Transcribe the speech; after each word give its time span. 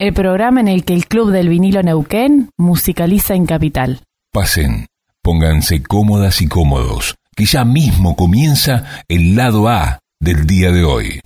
El 0.00 0.14
programa 0.14 0.60
en 0.60 0.68
el 0.68 0.84
que 0.84 0.94
el 0.94 1.08
Club 1.08 1.32
del 1.32 1.48
Vinilo 1.48 1.82
Neuquén 1.82 2.50
musicaliza 2.56 3.34
en 3.34 3.46
Capital. 3.46 4.00
Pasen, 4.32 4.86
pónganse 5.24 5.82
cómodas 5.82 6.40
y 6.40 6.46
cómodos, 6.46 7.16
que 7.34 7.46
ya 7.46 7.64
mismo 7.64 8.14
comienza 8.14 8.84
el 9.08 9.34
lado 9.34 9.68
A 9.68 9.98
del 10.20 10.46
día 10.46 10.70
de 10.70 10.84
hoy. 10.84 11.20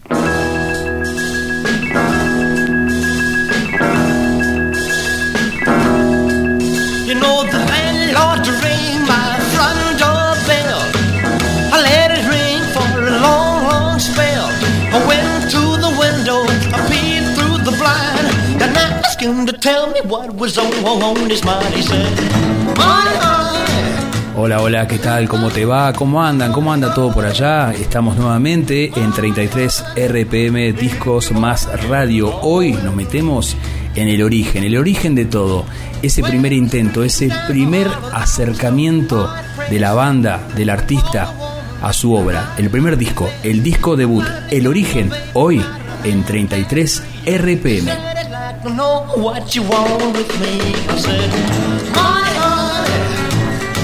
Hola, 24.37 24.61
hola, 24.61 24.89
¿qué 24.89 24.99
tal? 24.99 25.29
¿Cómo 25.29 25.51
te 25.51 25.65
va? 25.65 25.93
¿Cómo 25.93 26.21
andan? 26.21 26.53
¿Cómo 26.53 26.73
anda 26.73 26.93
todo 26.93 27.15
por 27.15 27.25
allá? 27.25 27.73
Estamos 27.73 28.17
nuevamente 28.17 28.91
en 28.97 29.13
33 29.13 29.85
RPM 29.95 30.73
Discos 30.73 31.31
más 31.31 31.69
Radio. 31.89 32.41
Hoy 32.41 32.73
nos 32.73 32.93
metemos 32.97 33.57
en 33.95 34.09
el 34.09 34.25
origen, 34.25 34.65
el 34.65 34.77
origen 34.77 35.15
de 35.15 35.27
todo. 35.27 35.65
Ese 36.03 36.25
primer 36.25 36.53
intento, 36.53 37.05
ese 37.05 37.29
primer 37.47 37.87
acercamiento 38.13 39.33
de 39.71 39.79
la 39.79 39.93
banda, 39.93 40.41
del 40.57 40.71
artista 40.71 41.33
a 41.81 41.93
su 41.93 42.13
obra. 42.15 42.55
El 42.59 42.69
primer 42.69 42.97
disco, 42.97 43.31
el 43.45 43.63
disco 43.63 43.95
debut, 43.95 44.25
el 44.51 44.67
origen, 44.67 45.09
hoy 45.35 45.63
en 46.03 46.25
33 46.25 47.03
RPM. 47.27 48.22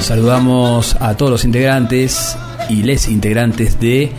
Saludamos 0.01 0.97
a 1.01 1.17
todos 1.17 1.31
los 1.31 1.45
integrantes 1.45 2.37
y 2.69 2.83
les 2.83 3.09
integrantes 3.09 3.79
de 3.81 4.13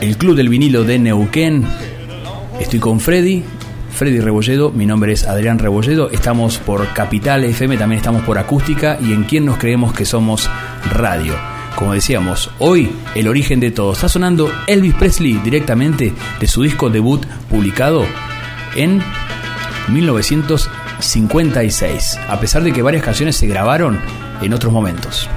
el 0.00 0.16
Club 0.16 0.36
del 0.36 0.48
Vinilo 0.48 0.84
de 0.84 0.98
Neuquén. 0.98 1.66
Estoy 2.60 2.78
con 2.78 3.00
Freddy, 3.00 3.42
Freddy 3.90 4.20
Rebolledo, 4.20 4.70
mi 4.70 4.86
nombre 4.86 5.12
es 5.12 5.26
Adrián 5.26 5.58
Rebolledo, 5.58 6.10
estamos 6.10 6.58
por 6.58 6.86
Capital 6.92 7.44
FM, 7.44 7.76
también 7.76 7.98
estamos 7.98 8.22
por 8.22 8.38
Acústica 8.38 8.98
y 9.00 9.12
en 9.12 9.24
quien 9.24 9.44
nos 9.44 9.58
creemos 9.58 9.92
que 9.92 10.04
somos 10.04 10.48
radio. 10.92 11.34
Como 11.74 11.92
decíamos, 11.92 12.50
hoy 12.58 12.90
el 13.14 13.28
origen 13.28 13.60
de 13.60 13.70
todo. 13.70 13.92
Está 13.92 14.08
sonando 14.08 14.50
Elvis 14.66 14.94
Presley 14.94 15.34
directamente 15.34 16.12
de 16.40 16.46
su 16.46 16.62
disco 16.62 16.90
debut 16.90 17.24
publicado 17.48 18.04
en 18.78 19.02
1956, 19.88 22.18
a 22.28 22.38
pesar 22.38 22.62
de 22.62 22.72
que 22.72 22.82
varias 22.82 23.02
canciones 23.02 23.36
se 23.36 23.48
grabaron 23.48 23.98
en 24.40 24.54
otros 24.54 24.72
momentos. 24.72 25.28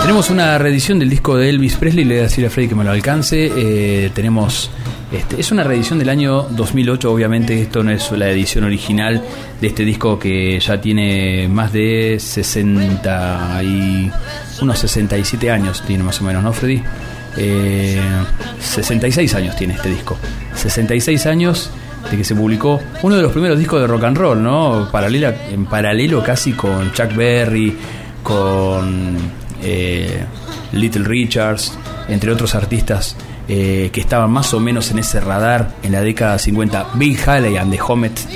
Tenemos 0.00 0.30
una 0.30 0.56
reedición 0.56 0.98
del 0.98 1.10
disco 1.10 1.36
de 1.36 1.50
Elvis 1.50 1.76
Presley, 1.76 2.04
le 2.04 2.14
voy 2.14 2.20
a 2.20 2.22
decir 2.22 2.46
a 2.46 2.50
Freddy 2.50 2.68
que 2.68 2.74
me 2.74 2.84
lo 2.84 2.90
alcance. 2.90 3.50
Eh, 3.54 4.10
tenemos. 4.14 4.70
Este, 5.12 5.40
es 5.40 5.52
una 5.52 5.62
reedición 5.62 5.98
del 5.98 6.08
año 6.08 6.42
2008, 6.42 7.12
obviamente 7.12 7.60
esto 7.60 7.82
no 7.82 7.90
es 7.90 8.10
la 8.12 8.30
edición 8.30 8.64
original 8.64 9.22
de 9.60 9.66
este 9.66 9.84
disco 9.84 10.18
que 10.18 10.58
ya 10.58 10.80
tiene 10.80 11.48
más 11.48 11.72
de 11.72 12.16
60 12.18 13.62
y 13.62 14.10
unos 14.62 14.78
67 14.78 15.50
años, 15.50 15.82
tiene 15.86 16.02
más 16.02 16.20
o 16.20 16.24
menos, 16.24 16.42
¿no, 16.42 16.52
Freddy? 16.52 16.82
Eh, 17.36 18.00
66 18.58 19.34
años 19.34 19.54
tiene 19.54 19.74
este 19.74 19.90
disco. 19.90 20.16
66 20.54 21.26
años 21.26 21.70
de 22.10 22.16
que 22.16 22.24
se 22.24 22.34
publicó 22.34 22.80
uno 23.02 23.16
de 23.16 23.22
los 23.22 23.32
primeros 23.32 23.58
discos 23.58 23.80
de 23.80 23.86
rock 23.86 24.04
and 24.04 24.16
roll, 24.16 24.42
¿no? 24.42 24.88
Paralela, 24.90 25.48
en 25.50 25.66
paralelo 25.66 26.22
casi 26.22 26.52
con 26.52 26.92
Chuck 26.92 27.14
Berry, 27.14 27.76
con 28.22 29.16
eh, 29.62 30.24
Little 30.72 31.04
Richards, 31.04 31.76
entre 32.08 32.30
otros 32.30 32.54
artistas 32.54 33.16
eh, 33.48 33.90
que 33.92 34.00
estaban 34.00 34.30
más 34.32 34.52
o 34.54 34.60
menos 34.60 34.90
en 34.90 34.98
ese 34.98 35.20
radar 35.20 35.76
en 35.84 35.92
la 35.92 36.00
década 36.00 36.36
50. 36.36 36.88
Bill 36.94 37.16
Haley 37.24 37.56
and 37.56 37.72
the 37.72 37.78
Homets 37.80 38.26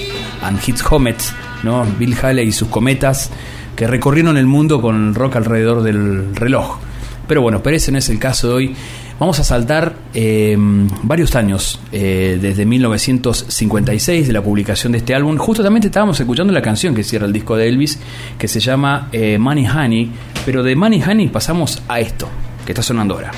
and 0.41 0.61
His 0.65 0.85
Homets, 0.89 1.35
¿no? 1.65 1.85
Bill 1.99 2.17
Haley 2.21 2.47
y 2.47 2.53
sus 2.53 2.69
cometas 2.69 3.31
que 3.75 3.89
recorrieron 3.89 4.37
el 4.37 4.47
mundo 4.47 4.81
con 4.81 5.15
rock 5.17 5.37
alrededor 5.37 5.83
del 5.83 6.37
reloj. 6.37 6.79
Pero 7.27 7.43
bueno, 7.43 7.61
ese 7.65 7.91
no 7.91 7.99
es 7.99 8.09
el 8.09 8.21
caso 8.21 8.49
de 8.49 8.55
hoy. 8.55 8.77
Vamos 9.21 9.39
a 9.39 9.45
saltar 9.45 9.97
eh, 10.15 10.57
varios 11.03 11.37
años, 11.37 11.79
eh, 11.93 12.39
desde 12.41 12.65
1956, 12.65 14.27
de 14.27 14.33
la 14.33 14.41
publicación 14.41 14.93
de 14.93 14.99
este 14.99 15.15
álbum. 15.15 15.37
Justamente 15.37 15.89
estábamos 15.89 16.19
escuchando 16.19 16.55
la 16.55 16.63
canción 16.63 16.95
que 16.95 17.05
cierra 17.05 17.27
el 17.27 17.33
disco 17.35 17.55
de 17.55 17.69
Elvis, 17.69 17.99
que 18.39 18.49
se 18.49 18.61
llama 18.61 19.11
eh, 19.13 19.37
Money 19.37 19.67
Honey. 19.69 20.11
Pero 20.47 20.63
de 20.63 20.75
Money 20.75 21.03
Honey 21.03 21.29
pasamos 21.29 21.83
a 21.87 22.01
esto, 22.01 22.31
que 22.65 22.73
está 22.73 22.83
sonando 22.83 23.13
ahora. 23.13 23.31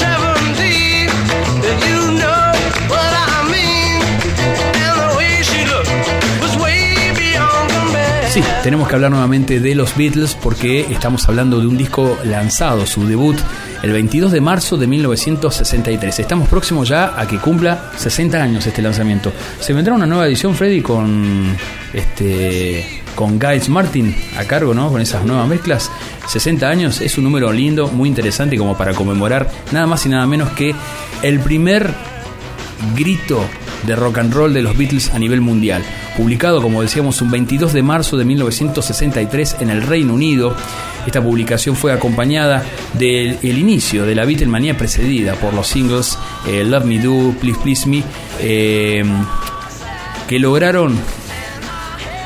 Well, 0.00 0.27
Tenemos 8.62 8.88
que 8.88 8.94
hablar 8.94 9.10
nuevamente 9.10 9.60
de 9.60 9.74
los 9.74 9.96
Beatles 9.96 10.34
porque 10.34 10.86
estamos 10.90 11.28
hablando 11.28 11.60
de 11.60 11.66
un 11.66 11.76
disco 11.76 12.18
lanzado, 12.24 12.86
su 12.86 13.06
debut, 13.06 13.36
el 13.82 13.92
22 13.92 14.32
de 14.32 14.40
marzo 14.40 14.76
de 14.76 14.86
1963. 14.86 16.18
Estamos 16.18 16.48
próximos 16.48 16.88
ya 16.88 17.18
a 17.18 17.26
que 17.26 17.38
cumpla 17.38 17.92
60 17.96 18.42
años 18.42 18.66
este 18.66 18.82
lanzamiento. 18.82 19.32
Se 19.60 19.72
vendrá 19.72 19.94
una 19.94 20.06
nueva 20.06 20.26
edición, 20.26 20.54
Freddy, 20.54 20.82
con 20.82 21.56
este 21.92 23.02
con 23.14 23.40
Giles 23.40 23.68
Martin 23.68 24.14
a 24.38 24.44
cargo, 24.44 24.74
¿no? 24.74 24.90
Con 24.90 25.00
esas 25.00 25.24
nuevas 25.24 25.48
mezclas. 25.48 25.90
60 26.28 26.68
años 26.68 27.00
es 27.00 27.18
un 27.18 27.24
número 27.24 27.52
lindo, 27.52 27.88
muy 27.88 28.08
interesante 28.08 28.56
como 28.56 28.76
para 28.76 28.94
conmemorar 28.94 29.50
nada 29.72 29.86
más 29.86 30.06
y 30.06 30.08
nada 30.08 30.26
menos 30.26 30.50
que 30.50 30.74
el 31.22 31.40
primer 31.40 31.92
grito 32.94 33.44
de 33.86 33.96
rock 33.96 34.18
and 34.18 34.32
roll 34.32 34.52
de 34.52 34.62
los 34.62 34.76
Beatles 34.76 35.10
a 35.12 35.18
nivel 35.18 35.40
mundial. 35.40 35.82
Publicado, 36.18 36.60
como 36.60 36.82
decíamos, 36.82 37.22
un 37.22 37.30
22 37.30 37.72
de 37.72 37.80
marzo 37.80 38.16
de 38.16 38.24
1963 38.24 39.58
en 39.60 39.70
el 39.70 39.82
Reino 39.82 40.14
Unido. 40.14 40.52
Esta 41.06 41.22
publicación 41.22 41.76
fue 41.76 41.92
acompañada 41.92 42.64
del 42.94 43.38
el 43.40 43.56
inicio 43.56 44.04
de 44.04 44.16
la 44.16 44.24
Beatlemanía 44.24 44.76
precedida 44.76 45.34
por 45.36 45.54
los 45.54 45.68
singles 45.68 46.18
eh, 46.48 46.64
Love 46.64 46.86
Me 46.86 46.98
Do, 46.98 47.34
Please 47.40 47.60
Please 47.62 47.88
Me, 47.88 48.02
eh, 48.40 49.04
que 50.26 50.40
lograron 50.40 50.98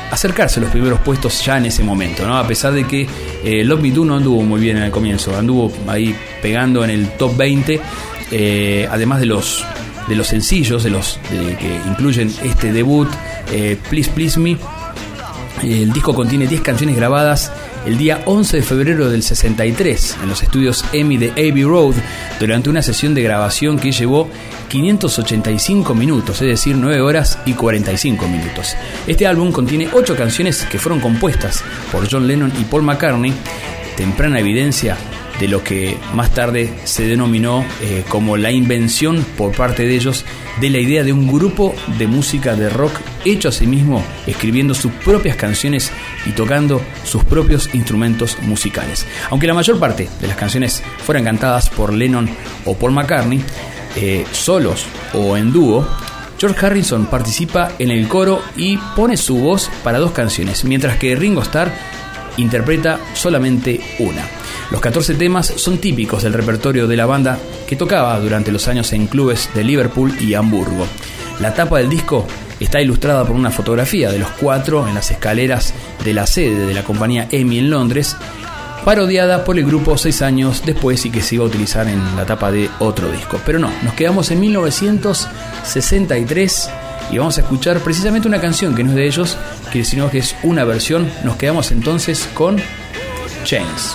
acercarse 0.09 0.59
a 0.59 0.63
los 0.63 0.71
primeros 0.71 0.99
puestos 1.01 1.45
ya 1.45 1.59
en 1.59 1.67
ese 1.67 1.83
momento, 1.83 2.25
¿no? 2.25 2.35
A 2.35 2.47
pesar 2.47 2.73
de 2.73 2.85
que 2.85 3.07
eh, 3.43 3.63
Love 3.63 3.81
Me 3.81 3.91
Do 3.91 4.05
no 4.05 4.15
anduvo 4.15 4.41
muy 4.41 4.59
bien 4.59 4.77
en 4.77 4.83
el 4.83 4.91
comienzo, 4.91 5.37
anduvo 5.37 5.71
ahí 5.87 6.15
pegando 6.41 6.83
en 6.83 6.89
el 6.89 7.09
top 7.09 7.37
20, 7.37 7.79
eh, 8.31 8.87
además 8.89 9.19
de 9.19 9.27
los 9.27 9.63
de 10.07 10.15
los 10.15 10.27
sencillos, 10.27 10.83
de 10.83 10.89
los 10.89 11.19
que 11.29 11.81
incluyen 11.87 12.33
este 12.43 12.71
debut, 12.71 13.07
eh, 13.51 13.77
Please 13.89 14.11
Please 14.11 14.39
Me. 14.39 14.57
El 15.61 15.93
disco 15.93 16.13
contiene 16.13 16.47
10 16.47 16.61
canciones 16.61 16.95
grabadas 16.95 17.51
el 17.85 17.97
día 17.97 18.21
11 18.25 18.57
de 18.57 18.63
febrero 18.63 19.09
del 19.09 19.23
63 19.23 20.17
en 20.23 20.29
los 20.29 20.41
estudios 20.41 20.83
EMI 20.93 21.17
de 21.17 21.31
Abbey 21.31 21.63
Road 21.63 21.95
durante 22.39 22.69
una 22.69 22.81
sesión 22.81 23.13
de 23.13 23.23
grabación 23.23 23.77
que 23.77 23.91
llevó 23.91 24.29
585 24.69 25.93
minutos, 25.93 26.41
es 26.41 26.47
decir, 26.47 26.75
9 26.77 27.01
horas 27.01 27.39
y 27.45 27.53
45 27.53 28.27
minutos. 28.27 28.75
Este 29.05 29.27
álbum 29.27 29.51
contiene 29.51 29.89
8 29.91 30.15
canciones 30.15 30.65
que 30.65 30.79
fueron 30.79 30.99
compuestas 30.99 31.63
por 31.91 32.09
John 32.09 32.27
Lennon 32.27 32.51
y 32.59 32.63
Paul 32.63 32.83
McCartney 32.83 33.33
temprana 33.95 34.39
evidencia 34.39 34.97
de 35.39 35.47
lo 35.47 35.63
que 35.63 35.97
más 36.13 36.33
tarde 36.33 36.73
se 36.83 37.07
denominó 37.07 37.65
eh, 37.81 38.03
como 38.07 38.37
la 38.37 38.51
invención 38.51 39.25
por 39.37 39.55
parte 39.55 39.85
de 39.85 39.95
ellos 39.95 40.25
de 40.61 40.69
la 40.69 40.77
idea 40.77 41.03
de 41.03 41.13
un 41.13 41.31
grupo 41.31 41.73
de 41.97 42.07
música 42.07 42.55
de 42.55 42.69
rock 42.69 42.93
hecho 43.25 43.49
a 43.49 43.51
sí 43.51 43.65
mismo, 43.65 44.03
escribiendo 44.27 44.73
sus 44.73 44.91
propias 44.91 45.35
canciones 45.35 45.91
y 46.25 46.31
tocando 46.31 46.81
sus 47.03 47.23
propios 47.23 47.73
instrumentos 47.73 48.37
musicales. 48.41 49.05
Aunque 49.29 49.47
la 49.47 49.53
mayor 49.53 49.79
parte 49.79 50.09
de 50.21 50.27
las 50.27 50.37
canciones 50.37 50.83
fueran 51.05 51.23
cantadas 51.23 51.69
por 51.69 51.93
Lennon 51.93 52.29
o 52.65 52.75
por 52.75 52.91
McCartney, 52.91 53.41
eh, 53.95 54.25
solos 54.31 54.85
o 55.13 55.37
en 55.37 55.51
dúo, 55.51 55.87
George 56.37 56.65
Harrison 56.65 57.05
participa 57.05 57.71
en 57.79 57.91
el 57.91 58.07
coro 58.07 58.41
y 58.57 58.77
pone 58.95 59.17
su 59.17 59.37
voz 59.37 59.69
para 59.83 59.99
dos 59.99 60.11
canciones, 60.11 60.65
mientras 60.65 60.97
que 60.97 61.15
Ringo 61.15 61.41
Starr 61.41 61.71
interpreta 62.37 62.99
solamente 63.13 63.79
una. 63.99 64.27
Los 64.71 64.81
14 64.81 65.15
temas 65.15 65.53
son 65.55 65.77
típicos 65.77 66.23
del 66.23 66.33
repertorio 66.33 66.87
de 66.87 66.97
la 66.97 67.05
banda 67.05 67.37
que 67.67 67.75
tocaba 67.75 68.19
durante 68.19 68.51
los 68.51 68.67
años 68.67 68.91
en 68.93 69.07
clubes 69.07 69.49
de 69.53 69.63
Liverpool 69.63 70.13
y 70.19 70.33
Hamburgo. 70.33 70.87
La 71.39 71.53
tapa 71.53 71.79
del 71.79 71.89
disco 71.89 72.25
está 72.59 72.81
ilustrada 72.81 73.25
por 73.25 73.35
una 73.35 73.51
fotografía 73.51 74.11
de 74.11 74.19
los 74.19 74.29
cuatro 74.29 74.87
en 74.87 74.95
las 74.95 75.11
escaleras 75.11 75.73
de 76.03 76.13
la 76.13 76.27
sede 76.27 76.65
de 76.65 76.73
la 76.73 76.83
compañía 76.83 77.27
EMI 77.29 77.59
en 77.59 77.69
Londres, 77.69 78.15
parodiada 78.85 79.43
por 79.43 79.57
el 79.57 79.65
grupo 79.65 79.97
seis 79.97 80.21
años 80.21 80.63
después 80.65 81.05
y 81.05 81.09
que 81.09 81.21
se 81.21 81.35
iba 81.35 81.43
a 81.43 81.47
utilizar 81.47 81.87
en 81.87 82.15
la 82.15 82.25
tapa 82.25 82.51
de 82.51 82.69
otro 82.79 83.11
disco. 83.11 83.39
Pero 83.45 83.59
no, 83.59 83.69
nos 83.83 83.93
quedamos 83.93 84.31
en 84.31 84.39
1963 84.39 86.69
y 87.11 87.17
vamos 87.17 87.37
a 87.37 87.41
escuchar 87.41 87.79
precisamente 87.79 88.27
una 88.27 88.41
canción 88.41 88.75
que 88.75 88.83
no 88.83 88.91
es 88.91 88.95
de 88.95 89.07
ellos, 89.07 89.37
que 89.71 89.83
sino 89.83 90.09
que 90.09 90.19
es 90.19 90.35
una 90.43 90.63
versión. 90.63 91.11
Nos 91.23 91.35
quedamos 91.37 91.71
entonces 91.71 92.29
con 92.33 92.61
Chains. 93.45 93.91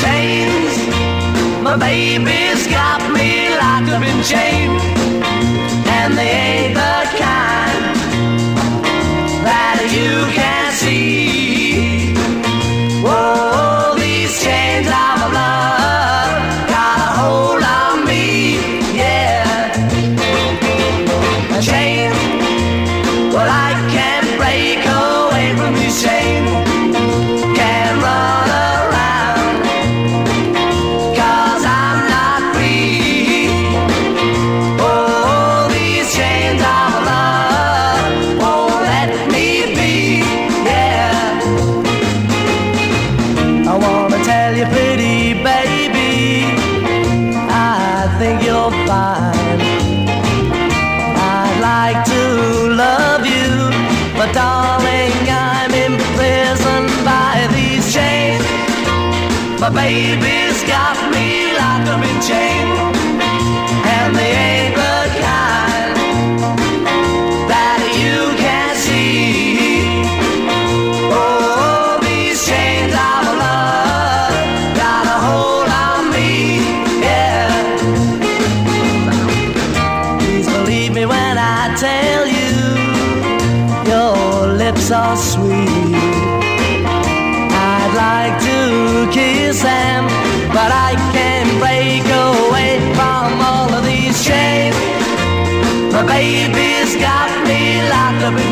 chains. 0.00 0.72
My 1.62 1.76
baby's 1.76 2.66
got 2.66 3.02
me 3.12 3.50
locked 3.56 3.90
up 3.90 4.02
in 4.02 4.22
chains, 4.24 4.82
and 5.86 6.16
they 6.16 6.30
ain't 6.30 6.89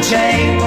chain 0.03 0.58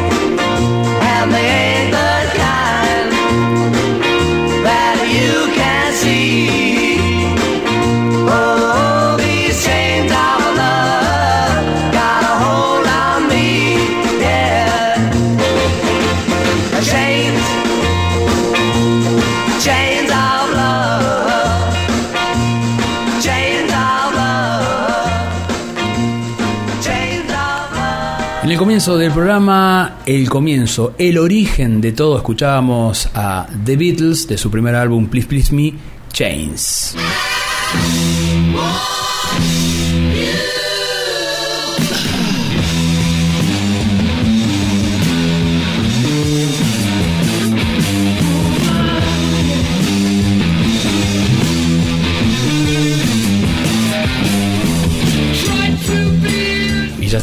del 28.98 29.12
programa, 29.12 29.98
el 30.06 30.30
comienzo, 30.30 30.94
el 30.98 31.18
origen 31.18 31.82
de 31.82 31.92
todo, 31.92 32.18
escuchábamos 32.18 33.10
a 33.14 33.48
The 33.66 33.76
Beatles 33.76 34.28
de 34.28 34.38
su 34.38 34.50
primer 34.52 34.76
álbum 34.76 35.08
Please 35.08 35.28
Please 35.28 35.54
Me, 35.54 35.74
Chains. 36.12 36.96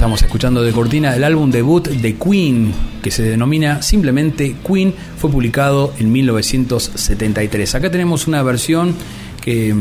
Estamos 0.09 0.23
escuchando 0.23 0.63
de 0.63 0.73
cortina 0.73 1.15
el 1.15 1.23
álbum 1.23 1.51
debut 1.51 1.87
de 1.87 2.15
Queen, 2.15 2.73
que 3.03 3.11
se 3.11 3.23
denomina 3.25 3.83
simplemente 3.83 4.57
Queen, 4.67 4.95
fue 5.19 5.31
publicado 5.31 5.93
en 5.99 6.11
1973. 6.11 7.75
Acá 7.75 7.91
tenemos 7.91 8.27
una 8.27 8.43
versión 8.43 8.95
que 9.43 9.75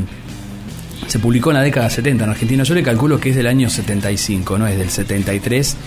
se 1.08 1.20
publicó 1.20 1.52
en 1.52 1.56
la 1.56 1.62
década 1.62 1.90
70 1.90 2.26
en 2.26 2.30
Argentina. 2.30 2.64
Yo 2.64 2.76
le 2.76 2.84
calculo 2.84 3.22
que 3.22 3.30
es 3.30 3.38
del 3.38 3.48
año 3.48 3.70
75, 3.70 4.58
no 4.58 4.68
es 4.68 4.78
del 4.78 4.90
73. 4.90 5.78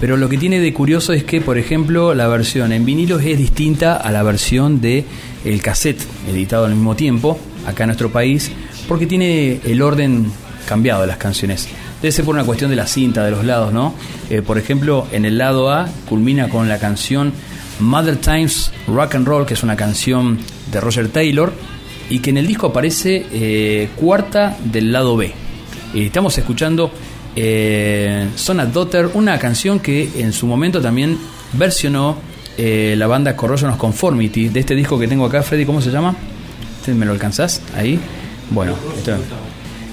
Pero 0.00 0.16
lo 0.16 0.28
que 0.28 0.38
tiene 0.38 0.58
de 0.58 0.74
curioso 0.74 1.12
es 1.12 1.22
que, 1.22 1.40
por 1.40 1.56
ejemplo, 1.56 2.14
la 2.14 2.26
versión 2.26 2.72
en 2.72 2.84
vinilos 2.84 3.22
es 3.22 3.38
distinta 3.38 3.96
a 3.96 4.10
la 4.10 4.24
versión 4.24 4.80
de 4.80 5.04
el 5.44 5.62
cassette 5.62 6.02
editado 6.28 6.64
al 6.64 6.74
mismo 6.74 6.96
tiempo 6.96 7.38
acá 7.64 7.84
en 7.84 7.88
nuestro 7.90 8.10
país, 8.10 8.50
porque 8.88 9.06
tiene 9.06 9.60
el 9.64 9.80
orden 9.82 10.32
cambiado 10.66 11.02
de 11.02 11.06
las 11.06 11.18
canciones. 11.18 11.68
Debe 12.04 12.22
por 12.22 12.34
una 12.34 12.44
cuestión 12.44 12.68
de 12.68 12.76
la 12.76 12.86
cinta, 12.86 13.24
de 13.24 13.30
los 13.30 13.46
lados, 13.46 13.72
¿no? 13.72 13.94
Eh, 14.28 14.42
por 14.42 14.58
ejemplo, 14.58 15.06
en 15.10 15.24
el 15.24 15.38
lado 15.38 15.72
A 15.72 15.88
culmina 16.06 16.50
con 16.50 16.68
la 16.68 16.78
canción 16.78 17.32
Mother 17.80 18.18
Times 18.18 18.72
Rock 18.86 19.14
and 19.14 19.26
Roll, 19.26 19.46
que 19.46 19.54
es 19.54 19.62
una 19.62 19.74
canción 19.74 20.38
de 20.70 20.82
Roger 20.82 21.08
Taylor, 21.08 21.54
y 22.10 22.18
que 22.18 22.28
en 22.28 22.36
el 22.36 22.46
disco 22.46 22.66
aparece 22.66 23.24
eh, 23.32 23.88
cuarta 23.96 24.54
del 24.62 24.92
lado 24.92 25.16
B. 25.16 25.32
Estamos 25.94 26.36
escuchando 26.36 26.90
eh, 27.34 28.28
Son 28.36 28.60
a 28.60 28.66
Daughter, 28.66 29.08
una 29.14 29.38
canción 29.38 29.80
que 29.80 30.10
en 30.18 30.34
su 30.34 30.46
momento 30.46 30.82
también 30.82 31.16
versionó 31.54 32.18
eh, 32.58 32.96
la 32.98 33.06
banda 33.06 33.34
Corrosion 33.34 33.70
of 33.70 33.78
Conformity, 33.78 34.50
de 34.50 34.60
este 34.60 34.74
disco 34.74 34.98
que 34.98 35.08
tengo 35.08 35.24
acá, 35.24 35.42
Freddy, 35.42 35.64
¿cómo 35.64 35.80
se 35.80 35.90
llama? 35.90 36.14
¿Este 36.80 36.92
¿Me 36.92 37.06
lo 37.06 37.12
alcanzás? 37.12 37.62
Ahí. 37.74 37.98
Bueno, 38.50 38.74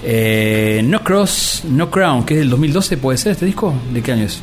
eh, 0.04 0.82
No 0.84 1.04
Cross, 1.04 1.64
No 1.70 1.90
Crown, 1.90 2.26
que 2.26 2.36
es 2.36 2.40
del 2.42 2.50
2012, 2.50 2.98
¿puede 2.98 3.18
ser 3.18 3.34
este 3.34 3.46
disco? 3.46 3.74
¿De 3.94 4.02
qué 4.02 4.12
año 4.12 4.26
es? 4.26 4.42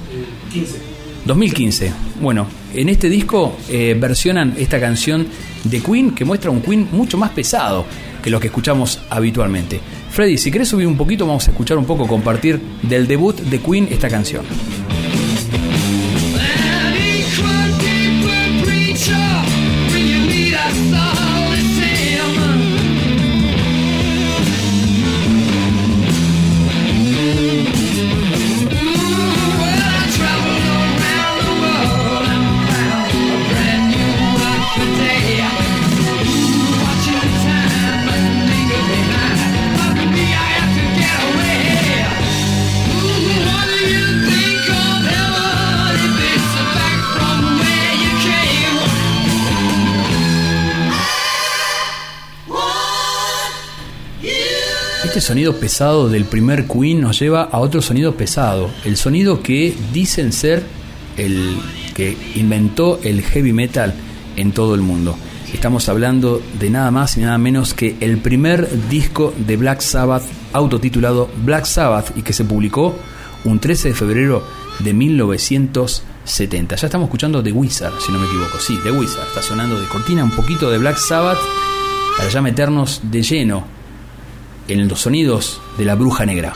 2015. 1.24 1.92
Bueno, 2.20 2.46
en 2.74 2.88
este 2.88 3.08
disco 3.08 3.56
eh, 3.68 3.96
versionan 3.98 4.54
esta 4.58 4.80
canción 4.80 5.26
de 5.64 5.80
Queen 5.80 6.14
que 6.14 6.24
muestra 6.24 6.50
un 6.50 6.62
Queen 6.62 6.88
mucho 6.92 7.18
más 7.18 7.30
pesado 7.30 7.84
que 8.22 8.30
lo 8.30 8.40
que 8.40 8.48
escuchamos 8.48 9.00
habitualmente. 9.10 9.80
Freddy, 10.10 10.38
si 10.38 10.50
querés 10.50 10.68
subir 10.68 10.86
un 10.86 10.96
poquito, 10.96 11.26
vamos 11.26 11.46
a 11.48 11.50
escuchar 11.50 11.78
un 11.78 11.84
poco, 11.84 12.06
compartir 12.06 12.60
del 12.82 13.06
debut 13.06 13.38
de 13.38 13.60
Queen 13.60 13.88
esta 13.90 14.08
canción. 14.08 14.44
Sonido 55.28 55.56
pesado 55.56 56.08
del 56.08 56.24
primer 56.24 56.66
Queen 56.66 57.02
nos 57.02 57.18
lleva 57.18 57.42
a 57.42 57.58
otro 57.58 57.82
sonido 57.82 58.14
pesado, 58.14 58.70
el 58.86 58.96
sonido 58.96 59.42
que 59.42 59.76
dicen 59.92 60.32
ser 60.32 60.62
el 61.18 61.54
que 61.94 62.16
inventó 62.36 62.98
el 63.02 63.20
heavy 63.20 63.52
metal 63.52 63.92
en 64.36 64.52
todo 64.52 64.74
el 64.74 64.80
mundo. 64.80 65.18
Estamos 65.52 65.90
hablando 65.90 66.40
de 66.58 66.70
nada 66.70 66.90
más 66.90 67.18
y 67.18 67.20
nada 67.20 67.36
menos 67.36 67.74
que 67.74 67.98
el 68.00 68.16
primer 68.16 68.88
disco 68.88 69.34
de 69.36 69.58
Black 69.58 69.82
Sabbath 69.82 70.22
autotitulado 70.54 71.28
Black 71.44 71.66
Sabbath 71.66 72.16
y 72.16 72.22
que 72.22 72.32
se 72.32 72.46
publicó 72.46 72.96
un 73.44 73.60
13 73.60 73.88
de 73.88 73.94
febrero 73.94 74.42
de 74.78 74.94
1970. 74.94 76.76
Ya 76.76 76.86
estamos 76.86 77.08
escuchando 77.08 77.42
The 77.42 77.52
Wizard, 77.52 78.00
si 78.00 78.10
no 78.12 78.18
me 78.18 78.26
equivoco. 78.28 78.58
Sí, 78.60 78.78
The 78.82 78.92
Wizard. 78.92 79.28
Está 79.28 79.42
sonando 79.42 79.78
de 79.78 79.86
cortina 79.88 80.24
un 80.24 80.30
poquito 80.30 80.70
de 80.70 80.78
Black 80.78 80.96
Sabbath 80.96 81.38
para 82.16 82.30
ya 82.30 82.40
meternos 82.40 83.02
de 83.02 83.22
lleno 83.22 83.77
en 84.68 84.86
los 84.86 85.00
sonidos 85.00 85.60
de 85.76 85.84
la 85.84 85.94
bruja 85.94 86.26
negra. 86.26 86.54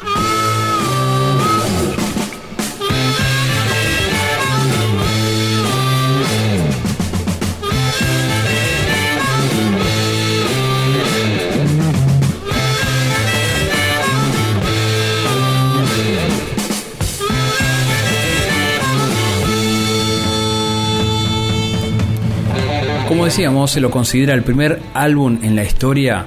Como 23.09 23.27
decíamos, 23.27 23.71
se 23.71 23.81
lo 23.81 23.91
considera 23.91 24.33
el 24.35 24.43
primer 24.43 24.81
álbum 24.95 25.39
en 25.43 25.55
la 25.55 25.65
historia 25.65 26.25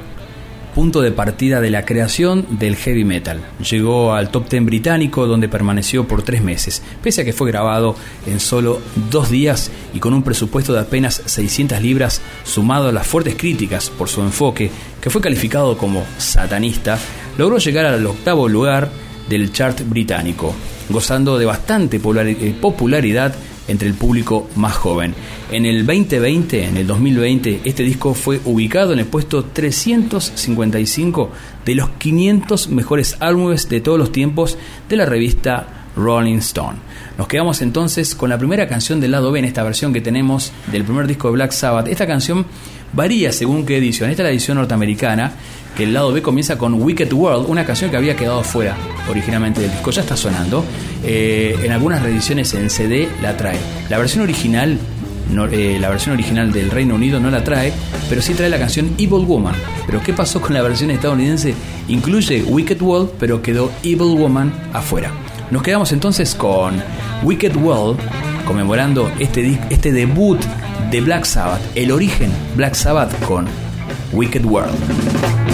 punto 0.75 1.01
de 1.01 1.11
partida 1.11 1.61
de 1.61 1.69
la 1.69 1.85
creación 1.85 2.45
del 2.59 2.75
heavy 2.75 3.05
metal. 3.05 3.39
Llegó 3.67 4.13
al 4.13 4.29
top 4.29 4.49
10 4.49 4.65
británico 4.65 5.25
donde 5.25 5.47
permaneció 5.47 6.05
por 6.05 6.21
tres 6.21 6.43
meses, 6.43 6.83
pese 7.01 7.21
a 7.21 7.23
que 7.23 7.31
fue 7.31 7.49
grabado 7.49 7.95
en 8.27 8.41
solo 8.41 8.81
dos 9.09 9.29
días 9.29 9.71
y 9.93 9.99
con 9.99 10.13
un 10.13 10.21
presupuesto 10.21 10.73
de 10.73 10.81
apenas 10.81 11.21
600 11.25 11.81
libras, 11.81 12.21
sumado 12.43 12.89
a 12.89 12.91
las 12.91 13.07
fuertes 13.07 13.35
críticas 13.35 13.89
por 13.89 14.09
su 14.09 14.21
enfoque, 14.21 14.69
que 14.99 15.09
fue 15.09 15.21
calificado 15.21 15.77
como 15.77 16.03
satanista, 16.17 16.99
logró 17.37 17.57
llegar 17.57 17.85
al 17.85 18.05
octavo 18.05 18.49
lugar 18.49 18.89
del 19.29 19.53
chart 19.53 19.81
británico, 19.87 20.53
gozando 20.89 21.37
de 21.37 21.45
bastante 21.45 21.97
eh, 21.97 22.55
popularidad 22.59 23.33
entre 23.67 23.87
el 23.87 23.93
público 23.93 24.49
más 24.55 24.73
joven. 24.73 25.13
En 25.51 25.65
el 25.65 25.85
2020, 25.85 26.65
en 26.65 26.77
el 26.77 26.87
2020, 26.87 27.61
este 27.63 27.83
disco 27.83 28.13
fue 28.13 28.39
ubicado 28.45 28.93
en 28.93 28.99
el 28.99 29.05
puesto 29.05 29.45
355 29.45 31.31
de 31.65 31.75
los 31.75 31.89
500 31.89 32.69
mejores 32.69 33.17
álbumes 33.19 33.69
de 33.69 33.81
todos 33.81 33.97
los 33.97 34.11
tiempos 34.11 34.57
de 34.89 34.95
la 34.95 35.05
revista 35.05 35.85
Rolling 35.95 36.37
Stone. 36.37 36.77
Nos 37.17 37.27
quedamos 37.27 37.61
entonces 37.61 38.15
con 38.15 38.29
la 38.29 38.37
primera 38.37 38.67
canción 38.67 38.99
del 38.99 39.11
lado 39.11 39.31
B 39.31 39.39
en 39.39 39.45
esta 39.45 39.63
versión 39.63 39.93
que 39.93 40.01
tenemos 40.01 40.51
del 40.71 40.83
primer 40.83 41.07
disco 41.07 41.29
de 41.29 41.35
Black 41.35 41.51
Sabbath. 41.51 41.87
Esta 41.87 42.05
canción 42.05 42.45
varía 42.93 43.31
según 43.31 43.65
qué 43.65 43.77
edición. 43.77 44.09
Esta 44.09 44.23
es 44.23 44.25
la 44.25 44.31
edición 44.31 44.57
norteamericana, 44.57 45.33
que 45.75 45.83
el 45.83 45.93
lado 45.93 46.13
B 46.13 46.21
comienza 46.21 46.57
con 46.57 46.73
Wicked 46.81 47.11
World, 47.13 47.49
una 47.49 47.65
canción 47.65 47.91
que 47.91 47.97
había 47.97 48.15
quedado 48.15 48.43
fuera 48.43 48.75
originalmente 49.09 49.61
del 49.61 49.71
disco. 49.71 49.91
Ya 49.91 50.01
está 50.01 50.15
sonando. 50.15 50.63
Eh, 51.03 51.57
en 51.63 51.71
algunas 51.71 52.01
reediciones 52.01 52.53
en 52.53 52.69
CD 52.69 53.07
la 53.21 53.35
trae. 53.37 53.59
La 53.89 53.97
versión 53.97 54.23
original 54.23 54.79
eh, 55.51 55.77
la 55.79 55.89
versión 55.89 56.13
original 56.13 56.51
del 56.51 56.69
Reino 56.69 56.95
Unido 56.95 57.19
no 57.19 57.29
la 57.29 57.43
trae, 57.43 57.73
pero 58.09 58.21
sí 58.21 58.33
trae 58.33 58.49
la 58.49 58.59
canción 58.59 58.91
Evil 58.97 59.25
Woman. 59.25 59.55
Pero 59.85 60.01
¿qué 60.01 60.13
pasó 60.13 60.39
con 60.39 60.53
la 60.53 60.61
versión 60.61 60.91
estadounidense? 60.91 61.53
Incluye 61.87 62.43
Wicked 62.43 62.81
World, 62.81 63.11
pero 63.19 63.41
quedó 63.41 63.71
Evil 63.83 64.17
Woman 64.17 64.53
afuera. 64.71 65.11
Nos 65.51 65.63
quedamos 65.63 65.91
entonces 65.91 66.35
con 66.35 66.81
Wicked 67.23 67.55
World, 67.57 67.99
conmemorando 68.45 69.11
este, 69.19 69.59
este 69.69 69.91
debut 69.91 70.39
de 70.91 71.01
Black 71.01 71.25
Sabbath, 71.25 71.61
el 71.75 71.91
origen 71.91 72.31
Black 72.55 72.75
Sabbath 72.75 73.11
con 73.25 73.45
Wicked 74.13 74.45
World. 74.45 75.44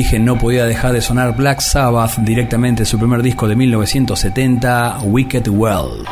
Origen 0.00 0.24
no 0.24 0.38
podía 0.38 0.64
dejar 0.64 0.94
de 0.94 1.02
sonar 1.02 1.36
Black 1.36 1.60
Sabbath 1.60 2.16
directamente 2.20 2.86
su 2.86 2.98
primer 2.98 3.22
disco 3.22 3.46
de 3.46 3.54
1970, 3.54 5.00
Wicked 5.02 5.46
Well. 5.50 6.06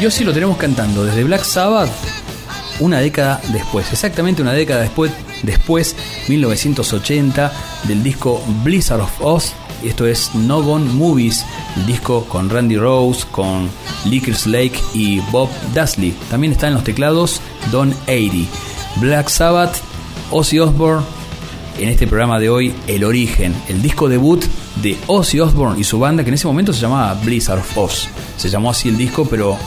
Y 0.00 0.10
sí 0.10 0.24
lo 0.24 0.32
tenemos 0.32 0.56
cantando 0.56 1.04
desde 1.04 1.24
Black 1.24 1.44
Sabbath 1.44 1.90
una 2.78 3.00
década 3.00 3.38
después, 3.52 3.92
exactamente 3.92 4.40
una 4.40 4.54
década 4.54 4.80
después, 4.80 5.12
después 5.42 5.94
1980, 6.26 7.52
del 7.84 8.02
disco 8.02 8.42
Blizzard 8.64 9.02
of 9.02 9.20
Oz. 9.20 9.52
Esto 9.84 10.06
es 10.06 10.34
No 10.34 10.62
Gone 10.62 10.90
Movies, 10.90 11.44
el 11.76 11.84
disco 11.84 12.24
con 12.24 12.48
Randy 12.48 12.78
Rose, 12.78 13.26
con 13.30 13.68
Lickers 14.06 14.46
Lake 14.46 14.80
y 14.94 15.20
Bob 15.30 15.50
Dudley. 15.74 16.14
También 16.30 16.54
está 16.54 16.68
en 16.68 16.74
los 16.74 16.84
teclados 16.84 17.42
Don 17.70 17.92
80. 18.04 18.50
Black 19.02 19.28
Sabbath, 19.28 19.76
Ozzy 20.30 20.60
Osbourne. 20.60 21.04
En 21.78 21.90
este 21.90 22.06
programa 22.06 22.38
de 22.38 22.48
hoy, 22.48 22.74
El 22.86 23.04
Origen, 23.04 23.54
el 23.68 23.82
disco 23.82 24.08
debut 24.08 24.42
de 24.76 24.96
Ozzy 25.08 25.40
Osbourne 25.40 25.78
y 25.78 25.84
su 25.84 25.98
banda, 25.98 26.22
que 26.24 26.30
en 26.30 26.34
ese 26.34 26.46
momento 26.46 26.72
se 26.72 26.80
llamaba 26.80 27.12
Blizzard 27.22 27.58
of 27.58 27.76
Oz. 27.76 28.08
Se 28.38 28.48
llamó 28.48 28.70
así 28.70 28.88
el 28.88 28.96
disco, 28.96 29.26
pero 29.28 29.58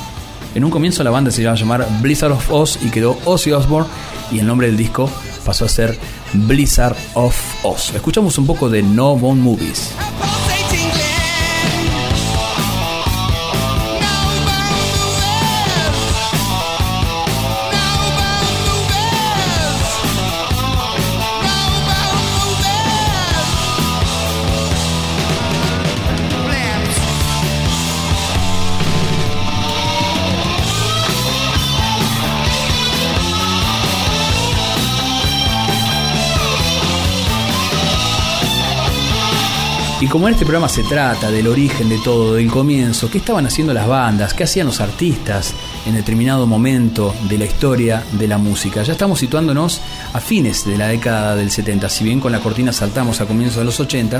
en 0.55 0.63
un 0.63 0.71
comienzo 0.71 1.03
la 1.03 1.09
banda 1.09 1.31
se 1.31 1.41
iba 1.41 1.51
a 1.51 1.55
llamar 1.55 1.87
Blizzard 2.01 2.31
of 2.31 2.51
Oz 2.51 2.79
y 2.81 2.89
quedó 2.89 3.17
Ozzy 3.25 3.51
Osbourne 3.51 3.89
y 4.31 4.39
el 4.39 4.47
nombre 4.47 4.67
del 4.67 4.77
disco 4.77 5.09
pasó 5.45 5.65
a 5.65 5.69
ser 5.69 5.97
Blizzard 6.33 6.95
of 7.15 7.35
Oz. 7.63 7.93
Escuchamos 7.93 8.37
un 8.37 8.47
poco 8.47 8.69
de 8.69 8.81
No 8.83 9.15
Bone 9.15 9.41
Movies. 9.41 9.93
Y 40.03 40.07
como 40.07 40.27
en 40.27 40.33
este 40.33 40.43
programa 40.43 40.67
se 40.67 40.83
trata 40.83 41.31
del 41.31 41.47
origen 41.47 41.87
de 41.87 41.97
todo, 41.97 42.33
del 42.33 42.51
comienzo, 42.51 43.09
qué 43.09 43.19
estaban 43.19 43.45
haciendo 43.45 43.73
las 43.73 43.87
bandas, 43.87 44.33
qué 44.33 44.43
hacían 44.43 44.67
los 44.67 44.81
artistas 44.81 45.53
en 45.85 45.95
determinado 45.95 46.45
momento 46.45 47.15
de 47.29 47.37
la 47.37 47.45
historia 47.45 48.03
de 48.11 48.27
la 48.27 48.37
música. 48.37 48.83
Ya 48.83 48.91
estamos 48.91 49.17
situándonos 49.19 49.79
a 50.11 50.19
fines 50.19 50.65
de 50.65 50.77
la 50.77 50.89
década 50.89 51.37
del 51.37 51.49
70, 51.49 51.87
si 51.87 52.03
bien 52.03 52.19
con 52.19 52.33
la 52.33 52.41
cortina 52.41 52.73
saltamos 52.73 53.21
a 53.21 53.25
comienzos 53.27 53.59
de 53.59 53.63
los 53.63 53.79
80 53.79 54.19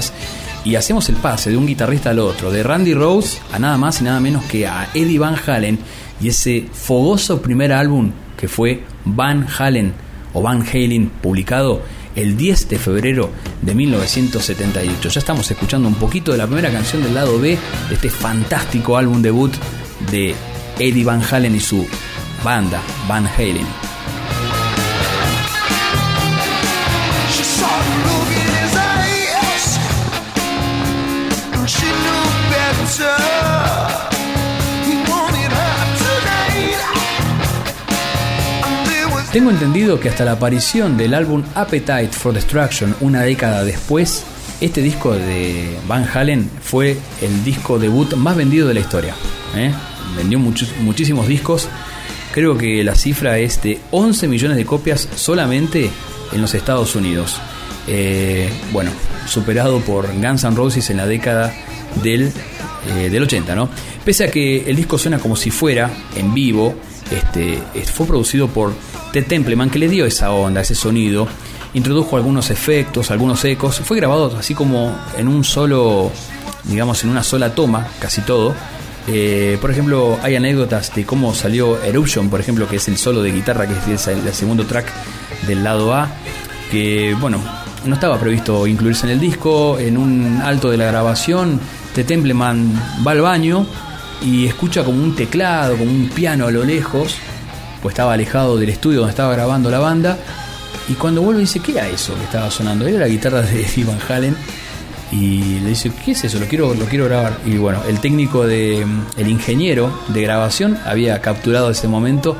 y 0.64 0.76
hacemos 0.76 1.10
el 1.10 1.18
pase 1.18 1.50
de 1.50 1.58
un 1.58 1.68
guitarrista 1.68 2.12
al 2.12 2.20
otro, 2.20 2.50
de 2.50 2.64
Randy 2.64 2.94
Rose 2.94 3.40
a 3.52 3.60
nada 3.60 3.78
más 3.78 4.00
y 4.00 4.06
nada 4.06 4.22
menos 4.22 4.46
que 4.46 4.66
a 4.66 4.88
Eddie 4.94 5.20
Van 5.20 5.36
Halen 5.36 5.80
y 6.22 6.30
ese 6.30 6.66
fogoso 6.72 7.42
primer 7.42 7.74
álbum 7.74 8.10
que 8.38 8.48
fue 8.48 8.86
Van 9.04 9.46
Halen 9.60 9.94
o 10.32 10.42
Van 10.42 10.66
Halen 10.66 11.10
publicado 11.10 11.82
el 12.16 12.38
10 12.38 12.70
de 12.70 12.80
febrero 12.80 13.30
de 13.62 13.76
1978. 13.76 15.10
Ya 15.10 15.20
estamos 15.20 15.50
escuchando 15.50 15.88
un 15.88 15.96
poquito 15.96 16.32
de 16.32 16.38
la 16.38 16.48
primera 16.48 16.72
canción 16.72 17.04
del 17.04 17.16
lado 17.16 17.40
B 17.40 17.58
de 17.90 17.96
este 17.96 18.10
fantástico 18.10 18.98
álbum 18.98 19.22
debut 19.22 19.54
de 20.12 20.36
Eddie 20.80 21.04
Van 21.04 21.22
Halen 21.22 21.56
y 21.56 21.60
su 21.60 21.86
banda 22.44 22.82
Van 23.08 23.28
Halen. 23.28 23.83
Tengo 39.34 39.50
entendido 39.50 40.00
que 40.00 40.10
hasta 40.10 40.26
la 40.26 40.34
aparición 40.34 40.96
del 40.96 41.16
álbum 41.16 41.42
Appetite 41.56 42.10
for 42.10 42.36
Destruction 42.36 42.96
una 43.02 43.24
década 43.24 43.64
después, 43.64 44.24
este 44.62 44.84
disco 44.84 45.12
de 45.16 45.76
Van 45.88 46.08
Halen 46.08 46.48
fue 46.62 46.96
el 47.20 47.44
disco 47.44 47.80
debut 47.80 48.14
más 48.14 48.38
vendido 48.38 48.68
de 48.68 48.76
la 48.76 48.82
historia. 48.82 49.16
¿eh? 49.56 49.72
Vendió 50.16 50.38
muchísimos 50.38 51.28
discos. 51.28 51.68
Creo 52.32 52.56
que 52.56 52.84
la 52.84 52.94
cifra 52.94 53.40
es 53.40 53.60
de 53.64 53.80
11 53.90 54.28
millones 54.28 54.56
de 54.56 54.66
copias 54.68 55.10
solamente 55.16 55.90
en 56.32 56.40
los 56.40 56.54
Estados 56.54 56.96
Unidos. 56.96 57.42
Eh, 57.88 58.48
bueno, 58.72 58.92
superado 59.26 59.80
por 59.80 60.14
Guns 60.14 60.44
N' 60.44 60.56
Roses 60.56 60.92
en 60.92 60.98
la 60.98 61.08
década 61.08 61.52
del, 62.04 62.32
eh, 62.88 63.10
del 63.10 63.24
80, 63.24 63.56
¿no? 63.56 63.68
Pese 64.06 64.26
a 64.26 64.28
que 64.30 64.70
el 64.70 64.76
disco 64.76 65.00
suena 65.00 65.18
como 65.18 65.36
si 65.36 65.50
fuera 65.50 65.90
en 66.16 66.36
vivo, 66.36 66.76
este, 67.12 67.62
fue 67.86 68.08
producido 68.08 68.48
por 68.48 68.74
Ted 69.12 69.26
Templeman, 69.28 69.70
que 69.70 69.80
le 69.80 69.88
dio 69.88 70.06
esa 70.06 70.32
onda, 70.32 70.62
ese 70.62 70.76
sonido, 70.76 71.28
introdujo 71.74 72.18
algunos 72.18 72.50
efectos, 72.50 73.12
algunos 73.12 73.44
ecos, 73.46 73.80
fue 73.80 73.98
grabado 73.98 74.36
así 74.38 74.54
como 74.54 74.96
en 75.18 75.28
un 75.28 75.44
solo, 75.44 76.12
digamos, 76.64 77.04
en 77.04 77.10
una 77.10 77.24
sola 77.24 77.54
toma, 77.54 77.88
casi 78.00 78.22
todo. 78.22 78.54
Eh, 79.08 79.58
por 79.60 79.70
ejemplo, 79.70 80.18
hay 80.24 80.36
anécdotas 80.36 80.96
de 80.96 81.06
cómo 81.06 81.34
salió 81.34 81.82
Eruption, 81.84 82.30
por 82.30 82.40
ejemplo, 82.40 82.68
que 82.68 82.78
es 82.78 82.88
el 82.88 82.98
solo 82.98 83.22
de 83.22 83.32
guitarra, 83.32 83.68
que 83.68 83.94
es 83.94 84.08
el, 84.08 84.34
segundo 84.34 84.66
track 84.66 84.86
del 85.46 85.64
lado 85.64 85.94
A, 85.94 86.10
que, 86.72 87.16
bueno, 87.20 87.40
no 87.86 87.96
estaba 87.96 88.18
previsto 88.18 88.66
incluirse 88.66 89.06
en 89.06 89.12
el 89.14 89.20
disco. 89.20 89.78
En 89.78 89.98
un 89.98 90.42
alto 90.42 90.70
de 90.70 90.78
la 90.78 90.86
grabación, 90.86 91.60
Ted 91.94 92.06
Templeman 92.06 92.82
va 93.06 93.12
al 93.12 93.22
baño 93.22 93.68
y 94.24 94.48
escucha 94.48 94.84
como 94.84 95.04
un 95.04 95.16
teclado, 95.16 95.78
como 95.78 95.92
un 95.92 96.10
piano 96.10 96.48
a 96.48 96.52
lo 96.52 96.64
lejos, 96.64 97.18
pues 97.82 97.94
estaba 97.94 98.14
alejado 98.14 98.58
del 98.58 98.70
estudio 98.70 99.00
donde 99.00 99.12
estaba 99.12 99.34
grabando 99.34 99.70
la 99.70 99.80
banda. 99.80 100.18
Y 100.90 100.94
cuando 100.94 101.22
vuelve 101.22 101.42
dice, 101.42 101.60
¿qué 101.60 101.74
era 101.74 101.88
eso 101.88 102.16
que 102.16 102.24
estaba 102.24 102.50
sonando? 102.50 102.88
Era 102.88 103.00
la 103.00 103.08
guitarra 103.08 103.42
de 103.42 103.62
Eddie 103.66 103.84
Van 103.84 104.00
Halen. 104.08 104.36
Y 105.12 105.60
le 105.60 105.70
dice, 105.70 105.92
¿qué 106.04 106.12
es 106.12 106.24
eso? 106.24 106.40
Lo 106.40 106.48
quiero, 106.48 106.74
lo 106.74 106.86
quiero 106.86 107.06
grabar. 107.06 107.38
Y 107.46 107.58
bueno, 107.58 107.82
el 107.88 108.00
técnico 108.00 108.48
de, 108.48 108.86
el 109.16 109.28
ingeniero 109.28 109.92
de 110.08 110.22
grabación 110.22 110.78
había 110.86 111.22
capturado 111.22 111.70
ese 111.70 111.88
momento 111.88 112.36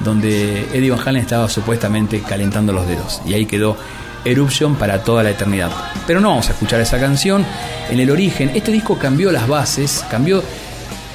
donde 0.00 0.66
Eddie 0.72 0.90
Van 0.90 1.00
Halen 1.06 1.22
estaba 1.22 1.48
supuestamente 1.48 2.20
calentando 2.22 2.72
los 2.72 2.88
dedos. 2.88 3.20
Y 3.26 3.34
ahí 3.34 3.46
quedó 3.46 3.76
Eruption 4.24 4.74
para 4.74 5.04
toda 5.04 5.22
la 5.22 5.30
eternidad. 5.30 5.70
Pero 6.06 6.20
no 6.20 6.30
vamos 6.30 6.48
a 6.48 6.52
escuchar 6.52 6.80
esa 6.80 6.98
canción. 6.98 7.44
En 7.90 8.00
el 8.00 8.10
origen, 8.10 8.50
este 8.54 8.72
disco 8.72 8.98
cambió 8.98 9.30
las 9.30 9.46
bases, 9.46 10.04
cambió 10.10 10.42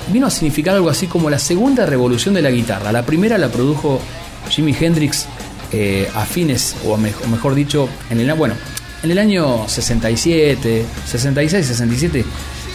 vino 0.07 0.27
a 0.27 0.29
significar 0.29 0.75
algo 0.75 0.89
así 0.89 1.07
como 1.07 1.29
la 1.29 1.39
segunda 1.39 1.85
revolución 1.85 2.33
de 2.33 2.41
la 2.41 2.51
guitarra. 2.51 2.91
La 2.91 3.05
primera 3.05 3.37
la 3.37 3.49
produjo 3.49 3.99
Jimi 4.49 4.75
Hendrix 4.79 5.27
eh, 5.71 6.09
a 6.13 6.25
fines, 6.25 6.75
o 6.85 6.97
mejor, 6.97 7.55
dicho, 7.55 7.87
en 8.09 8.19
el, 8.19 8.33
bueno, 8.33 8.55
en 9.03 9.11
el 9.11 9.17
año 9.17 9.67
67, 9.67 10.85
66, 11.05 11.67
67 11.67 12.25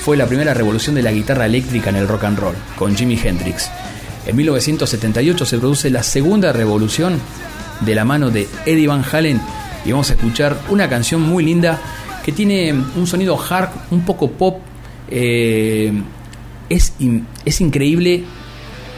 fue 0.02 0.16
la 0.16 0.26
primera 0.26 0.54
revolución 0.54 0.94
de 0.94 1.02
la 1.02 1.12
guitarra 1.12 1.46
eléctrica 1.46 1.90
en 1.90 1.96
el 1.96 2.08
rock 2.08 2.24
and 2.24 2.38
roll, 2.38 2.54
con 2.76 2.96
Jimi 2.96 3.18
Hendrix. 3.22 3.70
En 4.26 4.36
1978 4.36 5.44
se 5.44 5.58
produce 5.58 5.90
la 5.90 6.02
segunda 6.02 6.52
revolución 6.52 7.20
de 7.80 7.94
la 7.94 8.04
mano 8.04 8.30
de 8.30 8.48
Eddie 8.64 8.86
Van 8.86 9.04
Halen 9.10 9.40
y 9.84 9.92
vamos 9.92 10.10
a 10.10 10.14
escuchar 10.14 10.56
una 10.68 10.88
canción 10.88 11.22
muy 11.22 11.44
linda 11.44 11.80
que 12.24 12.32
tiene 12.32 12.72
un 12.72 13.06
sonido 13.06 13.38
hard, 13.38 13.70
un 13.90 14.04
poco 14.04 14.30
pop, 14.30 14.58
eh, 15.08 15.92
es, 16.68 16.92
es 17.44 17.60
increíble 17.60 18.24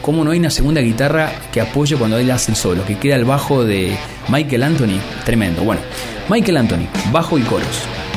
cómo 0.01 0.23
no 0.23 0.31
hay 0.31 0.39
una 0.39 0.49
segunda 0.49 0.81
guitarra 0.81 1.31
que 1.51 1.61
apoye 1.61 1.95
cuando 1.95 2.17
él 2.17 2.31
hace 2.31 2.51
el 2.51 2.57
solo, 2.57 2.85
que 2.85 2.97
queda 2.97 3.15
el 3.15 3.25
bajo 3.25 3.63
de 3.63 3.97
Michael 4.29 4.63
Anthony, 4.63 4.99
tremendo. 5.25 5.63
Bueno, 5.63 5.81
Michael 6.29 6.57
Anthony, 6.57 6.87
bajo 7.11 7.37
y 7.37 7.41
coros, 7.41 7.67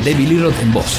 David 0.05 0.29
Lee 0.29 0.39
Roth 0.39 0.61
en 0.63 0.73
voz, 0.73 0.99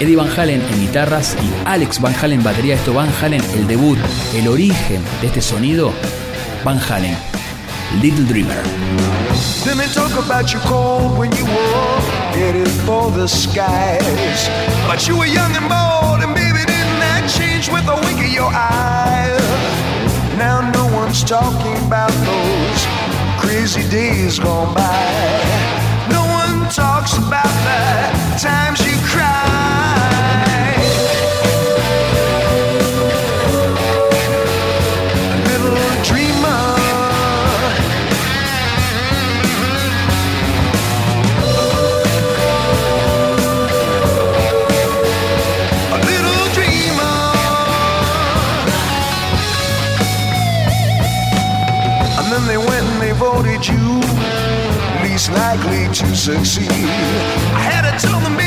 Eddie 0.00 0.16
Van 0.16 0.28
Halen 0.36 0.60
en 0.60 0.80
guitarras 0.80 1.36
y 1.40 1.68
Alex 1.68 2.00
Van 2.00 2.14
Halen 2.20 2.42
batería. 2.42 2.74
Esto 2.74 2.92
Van 2.92 3.08
Halen, 3.22 3.42
el 3.54 3.68
debut, 3.68 3.98
el 4.34 4.48
origen 4.48 5.00
de 5.20 5.26
este 5.28 5.40
sonido, 5.40 5.92
Van 6.64 6.80
Halen, 6.80 7.16
Little 8.00 8.24
Dreamer. 8.24 8.62
Let 9.64 9.76
me 9.76 9.86
talk 9.94 10.12
about 10.18 10.52
when 11.16 11.30
you 11.32 11.44
were 11.44 12.66
for 12.84 13.12
the 13.12 13.28
skies. 13.28 14.48
But 14.88 15.06
you 15.06 15.16
were 15.16 15.26
young 15.26 15.54
and 15.54 15.68
bold 15.68 16.22
and 16.22 16.71
change 17.28 17.62
change 17.62 17.68
with 17.68 17.86
a 17.88 17.94
wink 18.04 18.18
of 18.24 18.32
your 18.32 18.50
eye. 18.52 19.38
Now 20.36 20.60
no 20.70 20.86
one's 20.94 21.22
talking 21.22 21.76
about 21.86 22.10
those 22.24 22.86
crazy 23.40 23.88
days 23.90 24.38
gone 24.38 24.74
by. 24.74 26.02
No 26.10 26.22
one 26.24 26.68
talks 26.70 27.16
about 27.16 27.52
the 27.64 28.38
times 28.40 28.80
you 28.80 28.96
cried. 29.06 29.91
Likely 55.56 55.86
to 55.88 56.16
succeed. 56.16 56.70
I 56.70 57.60
had 57.60 57.84
to 57.90 58.06
tell 58.06 58.20
them, 58.20 58.41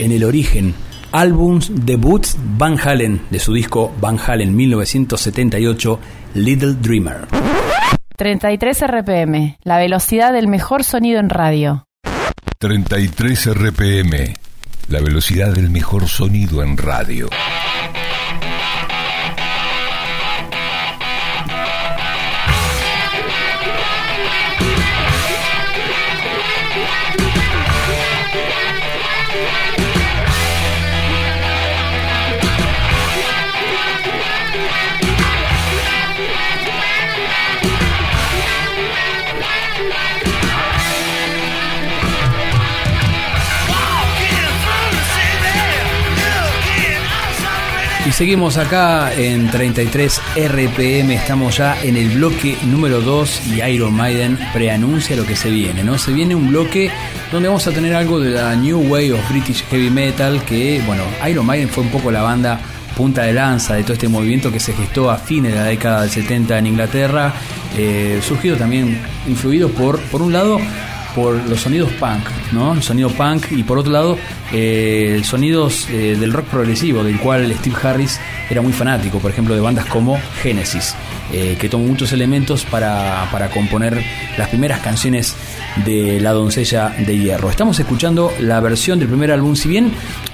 en 0.00 0.12
el 0.12 0.24
origen, 0.24 0.74
álbums 1.12 1.70
debuts 1.84 2.36
Van 2.56 2.78
Halen 2.78 3.20
de 3.30 3.38
su 3.38 3.52
disco 3.52 3.92
Van 4.00 4.18
Halen 4.18 4.56
1978, 4.56 6.00
Little 6.34 6.74
Dreamer. 6.74 7.28
33 8.16 8.86
RPM, 8.86 9.58
la 9.62 9.78
velocidad 9.78 10.32
del 10.32 10.48
mejor 10.48 10.84
sonido 10.84 11.20
en 11.20 11.28
radio. 11.28 11.86
33 12.58 13.54
RPM, 13.54 14.34
la 14.88 15.00
velocidad 15.00 15.52
del 15.52 15.70
mejor 15.70 16.08
sonido 16.08 16.62
en 16.62 16.76
radio. 16.76 17.28
Seguimos 48.20 48.58
acá 48.58 49.14
en 49.14 49.50
33 49.50 50.20
RPM, 50.36 51.10
estamos 51.12 51.56
ya 51.56 51.82
en 51.82 51.96
el 51.96 52.10
bloque 52.10 52.54
número 52.66 53.00
2 53.00 53.46
y 53.46 53.62
Iron 53.62 53.94
Maiden 53.94 54.38
preanuncia 54.52 55.16
lo 55.16 55.24
que 55.24 55.34
se 55.34 55.48
viene, 55.48 55.82
¿no? 55.82 55.96
Se 55.96 56.12
viene 56.12 56.34
un 56.34 56.50
bloque 56.50 56.90
donde 57.32 57.48
vamos 57.48 57.66
a 57.66 57.70
tener 57.70 57.94
algo 57.94 58.20
de 58.20 58.32
la 58.32 58.54
New 58.56 58.90
Way 58.90 59.12
of 59.12 59.26
British 59.30 59.64
Heavy 59.70 59.88
Metal, 59.88 60.44
que, 60.44 60.82
bueno, 60.84 61.02
Iron 61.30 61.46
Maiden 61.46 61.70
fue 61.70 61.82
un 61.82 61.88
poco 61.88 62.10
la 62.10 62.20
banda 62.20 62.60
punta 62.94 63.22
de 63.22 63.32
lanza 63.32 63.76
de 63.76 63.84
todo 63.84 63.94
este 63.94 64.08
movimiento 64.08 64.52
que 64.52 64.60
se 64.60 64.74
gestó 64.74 65.10
a 65.10 65.16
fines 65.16 65.54
de 65.54 65.58
la 65.58 65.64
década 65.64 66.02
del 66.02 66.10
70 66.10 66.58
en 66.58 66.66
Inglaterra, 66.66 67.32
eh, 67.74 68.20
surgido 68.22 68.54
también 68.56 69.00
influido 69.28 69.70
por, 69.70 69.98
por 69.98 70.20
un 70.20 70.34
lado, 70.34 70.60
por 71.14 71.34
los 71.48 71.60
sonidos 71.60 71.90
punk, 71.92 72.24
¿no? 72.52 72.74
El 72.74 72.82
sonido 72.82 73.10
punk 73.10 73.52
y 73.52 73.62
por 73.62 73.78
otro 73.78 73.92
lado, 73.92 74.18
eh, 74.52 75.20
sonidos 75.24 75.88
eh, 75.90 76.16
del 76.18 76.32
rock 76.32 76.46
progresivo, 76.46 77.04
del 77.04 77.18
cual 77.18 77.52
Steve 77.58 77.76
Harris 77.82 78.20
era 78.48 78.62
muy 78.62 78.72
fanático, 78.72 79.18
por 79.18 79.30
ejemplo, 79.30 79.54
de 79.54 79.60
bandas 79.60 79.86
como 79.86 80.18
Genesis, 80.42 80.94
eh, 81.32 81.56
que 81.58 81.68
tomó 81.68 81.86
muchos 81.86 82.12
elementos 82.12 82.64
para, 82.64 83.28
para 83.30 83.48
componer 83.50 84.02
las 84.36 84.48
primeras 84.48 84.80
canciones 84.80 85.36
de 85.84 86.20
La 86.20 86.32
Doncella 86.32 86.94
de 86.98 87.16
Hierro. 87.16 87.50
Estamos 87.50 87.78
escuchando 87.78 88.32
la 88.40 88.60
versión 88.60 88.98
del 88.98 89.08
primer 89.08 89.30
álbum, 89.30 89.54
si 89.54 89.68
bien, 89.68 89.92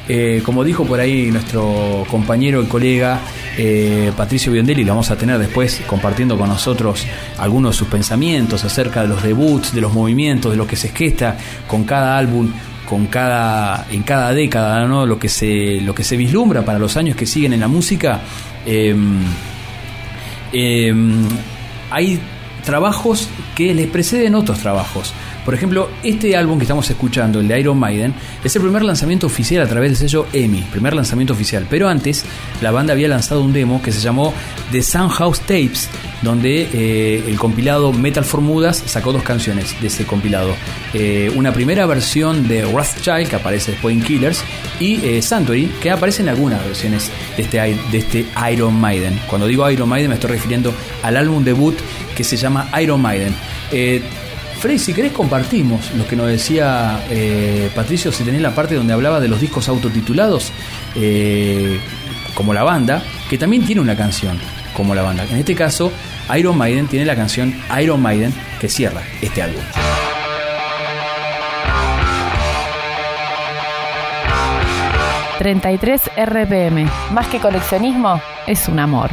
eh, 0.09 0.41
como 0.45 0.65
dijo 0.65 0.85
por 0.85 1.01
ahí 1.01 1.31
nuestro 1.31 2.07
compañero 2.11 2.63
y 2.63 2.67
colega 2.67 3.21
eh, 3.59 4.13
Patricio 4.17 4.53
Biondelli, 4.53 4.85
lo 4.85 4.93
vamos 4.93 5.11
a 5.11 5.17
tener 5.17 5.39
después 5.39 5.83
compartiendo 5.87 6.37
con 6.37 6.49
nosotros 6.49 7.07
algunos 7.39 7.75
de 7.75 7.79
sus 7.79 7.89
pensamientos 7.89 8.65
acerca 8.65 9.03
de 9.03 9.09
los 9.09 9.23
debuts, 9.23 9.75
de 9.75 9.81
los 9.81 9.93
movimientos, 9.93 10.53
de 10.53 10.59
lo 10.59 10.67
que 10.67 10.77
se 10.77 10.89
gesta 10.91 11.37
con 11.67 11.85
cada 11.85 12.19
álbum 12.19 12.53
con 12.87 13.07
cada 13.07 13.87
en 13.91 14.03
cada 14.05 14.33
década 14.33 14.87
¿no? 14.87 15.07
lo 15.07 15.19
que 15.19 15.29
se 15.29 15.81
lo 15.81 15.93
que 15.93 16.05
se 16.05 16.17
vislumbra 16.17 16.65
para 16.65 16.79
los 16.79 16.97
años 16.97 17.17
que 17.17 17.27
siguen 17.27 17.53
en 17.53 17.59
la 17.59 17.67
música 17.67 18.21
eh, 18.65 18.95
eh, 20.53 20.95
hay 21.91 22.21
trabajos 22.65 23.29
que 23.57 23.75
les 23.75 23.89
preceden 23.89 24.37
otros 24.37 24.61
trabajos 24.61 25.13
Por 25.47 25.55
ejemplo, 25.55 25.89
este 26.03 26.37
álbum 26.37 26.59
que 26.59 26.65
estamos 26.65 26.91
escuchando, 26.91 27.39
el 27.39 27.47
de 27.47 27.61
Iron 27.61 27.79
Maiden, 27.79 28.13
es 28.43 28.57
el 28.57 28.63
primer 28.63 28.83
lanzamiento 28.83 29.29
oficial 29.29 29.63
a 29.63 29.69
través 29.69 29.91
del 29.91 29.97
sello 29.97 30.27
EMI, 30.33 30.63
primer 30.73 30.93
lanzamiento 30.93 31.33
oficial. 31.35 31.69
Pero 31.71 31.89
antes, 31.89 32.25
la 32.61 32.73
banda 32.73 32.93
había 32.93 33.07
lanzado 33.07 33.43
un 33.43 33.53
demo 33.53 33.81
que 33.81 33.93
se 33.93 34.01
llamó 34.01 34.35
The 34.73 34.83
Soundhouse 34.83 35.39
Tapes, 35.43 35.89
donde 36.23 36.69
eh, 36.73 37.25
el 37.29 37.39
compilado 37.39 37.93
Metal 37.93 38.25
for 38.25 38.41
Mudas 38.41 38.83
sacó 38.87 39.13
dos 39.13 39.23
canciones 39.23 39.81
de 39.81 39.87
ese 39.87 40.05
compilado. 40.05 40.53
Eh, 40.93 41.33
una 41.37 41.53
primera 41.53 41.87
versión 41.87 42.49
de 42.49 42.67
Wrathchild, 42.67 43.29
que 43.29 43.37
aparece 43.37 43.71
después 43.71 43.97
en 43.97 44.03
Killers, 44.03 44.43
y 44.81 44.97
eh, 45.05 45.21
que 45.81 45.91
aparece 45.93 46.23
en 46.23 46.29
algunas 46.29 46.65
versiones 46.65 47.09
de 47.37 47.43
este, 47.45 47.59
de 47.59 47.99
este 47.99 48.27
Iron 48.53 48.75
Maiden. 48.81 49.21
Cuando 49.29 49.47
digo 49.47 49.71
Iron 49.71 49.89
Maiden 49.89 50.09
me 50.09 50.17
estoy 50.17 50.31
refiriendo 50.31 50.75
al 51.05 51.17
álbum 51.17 51.45
debut 51.45 51.77
que 52.17 52.25
se 52.25 52.37
llama 52.37 52.69
Iron 52.81 53.01
Maiden. 53.01 53.33
Eh, 53.71 54.03
Frey, 54.61 54.79
si 54.79 54.95
querés 54.95 55.13
compartimos 55.13 55.93
lo 55.95 56.07
que 56.07 56.17
nos 56.17 56.29
decía 56.29 57.05
eh, 57.11 57.71
Patricio, 57.75 58.11
si 58.11 58.25
tenés 58.25 58.41
la 58.41 58.55
parte 58.55 58.75
donde 58.75 58.95
hablaba 58.95 59.21
de 59.21 59.29
los 59.29 59.41
discos 59.41 59.69
autotitulados, 59.69 60.53
eh, 60.95 61.79
como 62.35 62.55
la 62.55 62.63
banda, 62.63 63.03
que 63.29 63.39
también 63.39 63.65
tiene 63.67 63.81
una 63.81 63.97
canción, 63.97 64.39
como 64.75 64.95
la 64.95 65.03
banda. 65.03 65.27
En 65.31 65.37
este 65.37 65.55
caso, 65.55 65.93
Iron 66.37 66.57
Maiden 66.57 66.87
tiene 66.87 67.05
la 67.05 67.15
canción 67.15 67.55
Iron 67.81 68.01
Maiden 68.01 68.33
que 68.61 68.69
cierra 68.69 69.03
este 69.21 69.43
álbum. 69.43 69.63
33 75.39 76.11
RPM. 76.17 76.89
Más 77.13 77.29
que 77.29 77.39
coleccionismo, 77.39 78.21
es 78.47 78.67
un 78.69 78.81
amor. 78.81 79.11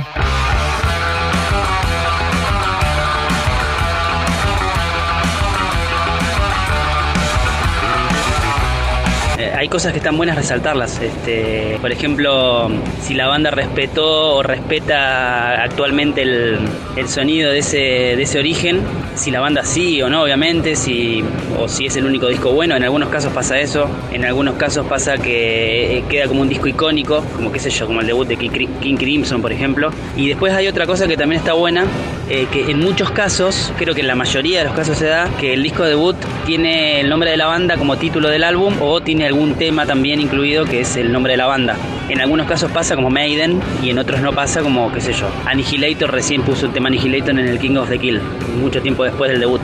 Hay 9.63 9.69
cosas 9.69 9.93
que 9.93 9.99
están 9.99 10.17
buenas 10.17 10.35
resaltarlas. 10.35 10.99
Este, 11.01 11.77
por 11.79 11.89
ejemplo, 11.89 12.69
si 13.01 13.13
la 13.13 13.27
banda 13.27 13.49
respetó 13.49 14.35
o 14.35 14.43
respeta 14.43 15.63
actualmente 15.63 16.21
el, 16.21 16.59
el 16.97 17.07
sonido 17.07 17.49
de 17.49 17.59
ese, 17.59 17.77
de 17.77 18.21
ese 18.21 18.39
origen, 18.39 18.81
si 19.15 19.31
la 19.31 19.39
banda 19.39 19.63
sí 19.63 20.01
o 20.01 20.09
no, 20.09 20.23
obviamente, 20.23 20.75
si, 20.75 21.23
o 21.59 21.67
si 21.67 21.85
es 21.85 21.95
el 21.95 22.05
único 22.05 22.27
disco 22.27 22.51
bueno, 22.51 22.75
en 22.75 22.83
algunos 22.83 23.09
casos 23.09 23.31
pasa 23.33 23.59
eso, 23.59 23.87
en 24.11 24.25
algunos 24.25 24.55
casos 24.55 24.85
pasa 24.87 25.17
que 25.17 25.97
eh, 25.99 26.03
queda 26.09 26.27
como 26.27 26.41
un 26.41 26.49
disco 26.49 26.67
icónico, 26.67 27.23
como 27.35 27.51
qué 27.51 27.59
sé 27.59 27.69
yo, 27.69 27.85
como 27.87 28.01
el 28.01 28.07
debut 28.07 28.27
de 28.27 28.37
King 28.37 28.49
Cri- 28.49 28.69
King 28.81 28.95
Crimson, 28.95 29.41
por 29.41 29.51
ejemplo. 29.51 29.91
Y 30.15 30.27
después 30.29 30.53
hay 30.53 30.67
otra 30.67 30.85
cosa 30.85 31.07
que 31.07 31.15
también 31.17 31.39
está 31.39 31.53
buena, 31.53 31.85
eh, 32.29 32.47
que 32.51 32.71
en 32.71 32.79
muchos 32.79 33.11
casos, 33.11 33.71
creo 33.77 33.93
que 33.93 34.01
en 34.01 34.07
la 34.07 34.15
mayoría 34.15 34.59
de 34.59 34.65
los 34.65 34.73
casos 34.73 34.97
se 34.97 35.05
da, 35.05 35.29
que 35.39 35.53
el 35.53 35.61
disco 35.63 35.83
debut 35.83 36.15
tiene 36.45 36.99
el 37.01 37.09
nombre 37.09 37.29
de 37.31 37.37
la 37.37 37.45
banda 37.47 37.77
como 37.77 37.97
título 37.97 38.29
del 38.29 38.43
álbum 38.43 38.73
o 38.81 39.01
tiene 39.01 39.25
algún 39.27 39.55
tema 39.55 39.85
también 39.85 40.19
incluido 40.21 40.65
que 40.65 40.81
es 40.81 40.95
el 40.95 41.11
nombre 41.11 41.33
de 41.33 41.37
la 41.37 41.45
banda. 41.45 41.75
En 42.09 42.19
algunos 42.19 42.47
casos 42.47 42.69
pasa 42.71 42.95
como 42.95 43.09
Maiden 43.09 43.61
y 43.81 43.89
en 43.89 43.97
otros 43.97 44.21
no 44.21 44.33
pasa 44.33 44.61
como, 44.61 44.91
qué 44.91 44.99
sé 44.99 45.13
yo. 45.13 45.29
Annihilator 45.45 46.11
recién 46.11 46.41
puso 46.43 46.65
el 46.65 46.73
tema 46.73 46.87
Annihilator 46.87 47.31
en 47.31 47.47
el 47.47 47.59
King 47.59 47.77
of 47.77 47.89
the 47.89 47.97
Kill, 47.97 48.21
mucho 48.59 48.81
tiempo 48.81 49.03
después 49.03 49.31
del 49.31 49.39
debut. 49.39 49.61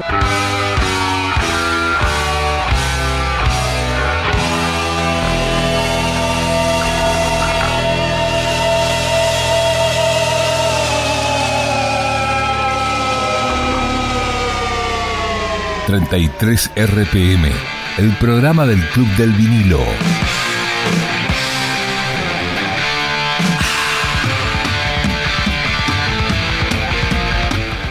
...33 15.90 16.70
RPM... 16.76 17.50
...el 17.98 18.12
programa 18.18 18.68
del 18.68 18.80
Club 18.90 19.08
del 19.18 19.32
Vinilo... 19.32 19.80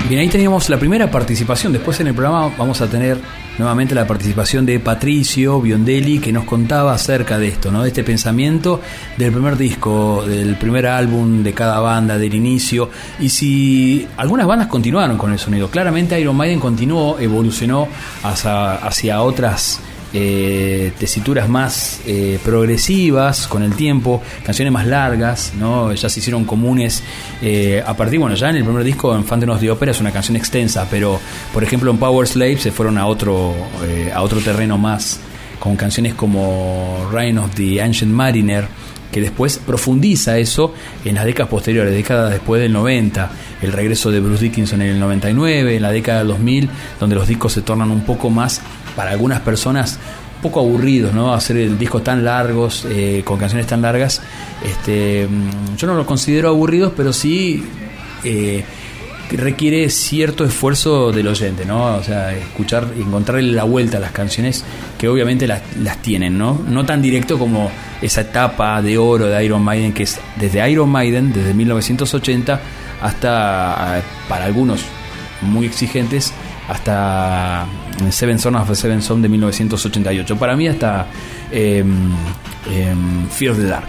Bien, 0.08 0.22
ahí 0.22 0.28
teníamos 0.28 0.70
la 0.70 0.78
primera 0.78 1.10
participación. 1.10 1.70
Después 1.70 2.00
en 2.00 2.06
el 2.06 2.14
programa 2.14 2.50
vamos 2.56 2.80
a 2.80 2.88
tener 2.88 3.18
nuevamente 3.58 3.94
la 3.94 4.06
participación 4.06 4.64
de 4.64 4.80
Patricio 4.80 5.60
Biondelli, 5.60 6.18
que 6.18 6.32
nos 6.32 6.44
contaba 6.44 6.94
acerca 6.94 7.38
de 7.38 7.48
esto, 7.48 7.70
¿no? 7.70 7.82
De 7.82 7.88
este 7.88 8.02
pensamiento 8.02 8.80
del 9.18 9.32
primer 9.32 9.58
disco, 9.58 10.24
del 10.26 10.56
primer 10.56 10.86
álbum 10.86 11.42
de 11.42 11.52
cada 11.52 11.80
banda, 11.80 12.16
del 12.16 12.34
inicio. 12.34 12.88
Y 13.20 13.28
si 13.28 14.08
algunas 14.16 14.46
bandas 14.46 14.68
continuaron 14.68 15.18
con 15.18 15.30
el 15.30 15.38
sonido. 15.38 15.68
Claramente 15.68 16.18
Iron 16.18 16.36
Maiden 16.36 16.58
continuó, 16.58 17.18
evolucionó 17.18 17.86
hacia, 18.22 18.76
hacia 18.76 19.20
otras 19.20 19.78
eh, 20.12 20.92
tesituras 20.98 21.48
más 21.48 22.00
eh, 22.06 22.38
progresivas 22.42 23.46
con 23.46 23.62
el 23.62 23.74
tiempo, 23.74 24.22
canciones 24.42 24.72
más 24.72 24.86
largas, 24.86 25.52
¿no? 25.58 25.92
ya 25.92 26.08
se 26.08 26.20
hicieron 26.20 26.44
comunes 26.44 27.02
eh, 27.42 27.82
a 27.86 27.96
partir, 27.96 28.18
bueno, 28.18 28.34
ya 28.34 28.50
en 28.50 28.56
el 28.56 28.64
primer 28.64 28.84
disco 28.84 29.14
en 29.14 29.24
Fantenos 29.24 29.60
de 29.60 29.70
Ópera 29.70 29.92
es 29.92 30.00
una 30.00 30.10
canción 30.10 30.36
extensa, 30.36 30.86
pero 30.90 31.20
por 31.52 31.62
ejemplo 31.62 31.90
en 31.90 31.98
Power 31.98 32.26
Slave 32.26 32.58
se 32.58 32.72
fueron 32.72 32.96
a 32.96 33.06
otro, 33.06 33.54
a 34.14 34.22
otro 34.22 34.40
terreno 34.40 34.78
más, 34.78 35.20
con 35.58 35.76
canciones 35.76 36.14
como 36.14 37.08
Reign 37.12 37.38
of 37.38 37.54
the 37.54 37.82
Ancient 37.82 38.12
Mariner, 38.12 38.66
que 39.12 39.20
después 39.20 39.58
profundiza 39.58 40.38
eso 40.38 40.74
en 41.04 41.14
las 41.14 41.24
décadas 41.24 41.50
posteriores, 41.50 41.92
décadas 41.92 42.30
después 42.30 42.60
del 42.60 42.72
90, 42.72 43.30
el 43.62 43.72
regreso 43.72 44.10
de 44.10 44.20
Bruce 44.20 44.44
Dickinson 44.44 44.82
en 44.82 44.88
el 44.88 45.00
99, 45.00 45.76
en 45.76 45.82
la 45.82 45.90
década 45.90 46.18
del 46.18 46.28
2000, 46.28 46.68
donde 47.00 47.16
los 47.16 47.26
discos 47.26 47.52
se 47.52 47.62
tornan 47.62 47.90
un 47.90 48.02
poco 48.02 48.30
más, 48.30 48.60
para 48.98 49.12
algunas 49.12 49.38
personas, 49.42 49.96
poco 50.42 50.58
aburridos, 50.58 51.14
¿no? 51.14 51.32
Hacer 51.32 51.56
el 51.58 51.78
disco 51.78 52.02
tan 52.02 52.24
largos, 52.24 52.84
eh, 52.90 53.22
con 53.24 53.38
canciones 53.38 53.68
tan 53.68 53.80
largas, 53.80 54.20
este, 54.68 55.28
mm, 55.28 55.76
yo 55.76 55.86
no 55.86 55.94
lo 55.94 56.04
considero 56.04 56.48
aburridos, 56.48 56.92
pero 56.96 57.12
sí... 57.12 57.62
eh, 58.24 58.64
requiere 59.30 59.90
cierto 59.90 60.42
esfuerzo 60.42 61.12
del 61.12 61.28
oyente, 61.28 61.66
¿no? 61.66 61.96
O 61.96 62.02
sea, 62.02 62.34
escuchar, 62.34 62.88
encontrarle 62.98 63.52
la 63.52 63.64
vuelta 63.64 63.98
a 63.98 64.00
las 64.00 64.12
canciones 64.12 64.64
que 64.96 65.06
obviamente 65.06 65.46
las, 65.46 65.60
las 65.82 66.00
tienen, 66.00 66.38
¿no? 66.38 66.58
No 66.66 66.86
tan 66.86 67.02
directo 67.02 67.38
como 67.38 67.70
esa 68.00 68.22
etapa 68.22 68.80
de 68.80 68.96
oro 68.96 69.26
de 69.26 69.44
Iron 69.44 69.62
Maiden, 69.62 69.92
que 69.92 70.04
es 70.04 70.18
desde 70.36 70.66
Iron 70.70 70.88
Maiden, 70.88 71.32
desde 71.32 71.52
1980, 71.52 72.60
hasta, 73.02 73.98
eh, 73.98 74.02
para 74.30 74.46
algunos 74.46 74.80
muy 75.42 75.66
exigentes, 75.66 76.32
hasta 76.68 77.66
Seven 78.10 78.38
Son 78.38 78.54
of 78.56 78.70
Seven 78.76 79.02
Son 79.02 79.20
de 79.20 79.28
1988. 79.28 80.36
Para 80.36 80.54
mí 80.54 80.68
hasta 80.68 81.06
eh, 81.50 81.84
eh, 82.70 82.94
Fear 83.30 83.56
the 83.56 83.64
Dark. 83.64 83.88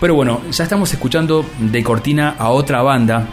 Pero 0.00 0.14
bueno, 0.14 0.40
ya 0.50 0.64
estamos 0.64 0.92
escuchando 0.92 1.44
de 1.58 1.82
cortina 1.82 2.36
a 2.38 2.50
otra 2.50 2.82
banda 2.82 3.26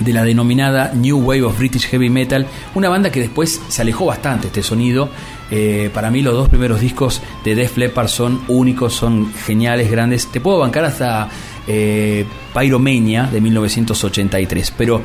de 0.00 0.12
la 0.12 0.24
denominada 0.24 0.92
New 0.94 1.18
Wave 1.18 1.42
of 1.42 1.58
British 1.58 1.86
Heavy 1.88 2.10
Metal, 2.10 2.46
una 2.74 2.88
banda 2.88 3.10
que 3.10 3.20
después 3.20 3.60
se 3.68 3.82
alejó 3.82 4.06
bastante 4.06 4.46
este 4.48 4.62
sonido. 4.62 5.08
Eh, 5.50 5.90
para 5.92 6.10
mí 6.10 6.22
los 6.22 6.34
dos 6.34 6.48
primeros 6.48 6.80
discos 6.80 7.22
de 7.44 7.54
Def 7.54 7.76
Leppard 7.76 8.08
son 8.08 8.42
únicos, 8.48 8.92
son 8.92 9.32
geniales, 9.32 9.90
grandes. 9.90 10.30
Te 10.30 10.40
puedo 10.40 10.58
bancar 10.58 10.84
hasta 10.84 11.28
eh, 11.66 12.26
Pyromania 12.54 13.24
de 13.24 13.40
1983, 13.40 14.74
pero 14.76 15.02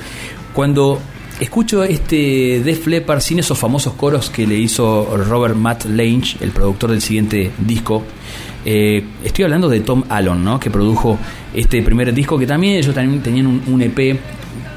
cuando 0.53 0.99
escucho 1.43 1.83
este 1.83 2.61
Def 2.63 2.87
Leppard 2.87 3.19
sin 3.19 3.39
esos 3.39 3.57
famosos 3.57 3.93
coros 3.93 4.29
que 4.29 4.47
le 4.47 4.55
hizo 4.55 5.17
Robert 5.17 5.55
Matt 5.55 5.85
Lange, 5.85 6.37
el 6.39 6.51
productor 6.51 6.91
del 6.91 7.01
siguiente 7.01 7.51
disco, 7.57 8.03
eh, 8.65 9.03
estoy 9.23 9.43
hablando 9.43 9.67
de 9.67 9.81
Tom 9.81 10.03
Allen, 10.07 10.43
¿no? 10.43 10.59
que 10.59 10.71
produjo 10.71 11.19
este 11.53 11.81
primer 11.81 12.13
disco, 12.13 12.39
que 12.39 12.47
también 12.47 12.77
ellos 12.77 12.95
también 12.95 13.21
tenían 13.21 13.47
un, 13.47 13.61
un 13.67 13.81
EP 13.81 14.17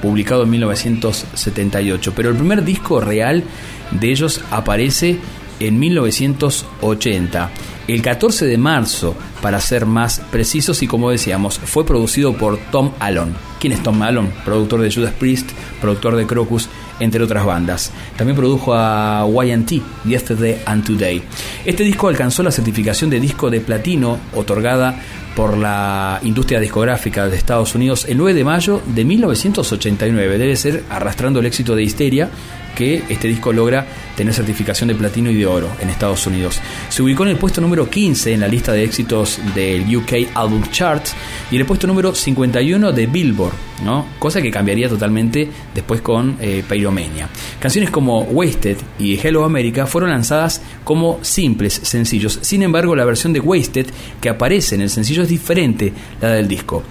publicado 0.03 0.43
en 0.43 0.51
1978. 0.51 2.13
Pero 2.15 2.31
el 2.31 2.37
primer 2.37 2.65
disco 2.65 3.01
real 3.01 3.45
de 3.93 4.11
ellos 4.11 4.43
aparece 4.51 5.19
en 5.61 5.79
1980. 5.79 7.51
El 7.89 8.03
14 8.03 8.47
de 8.47 8.59
marzo, 8.59 9.15
para 9.41 9.61
ser 9.61 9.87
más 9.87 10.21
precisos, 10.33 10.83
y 10.83 10.89
como 10.89 11.11
decíamos, 11.11 11.59
fue 11.59 11.87
producido 11.87 12.37
por 12.37 12.59
Tom 12.73 12.91
Allen. 12.99 13.33
¿Quién 13.61 13.73
es 13.73 13.83
Tom 13.83 14.03
Allen? 14.03 14.33
Productor 14.45 14.81
de 14.81 14.93
Judas 14.93 15.13
Priest, 15.13 15.51
productor 15.81 16.17
de 16.17 16.27
Crocus, 16.27 16.69
entre 16.99 17.23
otras 17.23 17.45
bandas. 17.45 17.93
También 18.17 18.37
produjo 18.37 18.75
a 18.75 19.25
YT, 19.25 19.83
Yesterday 20.05 20.63
and 20.67 20.85
Today. 20.85 21.23
Este 21.65 21.85
disco 21.85 22.09
alcanzó 22.09 22.43
la 22.43 22.51
certificación 22.51 23.09
de 23.09 23.21
disco 23.21 23.51
de 23.51 23.61
platino 23.61 24.19
otorgada 24.35 25.01
por 25.37 25.57
la 25.57 26.19
industria 26.25 26.59
discográfica 26.59 27.29
de 27.29 27.37
Estados 27.37 27.75
Unidos 27.75 28.07
el 28.09 28.17
9 28.17 28.35
de 28.35 28.45
mayo 28.45 28.83
de 28.87 29.05
1989. 29.05 30.39
Debe 30.39 30.57
ser 30.57 30.83
arrastrando 30.91 31.39
el 31.39 31.47
éxito 31.47 31.77
de 31.77 31.85
Histeria 31.85 32.31
que 32.75 33.05
este 33.09 33.29
disco 33.29 33.53
logra 33.53 33.87
tener 34.17 34.35
certificación 34.35 34.89
de 34.89 34.95
platino 34.95 35.31
y 35.31 35.37
de 35.37 35.47
oro 35.47 35.71
en 35.81 35.91
Estados 35.91 36.27
Unidos. 36.27 36.61
Se 36.89 37.03
ubicó 37.03 37.25
en 37.25 37.31
el 37.31 37.37
puesto 37.37 37.61
número 37.61 37.89
15 37.89 38.33
en 38.33 38.41
la 38.41 38.49
lista 38.49 38.73
de 38.73 38.83
éxitos 38.83 39.39
del 39.55 39.95
UK 39.95 40.31
Album 40.35 40.63
Chart 40.71 41.07
y 41.51 41.57
en 41.57 41.61
el 41.61 41.67
puesto 41.67 41.87
número 41.87 42.15
51 42.15 42.93
de 42.93 43.07
Billboard, 43.07 43.55
¿no? 43.85 44.07
cosa 44.19 44.41
que 44.41 44.51
cambiaría 44.51 44.89
totalmente 44.89 45.49
después 45.75 46.01
con 46.01 46.37
eh, 46.41 46.65
Pyromania. 46.69 47.29
Canciones 47.61 47.91
como 47.91 48.23
Wasted 48.23 48.79
y 48.99 49.19
Hello 49.19 49.45
America 49.45 49.87
fueron 49.87 50.11
lanzadas 50.11 50.63
como 50.83 51.19
simples 51.23 51.75
sencillos, 51.75 52.39
sin 52.43 52.63
embargo 52.63 52.97
la 52.97 53.05
versión 53.05 53.33
de 53.33 53.41
Wasted 53.41 53.87
que 54.21 54.29
aparece 54.29 54.75
en 54.75 54.81
el 54.81 54.91
sencillo 54.91 55.23
es 55.23 55.29
diferente 55.29 55.93
la 56.21 56.31
del 56.31 56.49
disco. 56.49 56.83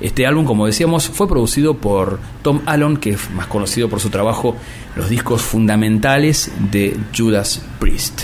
Este 0.00 0.26
álbum, 0.26 0.44
como 0.44 0.66
decíamos, 0.66 1.08
fue 1.08 1.28
producido 1.28 1.74
por 1.74 2.18
Tom 2.42 2.60
Allen, 2.66 2.96
que 2.96 3.10
es 3.10 3.30
más 3.30 3.46
conocido 3.46 3.88
por 3.88 4.00
su 4.00 4.10
trabajo 4.10 4.56
los 4.96 5.08
discos 5.08 5.42
fundamentales 5.42 6.50
de 6.70 6.96
Judas 7.16 7.64
Priest. 7.78 8.22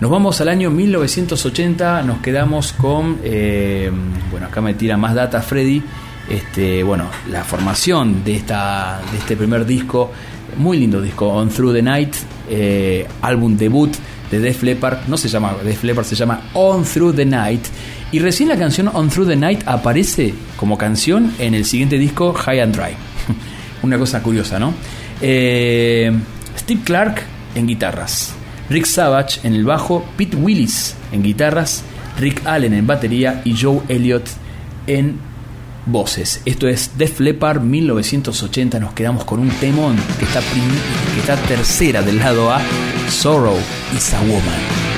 Nos 0.00 0.10
vamos 0.10 0.40
al 0.40 0.48
año 0.48 0.70
1980, 0.70 2.02
nos 2.02 2.18
quedamos 2.18 2.72
con, 2.72 3.18
eh, 3.22 3.90
bueno, 4.30 4.46
acá 4.46 4.60
me 4.60 4.74
tira 4.74 4.96
más 4.96 5.14
data 5.14 5.40
Freddy, 5.42 5.82
este, 6.28 6.82
bueno, 6.82 7.08
la 7.30 7.44
formación 7.44 8.24
de, 8.24 8.36
esta, 8.36 9.00
de 9.12 9.18
este 9.18 9.36
primer 9.36 9.64
disco, 9.64 10.10
muy 10.56 10.78
lindo 10.78 11.00
disco, 11.00 11.28
On 11.28 11.48
Through 11.48 11.74
the 11.74 11.82
Night, 11.82 12.14
eh, 12.50 13.06
álbum 13.22 13.56
debut 13.56 13.94
de 14.32 14.40
Def 14.40 14.62
Leppard, 14.62 15.06
no 15.08 15.18
se 15.18 15.28
llama 15.28 15.54
Def 15.62 15.84
Leppard, 15.84 16.06
se 16.06 16.16
llama 16.16 16.40
On 16.54 16.84
Through 16.84 17.14
the 17.14 17.26
Night, 17.26 17.66
y 18.10 18.18
recién 18.18 18.48
la 18.48 18.56
canción 18.56 18.90
On 18.92 19.10
Through 19.10 19.28
the 19.28 19.36
Night 19.36 19.62
aparece 19.66 20.34
como 20.56 20.78
canción 20.78 21.34
en 21.38 21.54
el 21.54 21.66
siguiente 21.66 21.98
disco 21.98 22.32
High 22.32 22.60
and 22.60 22.74
Dry. 22.74 22.94
Una 23.82 23.98
cosa 23.98 24.22
curiosa, 24.22 24.58
¿no? 24.58 24.72
Eh, 25.20 26.10
Steve 26.58 26.80
Clark 26.82 27.22
en 27.54 27.66
guitarras, 27.66 28.32
Rick 28.70 28.86
Savage 28.86 29.40
en 29.44 29.52
el 29.52 29.64
bajo, 29.64 30.04
Pete 30.16 30.36
Willis 30.36 30.96
en 31.12 31.22
guitarras, 31.22 31.84
Rick 32.18 32.46
Allen 32.46 32.72
en 32.72 32.86
batería 32.86 33.42
y 33.44 33.54
Joe 33.54 33.82
Elliott 33.88 34.28
en 34.86 35.18
voces. 35.84 36.40
Esto 36.46 36.68
es 36.68 36.96
Def 36.96 37.20
Leppard 37.20 37.60
1980. 37.60 38.80
Nos 38.80 38.94
quedamos 38.94 39.24
con 39.24 39.40
un 39.40 39.50
temón 39.50 39.96
que 40.18 40.24
está, 40.24 40.40
que 40.40 41.20
está 41.20 41.36
tercera 41.36 42.02
del 42.02 42.18
lado 42.18 42.50
A, 42.50 42.60
Sorrow 43.12 43.56
is 43.94 44.12
a 44.14 44.20
Woman. 44.22 44.91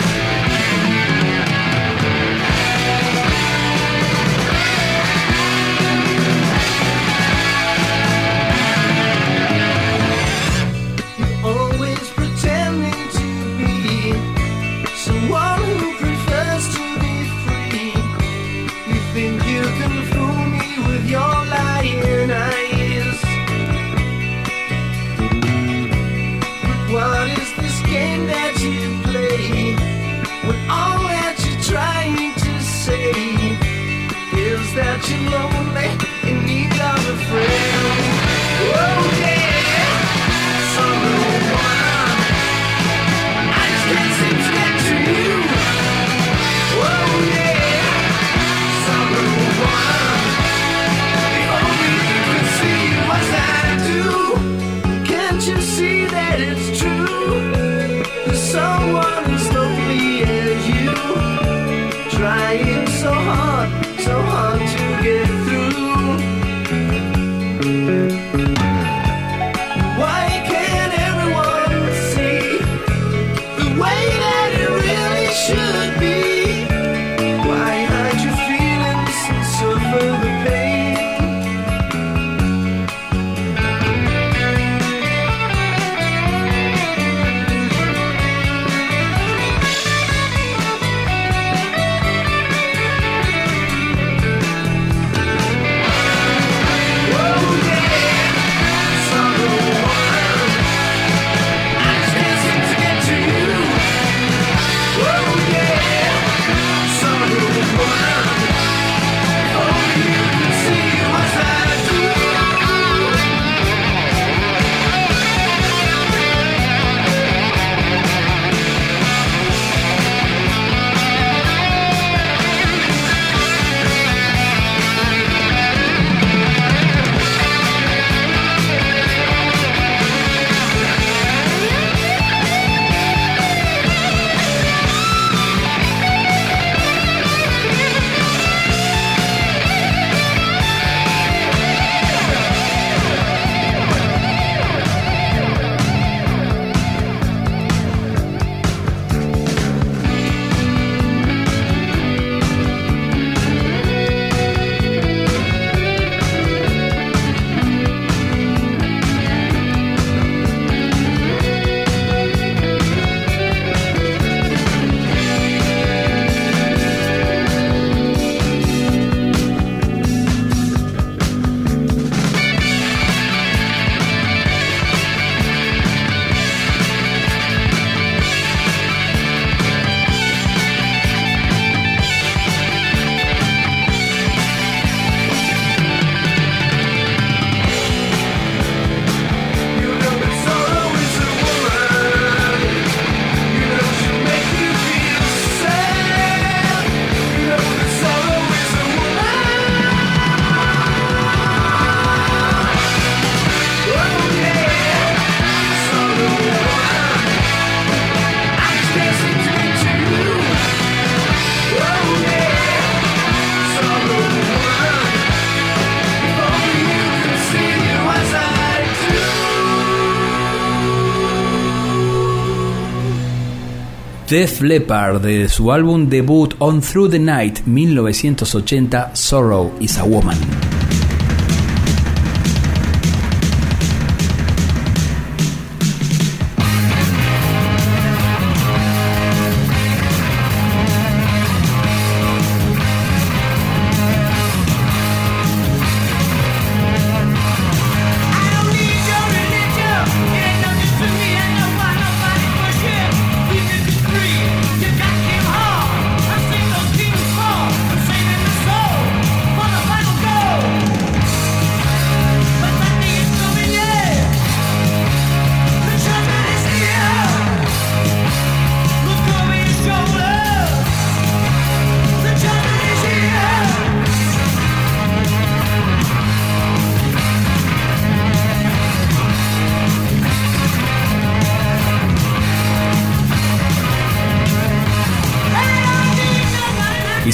Def 224.35 224.63
Leppard 224.63 225.23
de 225.23 225.49
su 225.49 225.71
álbum 225.71 226.09
debut 226.09 226.49
On 226.59 226.81
Through 226.81 227.09
the 227.09 227.21
Night 227.21 227.61
1980 227.69 229.15
Sorrow 229.15 229.73
is 229.79 229.97
a 229.97 230.03
Woman. 230.03 230.64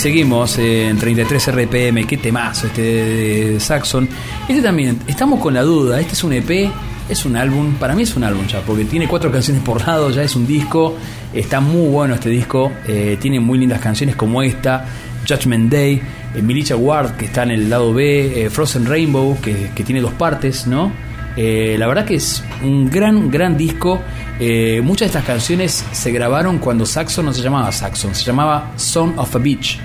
Seguimos 0.01 0.57
en 0.57 0.97
33 0.97 1.53
RPM, 1.53 2.07
qué 2.07 2.17
temazo 2.17 2.69
este 2.69 2.81
de, 2.81 3.61
Saxon. 3.61 4.09
Este 4.49 4.63
también, 4.63 4.99
estamos 5.07 5.39
con 5.41 5.53
la 5.53 5.61
duda, 5.61 6.01
este 6.01 6.15
es 6.15 6.25
un 6.25 6.33
EP, 6.33 6.71
es 7.07 7.27
un 7.27 7.37
álbum, 7.37 7.75
para 7.75 7.95
mí 7.95 8.05
es 8.05 8.17
un 8.17 8.25
álbum 8.25 8.47
ya, 8.47 8.63
porque 8.63 8.87
tiene 8.87 9.07
cuatro 9.07 9.31
canciones 9.31 9.63
por 9.63 9.87
lado, 9.87 10.09
ya 10.11 10.23
es 10.23 10.35
un 10.35 10.47
disco, 10.47 10.97
está 11.35 11.61
muy 11.61 11.91
bueno 11.91 12.15
este 12.15 12.31
disco, 12.31 12.73
eh, 12.89 13.19
tiene 13.21 13.41
muy 13.41 13.59
lindas 13.59 13.79
canciones 13.81 14.17
como 14.17 14.43
esta, 14.43 14.87
Judgment 15.29 15.71
Day, 15.71 16.01
eh, 16.35 16.41
Militia 16.41 16.77
Ward, 16.77 17.19
que 17.19 17.27
está 17.27 17.43
en 17.43 17.51
el 17.51 17.69
lado 17.69 17.93
B, 17.93 18.47
eh, 18.47 18.49
Frozen 18.49 18.87
Rainbow, 18.87 19.39
que, 19.43 19.71
que 19.75 19.85
tiene 19.85 20.01
dos 20.01 20.15
partes, 20.15 20.67
¿no? 20.67 20.91
Eh, 21.37 21.77
la 21.79 21.87
verdad 21.87 22.05
que 22.05 22.17
es 22.17 22.43
un 22.63 22.91
gran, 22.91 23.31
gran 23.31 23.57
disco. 23.57 24.01
Eh, 24.39 24.81
muchas 24.83 25.01
de 25.01 25.07
estas 25.07 25.25
canciones 25.25 25.85
se 25.93 26.13
grabaron 26.13 26.59
cuando 26.59 26.87
Saxon 26.87 27.27
no 27.27 27.33
se 27.33 27.43
llamaba 27.43 27.71
Saxon, 27.73 28.15
se 28.15 28.25
llamaba 28.25 28.73
Son 28.77 29.19
of 29.19 29.35
a 29.35 29.39
Beach, 29.39 29.79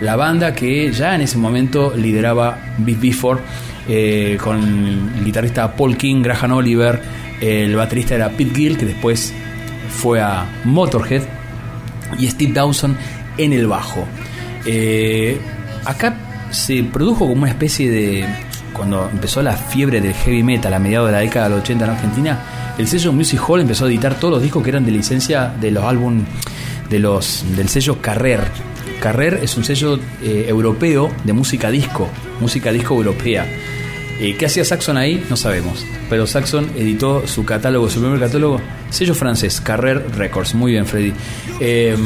La 0.00 0.16
banda 0.16 0.54
que 0.54 0.90
ya 0.92 1.14
en 1.14 1.22
ese 1.22 1.38
momento 1.38 1.94
lideraba 1.96 2.58
Beat 2.78 3.00
Before, 3.00 3.40
eh, 3.88 4.38
con 4.42 4.56
el 5.16 5.24
guitarrista 5.24 5.74
Paul 5.74 5.96
King, 5.96 6.22
Graham 6.22 6.52
Oliver, 6.52 7.00
el 7.40 7.76
baterista 7.76 8.14
era 8.14 8.30
Pete 8.30 8.54
Gill, 8.54 8.78
que 8.78 8.86
después 8.86 9.34
fue 9.90 10.20
a 10.20 10.46
Motorhead, 10.64 11.22
y 12.18 12.28
Steve 12.28 12.52
Dawson 12.52 12.96
en 13.36 13.52
el 13.52 13.66
bajo. 13.66 14.06
Eh, 14.64 15.38
acá 15.84 16.16
se 16.50 16.82
produjo 16.84 17.20
como 17.20 17.42
una 17.42 17.50
especie 17.50 17.90
de. 17.90 18.26
Cuando 18.72 19.08
empezó 19.12 19.40
la 19.40 19.52
fiebre 19.52 20.00
del 20.00 20.14
heavy 20.14 20.42
metal 20.42 20.74
a 20.74 20.80
mediados 20.80 21.06
de 21.08 21.12
la 21.12 21.20
década 21.20 21.48
del 21.48 21.58
80 21.60 21.84
en 21.84 21.90
Argentina, 21.92 22.38
el 22.76 22.88
sello 22.88 23.12
Music 23.12 23.40
Hall 23.46 23.60
empezó 23.60 23.84
a 23.84 23.88
editar 23.88 24.14
todos 24.14 24.34
los 24.34 24.42
discos 24.42 24.64
que 24.64 24.70
eran 24.70 24.84
de 24.84 24.90
licencia 24.90 25.52
de 25.60 25.70
los 25.70 25.84
álbum 25.84 26.24
de 26.90 26.98
los, 26.98 27.44
del 27.56 27.68
sello 27.68 28.00
Carrer. 28.00 28.40
Carrer 29.00 29.40
es 29.42 29.56
un 29.56 29.64
sello 29.64 29.98
eh, 30.22 30.46
europeo 30.48 31.10
de 31.24 31.32
música 31.32 31.70
disco, 31.70 32.08
música 32.40 32.72
disco 32.72 32.94
europea. 32.94 33.46
Eh, 34.20 34.36
¿Qué 34.38 34.46
hacía 34.46 34.64
Saxon 34.64 34.96
ahí? 34.96 35.24
No 35.28 35.36
sabemos. 35.36 35.84
Pero 36.08 36.26
Saxon 36.26 36.70
editó 36.76 37.26
su 37.26 37.44
catálogo, 37.44 37.90
su 37.90 38.00
primer 38.00 38.20
catálogo, 38.20 38.60
sello 38.90 39.14
francés, 39.14 39.60
Carrer 39.60 40.04
Records. 40.16 40.54
Muy 40.54 40.72
bien, 40.72 40.86
Freddy. 40.86 41.12
Eh, 41.60 41.96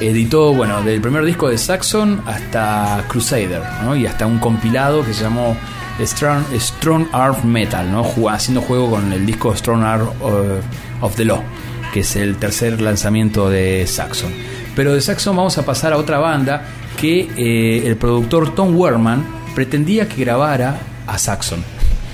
editó, 0.00 0.52
bueno, 0.52 0.82
del 0.82 1.00
primer 1.00 1.24
disco 1.24 1.48
de 1.48 1.56
Saxon 1.58 2.22
hasta 2.26 3.04
Crusader. 3.08 3.62
Y 3.96 4.06
hasta 4.06 4.26
un 4.26 4.38
compilado 4.38 5.04
que 5.04 5.14
se 5.14 5.22
llamó 5.22 5.56
Strong, 6.00 6.44
Strong 6.58 7.08
Art 7.12 7.44
Metal, 7.44 7.90
¿no? 7.90 8.04
Haciendo 8.28 8.60
juego 8.60 8.90
con 8.90 9.12
el 9.12 9.24
disco 9.24 9.54
Strong 9.54 9.82
uh, 10.20 11.04
of 11.04 11.16
the 11.16 11.24
Law, 11.24 11.42
que 11.92 12.00
es 12.00 12.16
el 12.16 12.36
tercer 12.36 12.80
lanzamiento 12.80 13.48
de 13.48 13.86
Saxon. 13.86 14.32
Pero 14.76 14.94
de 14.94 15.00
Saxon 15.00 15.36
vamos 15.36 15.56
a 15.58 15.64
pasar 15.64 15.92
a 15.92 15.96
otra 15.96 16.18
banda 16.18 16.64
que 17.00 17.28
eh, 17.36 17.86
el 17.86 17.96
productor 17.96 18.54
Tom 18.54 18.76
Werman 18.76 19.24
pretendía 19.54 20.08
que 20.08 20.24
grabara 20.24 20.78
a 21.06 21.18
Saxon. 21.18 21.60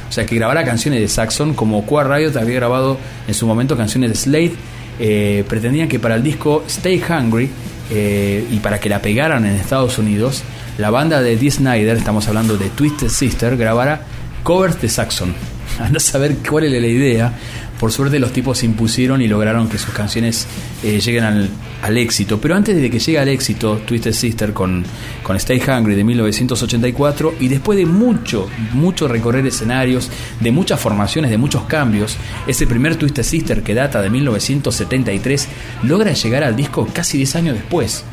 O 0.09 0.13
sea, 0.13 0.27
que 0.27 0.35
grabara 0.35 0.65
canciones 0.65 1.01
de 1.01 1.09
Saxon, 1.09 1.55
como 1.55 1.87
Quad 1.87 2.13
Riot 2.13 2.37
había 2.37 2.57
grabado 2.57 2.99
en 3.29 3.35
su 3.35 3.47
momento 3.47 3.77
canciones 3.77 4.11
de 4.11 4.17
Slade. 4.17 4.53
eh, 4.99 5.45
pretendían 5.49 5.89
que 5.89 5.99
para 5.99 6.17
el 6.17 6.23
disco 6.23 6.65
Stay 6.67 7.03
Hungry 7.09 7.49
eh, 7.91 8.47
y 8.51 8.59
para 8.59 8.79
que 8.79 8.89
la 8.89 9.01
pegaran 9.01 9.47
en 9.47 9.53
Estados 9.57 9.97
Unidos, 9.99 10.43
la 10.77 10.91
banda 10.91 11.23
de 11.23 11.37
Dee 11.37 11.51
Snyder, 11.51 11.97
estamos 11.97 12.29
hablando 12.29 12.59
de 12.59 12.69
Twisted 12.69 13.09
Sister, 13.09 13.57
grabara 13.57 14.03
covers 14.43 14.81
de 14.81 14.89
Saxon. 14.89 15.35
A 15.81 15.89
no 15.89 16.01
saber 16.01 16.37
cuál 16.49 16.65
era 16.65 16.81
la 16.81 16.87
idea. 16.87 17.33
Por 17.81 17.93
suerte 17.93 18.19
los 18.19 18.31
tipos 18.31 18.59
se 18.59 18.67
impusieron 18.67 19.23
y 19.23 19.27
lograron 19.27 19.67
que 19.67 19.79
sus 19.79 19.95
canciones 19.95 20.47
eh, 20.85 21.01
lleguen 21.01 21.25
al, 21.25 21.97
éxito. 21.97 22.39
Pero 22.39 22.55
antes 22.55 22.77
de 22.77 22.91
que 22.91 22.99
llegue 22.99 23.19
al 23.19 23.29
éxito, 23.29 23.79
Twisted 23.87 24.13
Sister 24.13 24.53
con, 24.53 24.85
con 25.23 25.35
Stay 25.37 25.63
Hungry 25.67 25.95
de 25.95 26.05
1984 26.05 27.37
y 27.41 27.49
después 27.49 27.79
de 27.79 27.87
mucho, 27.87 28.49
mucho 28.75 29.09
recorrer 29.09 29.47
escenarios, 29.47 30.11
de 30.41 30.53
muchas 30.53 30.79
formaciones, 30.79 31.31
de 31.31 31.39
muchos 31.39 31.63
cambios, 31.63 32.19
ese 32.47 32.67
primer 32.67 32.97
Twisted 32.97 33.23
Sister 33.23 33.63
que 33.63 33.73
data 33.73 34.03
de 34.03 34.11
1973 34.11 35.49
logra 35.85 36.13
llegar 36.13 36.45
al 36.45 36.55
disco 36.55 36.87
casi 36.93 37.17
10 37.17 37.37
años 37.37 37.55
después. 37.55 38.05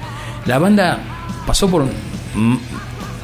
La 0.45 0.59
banda 0.59 0.97
pasó 1.45 1.69
por 1.69 1.83
mm, 1.83 2.55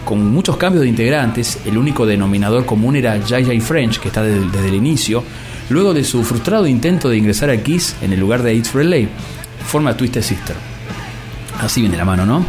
con 0.04 0.34
muchos 0.34 0.58
cambios 0.58 0.84
de 0.84 0.90
integrantes, 0.90 1.60
el 1.66 1.78
único 1.78 2.06
denominador 2.06 2.66
común 2.66 2.98
era 2.98 3.18
J.J. 3.18 3.62
French, 3.62 4.00
que 4.00 4.10
está 4.10 4.22
desde 4.22 4.68
el 4.68 4.76
inicio, 4.76 5.24
luego 5.70 5.94
de 5.94 6.04
su 6.04 6.24
frustrado 6.24 6.68
intento 6.68 7.10
de 7.10 7.18
ingresar 7.18 7.50
a 7.50 7.58
Kiss 7.58 7.96
en 8.02 8.14
el 8.14 8.20
lugar 8.20 8.44
de 8.44 8.54
It's 8.54 8.74
Relay, 8.74 9.08
forma 9.66 9.96
Twisted 9.96 10.22
Sister. 10.22 10.56
Así 11.62 11.82
viene 11.82 11.98
la 11.98 12.06
mano, 12.06 12.26
¿no? 12.26 12.46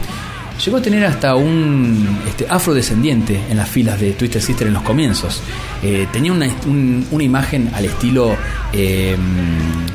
Llegó 0.65 0.77
a 0.77 0.83
tener 0.83 1.05
hasta 1.05 1.35
un 1.35 2.19
este, 2.29 2.47
afrodescendiente 2.49 3.41
en 3.51 3.57
las 3.57 3.69
filas 3.69 3.99
de 4.01 4.13
Twisted 4.13 4.41
Sister 4.41 4.67
en 4.69 4.75
los 4.75 4.83
comienzos. 4.83 5.41
Eh, 5.83 6.07
tenía 6.13 6.33
una, 6.33 6.47
un- 6.67 7.07
una 7.11 7.25
imagen 7.25 7.71
al 7.75 7.85
estilo 7.87 8.37
eh, 8.73 9.17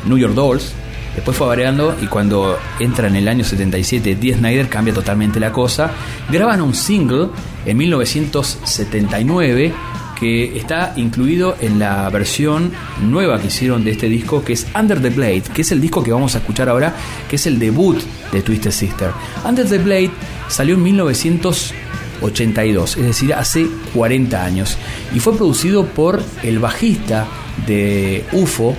New 0.06 0.18
York 0.18 0.34
Dolls, 0.34 0.74
Después 1.16 1.36
fue 1.36 1.48
variando 1.48 1.98
y 2.02 2.06
cuando 2.06 2.58
entra 2.80 3.08
en 3.08 3.16
el 3.16 3.28
año 3.28 3.44
77 3.44 4.16
Dee 4.16 4.36
Snyder 4.36 4.70
cambia 4.70 4.94
totalmente 4.94 5.38
la 5.40 5.52
cosa. 5.52 5.92
Graban 6.32 6.62
un 6.62 6.74
single 6.74 7.30
en 7.66 7.76
1979 7.78 9.74
que 10.20 10.58
está 10.58 10.94
incluido 10.98 11.56
en 11.62 11.80
la 11.80 12.10
versión 12.10 12.72
nueva 13.02 13.40
que 13.40 13.48
hicieron 13.48 13.84
de 13.84 13.92
este 13.92 14.08
disco 14.10 14.44
que 14.44 14.54
es 14.54 14.68
Under 14.78 15.02
the 15.02 15.10
Blade, 15.10 15.44
que 15.54 15.62
es 15.62 15.72
el 15.72 15.80
disco 15.82 16.04
que 16.04 16.12
vamos 16.12 16.36
a 16.36 16.40
escuchar 16.40 16.68
ahora, 16.70 16.94
que 17.30 17.38
es 17.38 17.48
el 17.48 17.58
debut 17.60 17.98
de 18.32 18.42
Twisted 18.42 18.72
Sister. 18.72 19.12
Under 19.48 19.68
the 19.68 19.78
Blade 19.78 20.12
salió 20.48 20.76
en 20.76 20.84
1982, 20.84 22.98
es 22.98 23.06
decir, 23.06 23.34
hace 23.34 23.68
40 23.94 24.44
años, 24.44 24.78
y 25.14 25.20
fue 25.20 25.36
producido 25.36 25.86
por 25.86 26.22
el 26.44 26.60
bajista 26.60 27.28
de 27.66 28.26
UFO, 28.34 28.76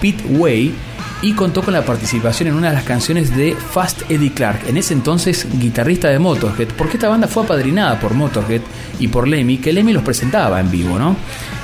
Pete 0.00 0.24
Way, 0.28 0.72
y 1.24 1.32
contó 1.32 1.62
con 1.62 1.72
la 1.72 1.82
participación 1.82 2.50
en 2.50 2.54
una 2.54 2.68
de 2.68 2.74
las 2.74 2.84
canciones 2.84 3.34
de 3.34 3.54
Fast 3.56 4.02
Eddie 4.10 4.34
Clark, 4.34 4.68
en 4.68 4.76
ese 4.76 4.92
entonces 4.92 5.46
guitarrista 5.58 6.08
de 6.10 6.18
Motorhead, 6.18 6.68
porque 6.76 6.98
esta 6.98 7.08
banda 7.08 7.26
fue 7.28 7.44
apadrinada 7.44 7.98
por 7.98 8.12
Motorhead 8.12 8.60
y 9.00 9.08
por 9.08 9.26
Lemmy, 9.26 9.56
que 9.56 9.72
Lemmy 9.72 9.94
los 9.94 10.02
presentaba 10.02 10.60
en 10.60 10.70
vivo, 10.70 10.98
¿no? 10.98 11.16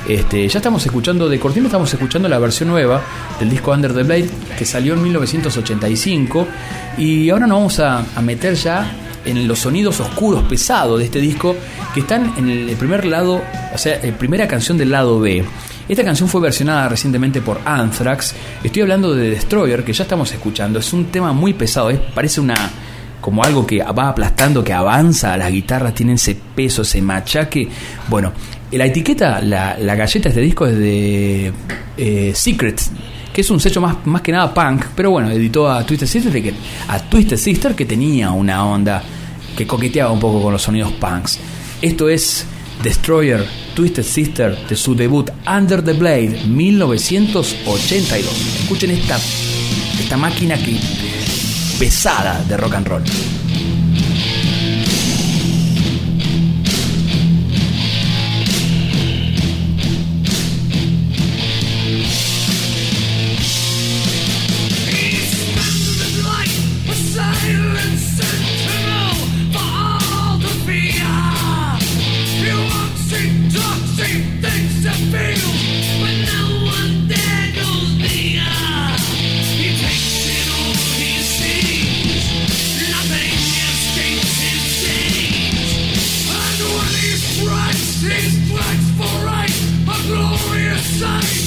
Este, 0.08 0.48
ya 0.48 0.60
estamos 0.60 0.86
escuchando, 0.86 1.28
de 1.28 1.38
cortina 1.38 1.66
estamos 1.66 1.92
escuchando 1.92 2.26
la 2.26 2.38
versión 2.38 2.70
nueva 2.70 3.02
del 3.38 3.50
disco 3.50 3.72
Under 3.72 3.92
the 3.92 4.02
Blade, 4.02 4.30
que 4.56 4.64
salió 4.64 4.94
en 4.94 5.02
1985, 5.02 6.46
y 6.96 7.28
ahora 7.28 7.46
nos 7.46 7.58
vamos 7.58 7.80
a, 7.80 7.98
a 8.16 8.22
meter 8.22 8.54
ya 8.54 8.90
en 9.26 9.46
los 9.46 9.58
sonidos 9.58 10.00
oscuros, 10.00 10.42
pesados 10.44 11.00
de 11.00 11.04
este 11.04 11.20
disco, 11.20 11.54
que 11.92 12.00
están 12.00 12.32
en 12.38 12.48
el 12.48 12.76
primer 12.76 13.04
lado, 13.04 13.42
o 13.74 13.76
sea, 13.76 14.00
la 14.02 14.10
primera 14.16 14.48
canción 14.48 14.78
del 14.78 14.90
lado 14.90 15.20
B. 15.20 15.44
Esta 15.90 16.04
canción 16.04 16.28
fue 16.28 16.40
versionada 16.40 16.88
recientemente 16.88 17.40
por 17.40 17.62
Anthrax. 17.64 18.32
Estoy 18.62 18.82
hablando 18.82 19.12
de 19.12 19.30
Destroyer, 19.30 19.82
que 19.82 19.92
ya 19.92 20.04
estamos 20.04 20.30
escuchando. 20.30 20.78
Es 20.78 20.92
un 20.92 21.06
tema 21.06 21.32
muy 21.32 21.52
pesado, 21.52 21.90
es, 21.90 21.98
parece 21.98 22.40
una 22.40 22.54
como 23.20 23.42
algo 23.42 23.66
que 23.66 23.82
va 23.82 24.08
aplastando, 24.08 24.62
que 24.62 24.72
avanza, 24.72 25.36
las 25.36 25.50
guitarras 25.50 25.92
tienen 25.92 26.14
ese 26.14 26.36
peso, 26.54 26.82
ese 26.82 27.02
machaque. 27.02 27.68
Bueno, 28.08 28.32
la 28.70 28.86
etiqueta, 28.86 29.40
la, 29.40 29.76
la 29.80 29.96
galleta 29.96 30.28
de 30.28 30.28
este 30.28 30.40
disco 30.40 30.64
es 30.64 30.78
de 30.78 31.52
eh, 31.96 32.32
Secret, 32.36 32.80
que 33.32 33.40
es 33.40 33.50
un 33.50 33.58
sello 33.58 33.80
más, 33.80 33.96
más 34.06 34.22
que 34.22 34.30
nada 34.30 34.54
punk, 34.54 34.84
pero 34.94 35.10
bueno, 35.10 35.28
editó 35.28 35.68
a 35.68 35.84
Twisted 35.84 36.06
Sister, 36.06 36.54
a 36.86 37.00
Twisted 37.00 37.36
Sister 37.36 37.74
que 37.74 37.84
tenía 37.84 38.30
una 38.30 38.64
onda 38.64 39.02
que 39.56 39.66
coqueteaba 39.66 40.12
un 40.12 40.20
poco 40.20 40.40
con 40.40 40.52
los 40.52 40.62
sonidos 40.62 40.92
punks. 40.92 41.40
Esto 41.82 42.08
es 42.08 42.46
Destroyer, 42.80 43.44
Twisted 43.80 44.04
Sister, 44.04 44.54
de 44.68 44.76
su 44.76 44.94
debut 44.94 45.30
Under 45.46 45.82
the 45.82 45.94
Blade 45.94 46.38
1982. 46.44 48.60
Escuchen 48.60 48.90
esta, 48.90 49.18
esta 49.98 50.18
máquina 50.18 50.58
que 50.58 50.78
pesada 51.78 52.44
de 52.46 52.58
rock 52.58 52.74
and 52.74 52.86
roll. 52.86 53.02
Sorry. 91.00 91.39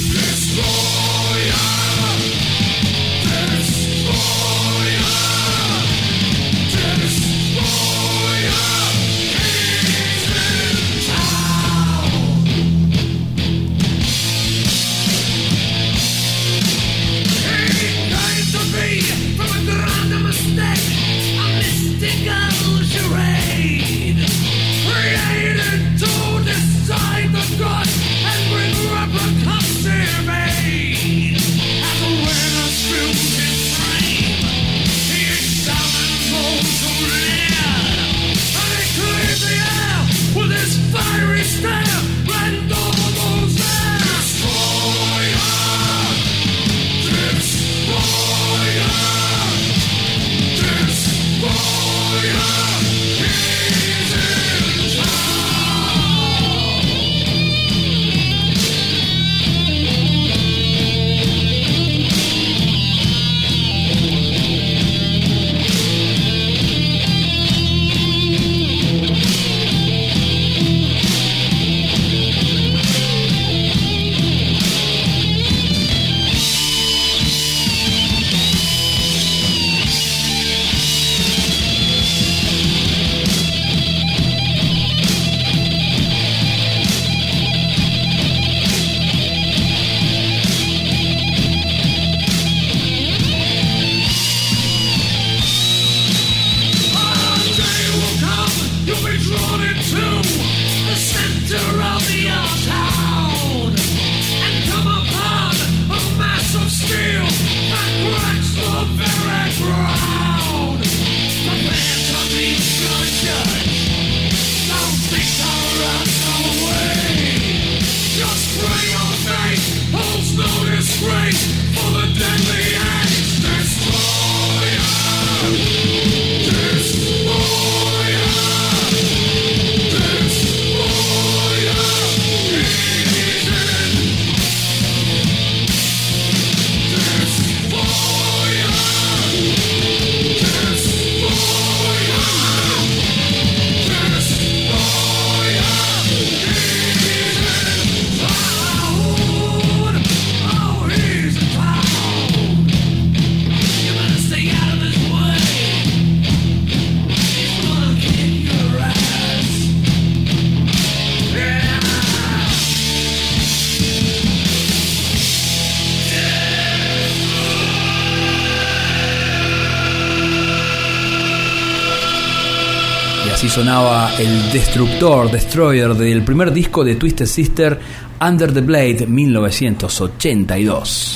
Sonaba 173.54 174.12
el 174.18 174.52
Destructor, 174.52 175.30
Destroyer 175.30 175.94
del 175.94 176.24
primer 176.24 176.52
disco 176.52 176.84
de 176.84 176.96
Twisted 176.96 177.28
Sister, 177.28 177.80
Under 178.20 178.52
the 178.52 178.62
Blade 178.62 179.06
1982. 179.06 181.13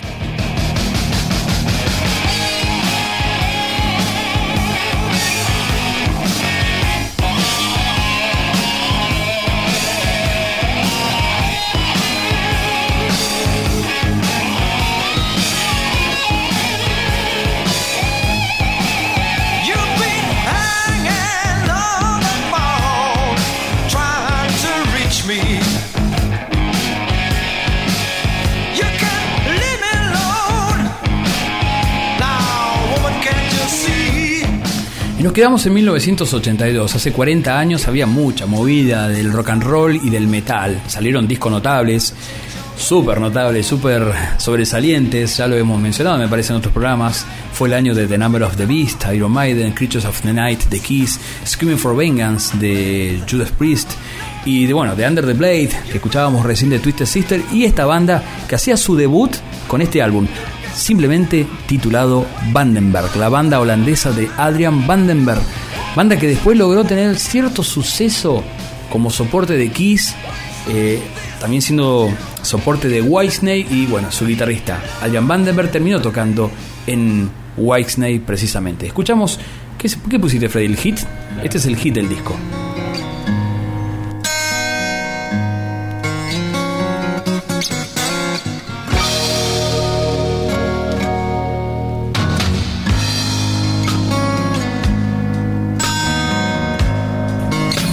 Quedamos 35.37 35.63
en 35.67 35.73
1982. 35.75 36.95
Hace 36.95 37.11
40 37.11 37.59
años 37.59 37.87
había 37.87 38.07
mucha 38.07 38.47
movida 38.47 39.07
del 39.07 39.31
rock 39.31 39.49
and 39.51 39.61
roll 39.61 39.95
y 39.95 40.09
del 40.09 40.25
metal. 40.27 40.81
Salieron 40.87 41.27
discos 41.27 41.51
notables, 41.51 42.11
súper 42.75 43.21
notables, 43.21 43.67
súper 43.67 44.11
sobresalientes. 44.39 45.37
Ya 45.37 45.45
lo 45.45 45.55
hemos 45.55 45.79
mencionado, 45.79 46.17
me 46.17 46.27
parece, 46.27 46.53
en 46.53 46.57
otros 46.57 46.73
programas. 46.73 47.23
Fue 47.53 47.67
el 47.67 47.75
año 47.75 47.93
de 47.93 48.07
The 48.07 48.17
Number 48.17 48.41
of 48.41 48.55
the 48.55 48.65
Beast, 48.65 49.03
Iron 49.13 49.31
Maiden, 49.31 49.73
Creatures 49.73 50.05
of 50.05 50.19
the 50.23 50.33
Night, 50.33 50.59
The 50.71 50.79
Kiss, 50.79 51.19
Screaming 51.45 51.77
for 51.77 51.95
Vengeance 51.95 52.57
de 52.57 53.21
Judas 53.29 53.51
Priest. 53.51 53.91
Y 54.43 54.65
de 54.65 54.73
bueno, 54.73 54.95
de 54.95 55.05
Under 55.05 55.23
the 55.23 55.33
Blade, 55.33 55.69
que 55.91 55.97
escuchábamos 55.97 56.47
recién 56.47 56.71
de 56.71 56.79
Twisted 56.79 57.05
Sister, 57.05 57.43
y 57.53 57.65
esta 57.65 57.85
banda 57.85 58.23
que 58.49 58.55
hacía 58.55 58.75
su 58.75 58.95
debut 58.95 59.35
con 59.67 59.83
este 59.83 60.01
álbum. 60.01 60.25
Simplemente 60.77 61.47
titulado 61.65 62.25
Vandenberg, 62.51 63.15
la 63.17 63.29
banda 63.29 63.59
holandesa 63.59 64.11
de 64.11 64.29
Adrian 64.37 64.85
Vandenberg, 64.87 65.41
banda 65.95 66.17
que 66.17 66.27
después 66.27 66.57
logró 66.57 66.83
tener 66.83 67.17
cierto 67.17 67.63
suceso 67.63 68.43
como 68.91 69.09
soporte 69.09 69.57
de 69.57 69.69
Kiss, 69.69 70.15
eh, 70.69 71.01
también 71.41 71.61
siendo 71.61 72.09
soporte 72.41 72.87
de 72.87 73.01
Whitesnake 73.01 73.67
y 73.69 73.85
bueno, 73.87 74.11
su 74.11 74.25
guitarrista 74.25 74.81
Adrian 75.01 75.27
Vandenberg 75.27 75.71
terminó 75.71 76.01
tocando 76.01 76.51
en 76.85 77.29
Whitesnake 77.57 78.21
precisamente. 78.21 78.87
Escuchamos, 78.87 79.39
¿qué, 79.77 79.89
qué 80.09 80.19
pusiste 80.19 80.47
Freddy? 80.47 80.67
¿El 80.67 80.77
hit? 80.77 80.99
Este 81.43 81.57
es 81.57 81.65
el 81.65 81.75
hit 81.75 81.95
del 81.95 82.07
disco. 82.07 82.35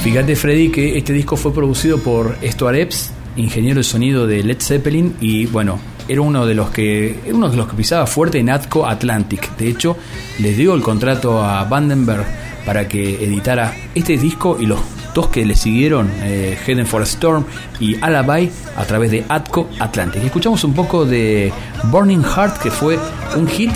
Fíjate 0.05 0.37
Freddy 0.37 0.69
que 0.69 0.99
este 0.99 1.15
disco 1.15 1.35
fue 1.35 1.55
producido 1.55 1.97
por 1.97 2.37
Stuart 2.45 2.77
Epps, 2.77 3.11
ingeniero 3.37 3.79
de 3.79 3.85
sonido 3.85 4.27
de 4.27 4.45
Led 4.45 4.61
Zeppelin 4.61 5.17
y 5.19 5.47
bueno, 5.47 5.81
era 6.07 6.21
uno 6.21 6.45
de 6.45 6.55
los 6.55 6.69
que 6.69 7.21
uno 7.33 7.49
de 7.49 7.57
los 7.57 7.67
que 7.67 7.75
pisaba 7.75 8.07
fuerte 8.07 8.39
en 8.39 8.51
Atco 8.51 8.87
Atlantic. 8.87 9.57
De 9.57 9.67
hecho, 9.67 9.97
les 10.41 10.59
dio 10.59 10.75
el 10.75 10.83
contrato 10.83 11.43
a 11.43 11.65
Vandenberg 11.65 12.27
para 12.67 12.87
que 12.87 13.25
editara 13.25 13.75
este 13.95 14.19
disco 14.19 14.59
y 14.61 14.67
los 14.67 14.79
dos 15.15 15.29
que 15.29 15.47
le 15.47 15.57
siguieron, 15.57 16.11
eh, 16.21 16.59
Heading 16.67 16.85
for 16.85 17.01
a 17.01 17.05
Storm 17.05 17.47
y 17.81 17.97
Alibi, 18.03 18.51
a 18.77 18.85
través 18.85 19.11
de 19.11 19.25
Atco 19.27 19.71
Atlantic. 19.81 20.23
Escuchamos 20.23 20.63
un 20.65 20.75
poco 20.75 21.07
de 21.07 21.51
Burning 21.85 22.23
Heart, 22.23 22.59
que 22.59 22.71
fue 22.71 22.99
un 23.37 23.49
hit, 23.49 23.71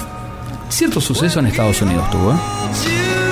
cierto 0.69 1.01
suceso 1.01 1.41
en 1.41 1.47
Estados 1.47 1.81
Unidos 1.81 2.11
tuvo. 2.11 2.33
¿eh? 2.33 3.28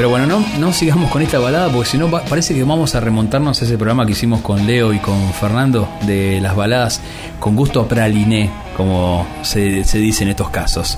Pero 0.00 0.08
bueno, 0.08 0.42
no, 0.58 0.72
sigamos 0.72 1.10
con 1.10 1.20
esta 1.20 1.38
balada 1.38 1.70
porque 1.70 1.90
si 1.90 1.98
no 1.98 2.10
pa- 2.10 2.24
parece 2.24 2.54
que 2.54 2.64
vamos 2.64 2.94
a 2.94 3.00
remontarnos 3.00 3.60
a 3.60 3.64
ese 3.66 3.76
programa 3.76 4.06
que 4.06 4.12
hicimos 4.12 4.40
con 4.40 4.66
Leo 4.66 4.94
y 4.94 4.98
con 4.98 5.30
Fernando 5.34 5.90
de 6.06 6.40
las 6.40 6.56
baladas 6.56 7.02
con 7.38 7.54
gusto 7.54 7.86
praliné, 7.86 8.48
como 8.78 9.26
se, 9.42 9.84
se 9.84 9.98
dice 9.98 10.22
en 10.24 10.30
estos 10.30 10.48
casos. 10.48 10.96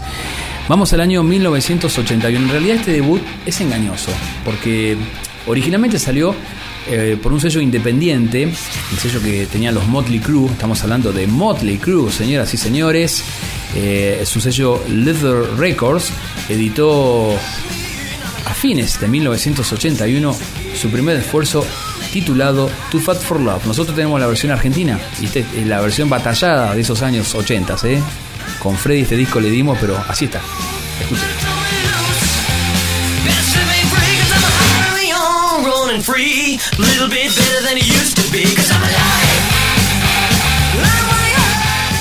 Vamos 0.69 0.93
al 0.93 1.01
año 1.01 1.25
1981. 1.25 2.45
En 2.45 2.49
realidad 2.49 2.77
este 2.77 2.93
debut 2.93 3.21
es 3.45 3.61
engañoso 3.61 4.13
porque 4.45 4.97
originalmente 5.49 5.99
salió 5.99 6.33
eh, 6.89 7.17
por 7.21 7.33
un 7.33 7.41
sello 7.41 7.61
independiente, 7.61 8.45
el 8.45 8.99
sello 9.01 9.21
que 9.21 9.47
tenían 9.47 9.75
los 9.75 9.85
Motley 9.89 10.21
Crue, 10.21 10.49
estamos 10.49 10.81
hablando 10.85 11.13
de 11.13 11.27
Motley 11.27 11.79
Crue, 11.79 12.13
señoras 12.13 12.55
y 12.55 12.57
señores, 12.57 13.25
eh, 13.75 14.23
su 14.25 14.41
sello 14.41 14.81
Leather 14.89 15.57
Records 15.59 16.11
editó 16.49 17.31
a 17.33 17.72
fines 18.63 19.01
de 19.01 19.09
1981 19.09 20.37
su 20.81 20.89
primer 20.89 21.17
esfuerzo 21.17 21.67
titulado 22.13 22.71
Too 22.93 23.01
Fat 23.01 23.19
for 23.21 23.41
Love. 23.41 23.67
Nosotros 23.67 23.97
tenemos 23.97 24.21
la 24.21 24.29
versión 24.29 24.53
argentina 24.53 25.01
y 25.21 25.65
la 25.65 25.81
versión 25.81 26.09
batallada 26.09 26.73
de 26.73 26.83
esos 26.83 27.03
años 27.03 27.35
80, 27.35 27.77
¿eh? 27.83 28.01
Con 28.61 28.77
Freddy 28.77 29.01
este 29.01 29.17
disco 29.17 29.41
le 29.41 29.51
dimos, 29.51 29.77
pero 29.81 29.99
así 30.09 30.27
está. 30.27 30.41
Escuchen. 31.01 31.27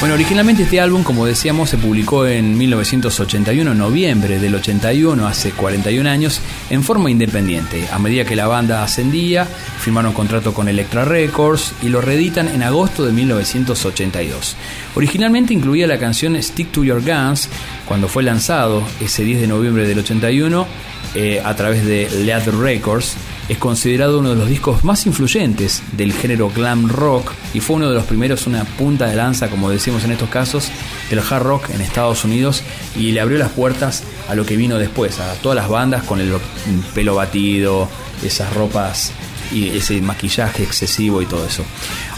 Bueno, 0.02 0.16
originalmente 0.16 0.64
este 0.64 0.82
álbum, 0.82 1.04
como 1.04 1.28
decíamos, 1.28 1.70
se 1.70 1.78
publicó 1.78 2.26
en 2.26 2.58
1981, 2.58 3.72
en 3.72 3.78
noviembre 3.78 4.40
del 4.40 4.56
81, 4.56 5.28
hace 5.28 5.52
41 5.52 6.10
años, 6.10 6.42
en 6.72 6.84
forma 6.84 7.12
independiente. 7.12 7.88
A 7.92 8.00
medida 8.00 8.26
que 8.26 8.36
la 8.36 8.48
banda 8.48 8.84
ascendía, 8.84 9.46
firmaron 9.46 10.14
contrato 10.14 10.56
con 10.56 10.68
Elektra 10.68 11.06
Records 11.06 11.76
y 11.84 11.90
lo 11.90 12.02
reeditan 12.02 12.48
en 12.48 12.64
agosto 12.64 13.06
de 13.06 13.14
1982. 13.14 14.56
Originalmente 14.96 15.54
incluía 15.54 15.86
la 15.86 16.00
canción 16.00 16.36
Stick 16.42 16.72
to 16.72 16.84
Your 16.84 17.04
Guns, 17.04 17.48
cuando 17.86 18.08
fue 18.08 18.24
lanzado 18.24 18.82
ese 19.00 19.24
10 19.24 19.42
de 19.42 19.48
noviembre 19.48 19.88
del 19.88 20.00
81 20.00 20.66
eh, 21.14 21.44
a 21.46 21.56
través 21.56 21.86
de 21.86 22.10
Leather 22.26 22.56
Records. 22.56 23.18
Es 23.52 23.58
considerado 23.58 24.20
uno 24.20 24.30
de 24.30 24.38
los 24.38 24.48
discos 24.48 24.86
más 24.86 25.06
influyentes 25.06 25.84
del 25.92 26.14
género 26.14 26.50
glam 26.50 26.88
rock 26.88 27.34
y 27.54 27.60
fue 27.60 27.76
uno 27.76 27.90
de 27.90 27.96
los 27.96 28.06
primeros, 28.06 28.48
una 28.48 28.64
punta 28.64 29.08
de 29.08 29.18
lanza, 29.18 29.50
como 29.50 29.70
decimos 29.70 30.06
en 30.06 30.12
estos 30.12 30.30
casos, 30.30 30.72
del 31.10 31.20
hard 31.20 31.44
rock 31.44 31.70
en 31.72 31.82
Estados 31.82 32.24
Unidos 32.24 32.64
y 32.96 33.12
le 33.12 33.20
abrió 33.20 33.38
las 33.38 33.52
puertas 33.52 34.04
a 34.30 34.36
lo 34.36 34.46
que 34.46 34.56
vino 34.56 34.78
después, 34.78 35.20
a 35.20 35.34
todas 35.34 35.58
las 35.58 35.68
bandas 35.68 36.04
con 36.04 36.22
el 36.22 36.32
pelo 36.96 37.16
batido, 37.16 37.90
esas 38.24 38.54
ropas 38.54 39.12
y 39.52 39.68
ese 39.68 40.02
maquillaje 40.02 40.64
excesivo 40.64 41.22
y 41.22 41.26
todo 41.26 41.46
eso. 41.46 41.66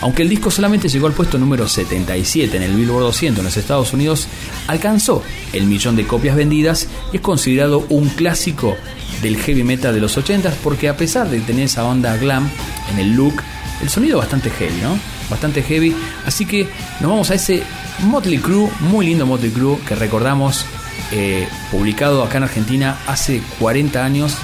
Aunque 0.01 0.21
el 0.21 0.29
disco 0.29 0.51
solamente 0.51 0.87
llegó 0.87 1.07
al 1.07 1.13
puesto 1.13 1.39
número 1.39 1.67
77 1.67 2.57
en 2.57 2.61
el 2.61 2.75
Billboard 2.75 3.05
200 3.05 3.39
en 3.39 3.45
los 3.45 3.57
Estados 3.57 3.91
Unidos, 3.91 4.27
alcanzó 4.67 5.23
el 5.51 5.65
millón 5.65 5.95
de 5.95 6.05
copias 6.05 6.35
vendidas 6.35 6.87
y 7.11 7.15
es 7.15 7.21
considerado 7.23 7.87
un 7.89 8.09
clásico 8.09 8.77
del 9.23 9.37
heavy 9.37 9.63
metal 9.63 9.93
de 9.95 10.01
los 10.01 10.15
80 10.17 10.53
porque 10.63 10.89
a 10.89 10.97
pesar 10.97 11.29
de 11.29 11.39
tener 11.39 11.65
esa 11.65 11.85
onda 11.85 12.15
glam 12.17 12.49
en 12.91 12.99
el 12.99 13.15
look, 13.15 13.41
el 13.81 13.89
sonido 13.89 14.19
bastante 14.19 14.49
heavy, 14.51 14.79
¿no? 14.81 14.97
Bastante 15.29 15.63
heavy, 15.63 15.95
así 16.25 16.45
que 16.45 16.67
nos 16.99 17.09
vamos 17.09 17.31
a 17.31 17.35
ese 17.35 17.63
Motley 17.99 18.37
Crue, 18.37 18.69
muy 18.81 19.07
lindo 19.07 19.25
Motley 19.25 19.51
Crue 19.51 19.79
que 19.87 19.95
recordamos 19.95 20.65
eh, 21.11 21.47
publicado 21.71 22.23
acá 22.23 22.37
en 22.37 22.43
Argentina 22.43 22.97
hace 23.07 23.41
40 23.59 24.03
años. 24.03 24.37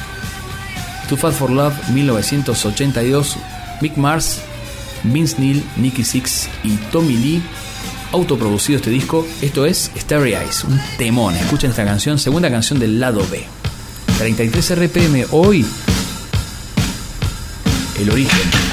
Too 1.07 1.17
Fat 1.17 1.33
for 1.33 1.49
Love 1.49 1.73
1982. 1.89 3.37
Mick 3.81 3.97
Mars, 3.97 4.41
Vince 5.03 5.35
Neil, 5.39 5.63
Nicky 5.77 6.03
Six 6.03 6.49
y 6.63 6.75
Tommy 6.91 7.17
Lee. 7.17 7.41
Autoproducido 8.11 8.77
este 8.77 8.89
disco. 8.89 9.25
Esto 9.41 9.65
es 9.65 9.91
Starry 9.97 10.35
Eyes, 10.35 10.63
un 10.63 10.79
temón. 10.97 11.35
Escuchen 11.35 11.71
esta 11.71 11.85
canción, 11.85 12.19
segunda 12.19 12.49
canción 12.49 12.79
del 12.79 12.99
lado 12.99 13.25
B. 13.31 13.58
33 14.19 14.71
RPM 14.71 15.27
hoy. 15.31 15.65
El 17.97 18.09
origen. 18.11 18.68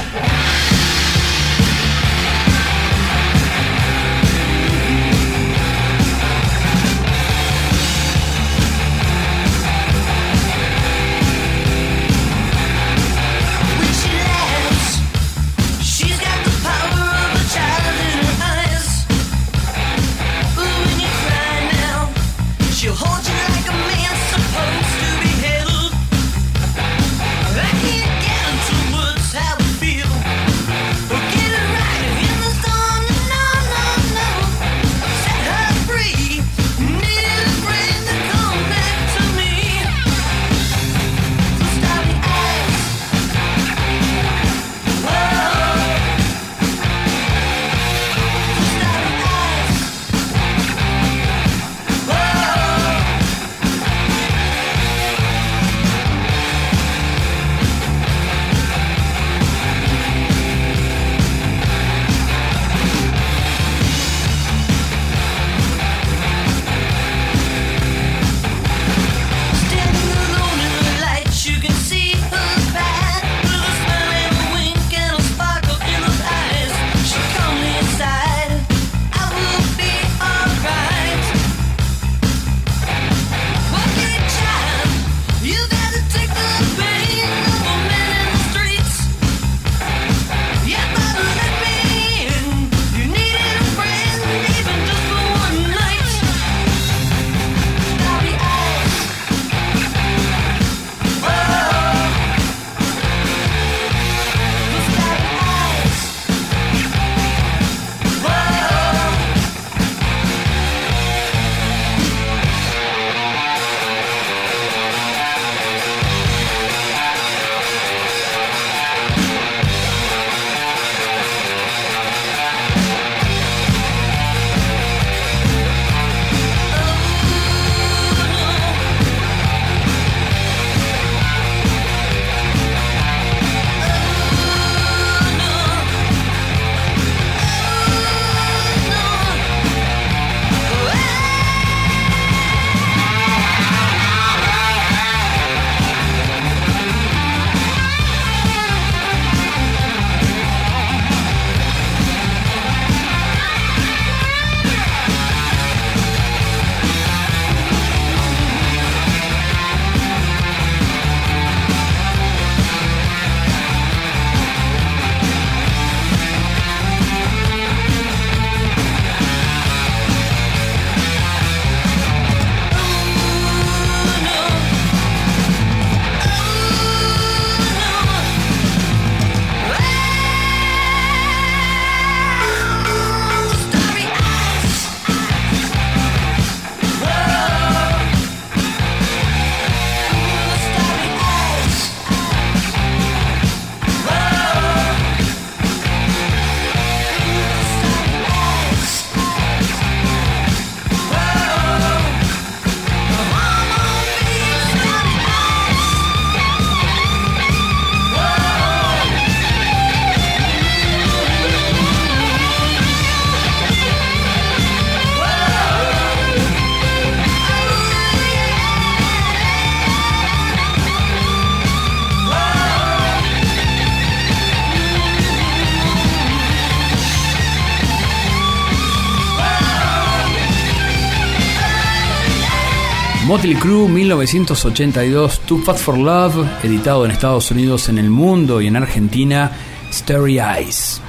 Motley 233.47 233.61
Crue 233.61 233.87
1982, 233.87 235.39
Too 235.45 235.59
Fat 235.59 235.77
for 235.77 235.97
Love, 235.97 236.45
editado 236.65 237.05
en 237.05 237.11
Estados 237.11 237.49
Unidos, 237.49 237.87
en 237.87 237.97
el 237.97 238.09
mundo 238.09 238.59
y 238.59 238.67
en 238.67 238.75
Argentina, 238.75 239.51
Starry 239.89 240.39
Eyes. 240.39 241.01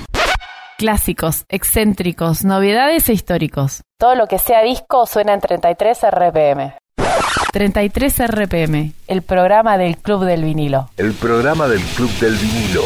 Clásicos, 0.76 1.44
excéntricos, 1.48 2.44
novedades 2.44 3.08
e 3.08 3.12
históricos. 3.12 3.82
Todo 3.98 4.14
lo 4.14 4.28
que 4.28 4.38
sea 4.38 4.62
disco 4.62 5.04
suena 5.06 5.34
en 5.34 5.40
33 5.40 5.98
RPM. 6.12 6.74
33 7.52 8.28
RPM, 8.28 8.92
el 9.08 9.22
programa 9.22 9.76
del 9.76 9.96
Club 9.96 10.24
del 10.24 10.44
Vinilo. 10.44 10.90
El 10.96 11.14
programa 11.14 11.66
del 11.66 11.80
Club 11.80 12.10
del 12.20 12.36
Vinilo. 12.36 12.84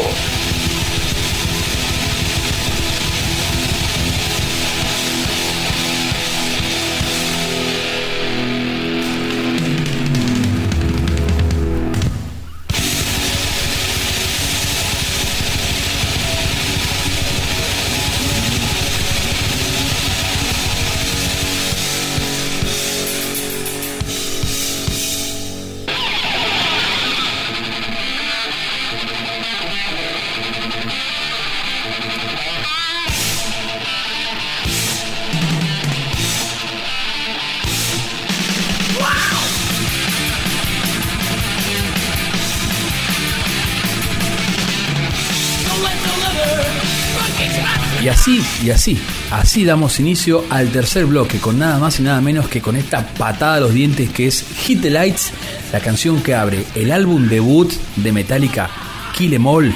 Y 48.62 48.70
así, 48.70 48.96
así 49.30 49.64
damos 49.64 49.98
inicio 49.98 50.44
al 50.48 50.68
tercer 50.70 51.06
bloque 51.06 51.38
con 51.38 51.58
nada 51.58 51.78
más 51.78 51.98
y 51.98 52.02
nada 52.02 52.20
menos 52.20 52.48
que 52.48 52.60
con 52.60 52.76
esta 52.76 53.06
patada 53.06 53.56
a 53.56 53.60
los 53.60 53.74
dientes 53.74 54.10
que 54.10 54.28
es 54.28 54.44
Hit 54.64 54.82
the 54.82 54.90
Lights, 54.90 55.32
la 55.72 55.80
canción 55.80 56.22
que 56.22 56.34
abre 56.34 56.64
el 56.74 56.92
álbum 56.92 57.28
debut 57.28 57.72
de 57.96 58.12
Metallica, 58.12 58.70
Kill 59.16 59.34
Em 59.34 59.46
All, 59.46 59.74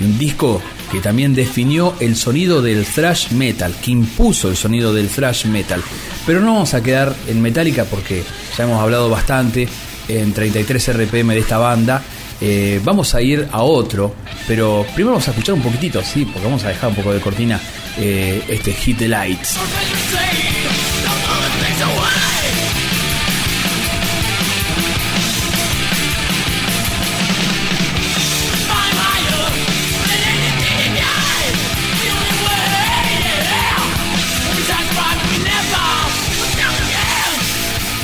un 0.00 0.18
disco 0.18 0.60
que 0.92 1.00
también 1.00 1.34
definió 1.34 1.94
el 1.98 2.14
sonido 2.14 2.60
del 2.60 2.84
thrash 2.84 3.30
metal, 3.32 3.74
que 3.82 3.90
impuso 3.90 4.48
el 4.50 4.56
sonido 4.56 4.92
del 4.92 5.08
thrash 5.08 5.46
metal. 5.46 5.82
Pero 6.26 6.40
no 6.40 6.54
vamos 6.54 6.74
a 6.74 6.82
quedar 6.82 7.14
en 7.26 7.40
Metallica 7.40 7.84
porque 7.84 8.22
ya 8.56 8.64
hemos 8.64 8.80
hablado 8.80 9.08
bastante 9.08 9.66
en 10.08 10.32
33 10.32 10.94
RPM 10.94 11.32
de 11.32 11.38
esta 11.38 11.58
banda. 11.58 12.02
Eh, 12.40 12.80
vamos 12.84 13.14
a 13.14 13.22
ir 13.22 13.48
a 13.50 13.62
otro, 13.62 14.14
pero 14.46 14.84
primero 14.94 15.12
vamos 15.12 15.26
a 15.26 15.30
escuchar 15.30 15.54
un 15.54 15.62
poquitito, 15.62 16.02
sí, 16.02 16.26
porque 16.26 16.44
vamos 16.44 16.62
a 16.64 16.68
dejar 16.68 16.90
un 16.90 16.96
poco 16.96 17.14
de 17.14 17.20
cortina 17.20 17.58
eh, 17.98 18.42
este 18.48 18.72
Hit 18.72 18.98
the 18.98 19.08
Lights. 19.08 19.56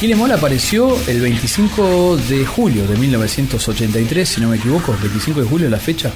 Kill 0.03 0.33
apareció 0.33 0.99
el 1.07 1.21
25 1.21 2.17
de 2.17 2.45
julio 2.45 2.89
de 2.89 2.97
1983, 2.97 4.29
si 4.29 4.41
no 4.41 4.49
me 4.49 4.57
equivoco, 4.57 4.97
25 5.01 5.43
de 5.43 5.47
julio 5.47 5.71
la 5.71 5.79
fecha. 5.79 6.11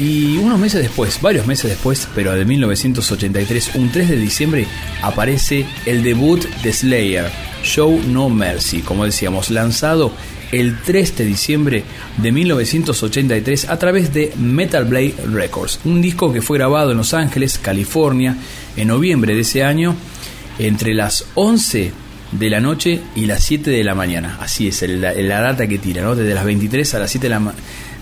Y 0.00 0.38
unos 0.38 0.58
meses 0.58 0.80
después, 0.80 1.20
varios 1.20 1.46
meses 1.46 1.68
después, 1.70 2.08
pero 2.14 2.32
de 2.32 2.46
1983, 2.46 3.72
un 3.74 3.92
3 3.92 4.08
de 4.08 4.16
diciembre, 4.16 4.66
aparece 5.02 5.66
el 5.84 6.02
debut 6.02 6.42
de 6.62 6.72
Slayer, 6.72 7.30
Show 7.62 8.00
No 8.08 8.30
Mercy, 8.30 8.80
como 8.80 9.04
decíamos, 9.04 9.50
lanzado 9.50 10.10
el 10.52 10.80
3 10.80 11.18
de 11.18 11.24
diciembre 11.26 11.84
de 12.16 12.32
1983 12.32 13.68
a 13.68 13.78
través 13.78 14.14
de 14.14 14.32
Metal 14.38 14.86
Blade 14.86 15.16
Records, 15.30 15.80
un 15.84 16.00
disco 16.00 16.32
que 16.32 16.40
fue 16.40 16.56
grabado 16.56 16.92
en 16.92 16.96
Los 16.96 17.12
Ángeles, 17.12 17.58
California, 17.58 18.36
en 18.78 18.88
noviembre 18.88 19.34
de 19.34 19.42
ese 19.42 19.64
año, 19.64 19.94
entre 20.58 20.94
las 20.94 21.26
11 21.34 21.92
de 22.32 22.48
la 22.48 22.60
noche 22.60 23.02
y 23.14 23.26
las 23.26 23.44
7 23.44 23.70
de 23.70 23.84
la 23.84 23.94
mañana. 23.94 24.38
Así 24.40 24.68
es 24.68 24.82
la, 24.88 25.40
data 25.40 25.66
que 25.66 25.78
tira, 25.78 26.02
¿no? 26.02 26.16
Desde 26.16 26.32
las 26.32 26.46
23 26.46 26.94
a 26.94 27.00
las 27.00 27.10
7 27.10 27.26
de 27.26 27.30
la, 27.30 27.36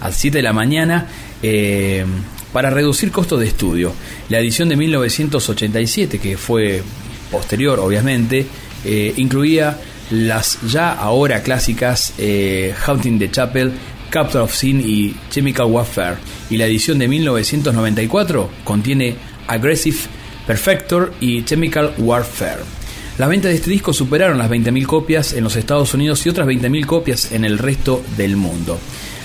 a 0.00 0.08
las 0.08 0.16
7 0.16 0.38
de 0.38 0.42
la 0.42 0.52
mañana. 0.52 1.06
Eh, 1.42 2.04
para 2.52 2.70
reducir 2.70 3.10
costos 3.10 3.40
de 3.40 3.46
estudio. 3.46 3.92
La 4.28 4.38
edición 4.38 4.68
de 4.68 4.76
1987, 4.76 6.18
que 6.18 6.36
fue 6.36 6.82
posterior, 7.30 7.78
obviamente, 7.80 8.46
eh, 8.84 9.12
incluía 9.16 9.78
las 10.10 10.58
ya 10.66 10.92
ahora 10.92 11.42
clásicas 11.42 12.14
eh, 12.18 12.74
Haunting 12.86 13.18
the 13.18 13.30
Chapel, 13.30 13.72
Capture 14.10 14.44
of 14.44 14.54
Sin 14.54 14.80
y 14.80 15.14
Chemical 15.30 15.66
Warfare. 15.66 16.16
Y 16.50 16.56
la 16.56 16.66
edición 16.66 16.98
de 16.98 17.08
1994 17.08 18.50
contiene 18.64 19.16
Aggressive 19.46 19.98
Perfector 20.46 21.12
y 21.20 21.44
Chemical 21.44 21.94
Warfare. 21.98 22.78
Las 23.18 23.28
ventas 23.28 23.50
de 23.50 23.56
este 23.56 23.70
disco 23.70 23.92
superaron 23.92 24.38
las 24.38 24.48
20.000 24.48 24.86
copias 24.86 25.32
en 25.32 25.42
los 25.42 25.56
Estados 25.56 25.92
Unidos 25.92 26.24
y 26.24 26.28
otras 26.28 26.46
20.000 26.46 26.86
copias 26.86 27.32
en 27.32 27.44
el 27.44 27.58
resto 27.58 28.02
del 28.16 28.36
mundo. 28.36 28.78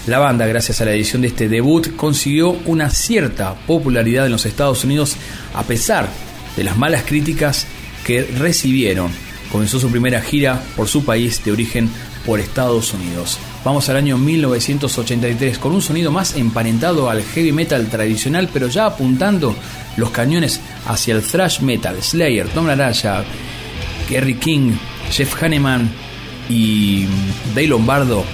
La 0.06 0.20
banda, 0.20 0.46
gracias 0.46 0.82
a 0.82 0.86
la 0.86 0.92
edición 0.92 1.22
de 1.22 1.30
este 1.30 1.48
debut, 1.48 1.96
consiguió 1.96 2.58
una 2.66 2.90
cierta 2.90 3.56
popularidad 3.56 4.26
en 4.26 4.34
los 4.34 4.46
Estados 4.46 4.84
Unidos 4.84 5.16
a 5.54 5.64
pesar 5.64 6.10
de 6.58 6.64
las 6.66 6.78
malas 6.78 7.04
críticas 7.04 7.66
que 8.04 8.24
recibieron. 8.24 9.12
Comenzó 9.50 9.80
su 9.80 9.90
primera 9.90 10.22
gira 10.22 10.62
por 10.76 10.90
su 10.90 11.06
país 11.06 11.42
de 11.46 11.54
origen 11.54 11.90
por 12.26 12.42
Estados 12.42 12.94
Unidos. 12.94 13.40
Vamos 13.64 13.88
al 13.88 13.96
año 13.96 14.18
1983 14.18 15.58
con 15.58 15.72
un 15.72 15.82
sonido 15.82 16.12
más 16.12 16.36
emparentado 16.36 17.10
al 17.10 17.24
heavy 17.24 17.54
metal 17.54 17.88
tradicional, 17.88 18.50
pero 18.52 18.68
ya 18.68 18.88
apuntando 18.88 19.56
los 19.96 20.10
cañones 20.10 20.60
hacia 20.86 21.16
el 21.16 21.24
thrash 21.24 21.62
metal. 21.62 22.04
Slayer, 22.04 22.50
Tom 22.50 22.68
Araya, 22.68 23.24
Kerry 24.10 24.36
King, 24.36 24.74
Jeff 25.12 25.42
Hanneman 25.42 25.90
y 26.50 27.06
Dave 27.56 27.68
Lombardo. 27.68 28.26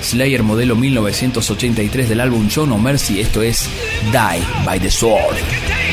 Slayer 0.00 0.42
modelo 0.42 0.76
1983 0.76 2.08
del 2.08 2.20
álbum 2.20 2.48
Show 2.48 2.66
No 2.66 2.78
Mercy. 2.78 3.20
Esto 3.20 3.42
es 3.42 3.68
Die 4.12 4.64
by 4.64 4.80
the 4.80 4.90
Sword. 4.90 5.87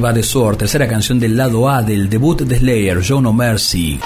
By 0.00 0.12
the 0.12 0.22
Sword, 0.22 0.58
tercera 0.58 0.86
canción 0.86 1.18
del 1.18 1.36
lado 1.36 1.68
A 1.68 1.82
del 1.82 2.08
debut 2.08 2.40
de 2.42 2.58
Slayer, 2.58 3.02
Show 3.02 3.20
No 3.20 3.32
Mercy. 3.32 3.98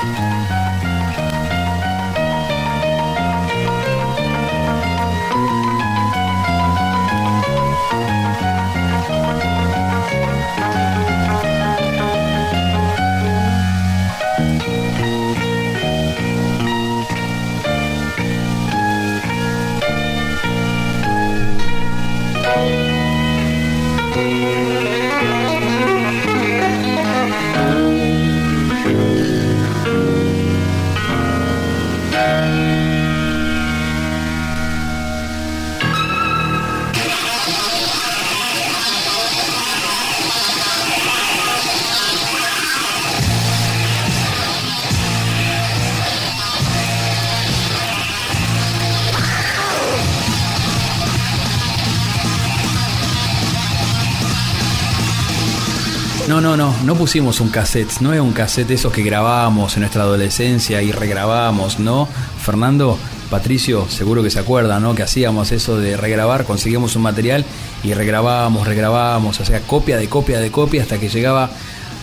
Pusimos 57.02 57.40
un 57.40 57.48
cassette, 57.48 57.98
no 57.98 58.14
es 58.14 58.20
un 58.20 58.32
cassette 58.32 58.70
esos 58.70 58.92
que 58.92 59.02
grabábamos 59.02 59.74
en 59.74 59.80
nuestra 59.80 60.04
adolescencia 60.04 60.82
y 60.82 60.92
regrabábamos, 60.92 61.80
¿no? 61.80 62.06
Fernando, 62.40 62.96
Patricio, 63.28 63.88
seguro 63.90 64.22
que 64.22 64.30
se 64.30 64.38
acuerdan, 64.38 64.84
¿no? 64.84 64.94
Que 64.94 65.02
hacíamos 65.02 65.50
eso 65.50 65.76
de 65.80 65.96
regrabar, 65.96 66.44
conseguíamos 66.44 66.94
un 66.94 67.02
material 67.02 67.44
y 67.82 67.92
regrabábamos, 67.92 68.68
regrabábamos, 68.68 69.40
o 69.40 69.44
sea, 69.44 69.58
copia 69.62 69.96
de 69.96 70.08
copia 70.08 70.38
de 70.38 70.52
copia 70.52 70.82
hasta 70.82 71.00
que 71.00 71.08
llegaba 71.08 71.50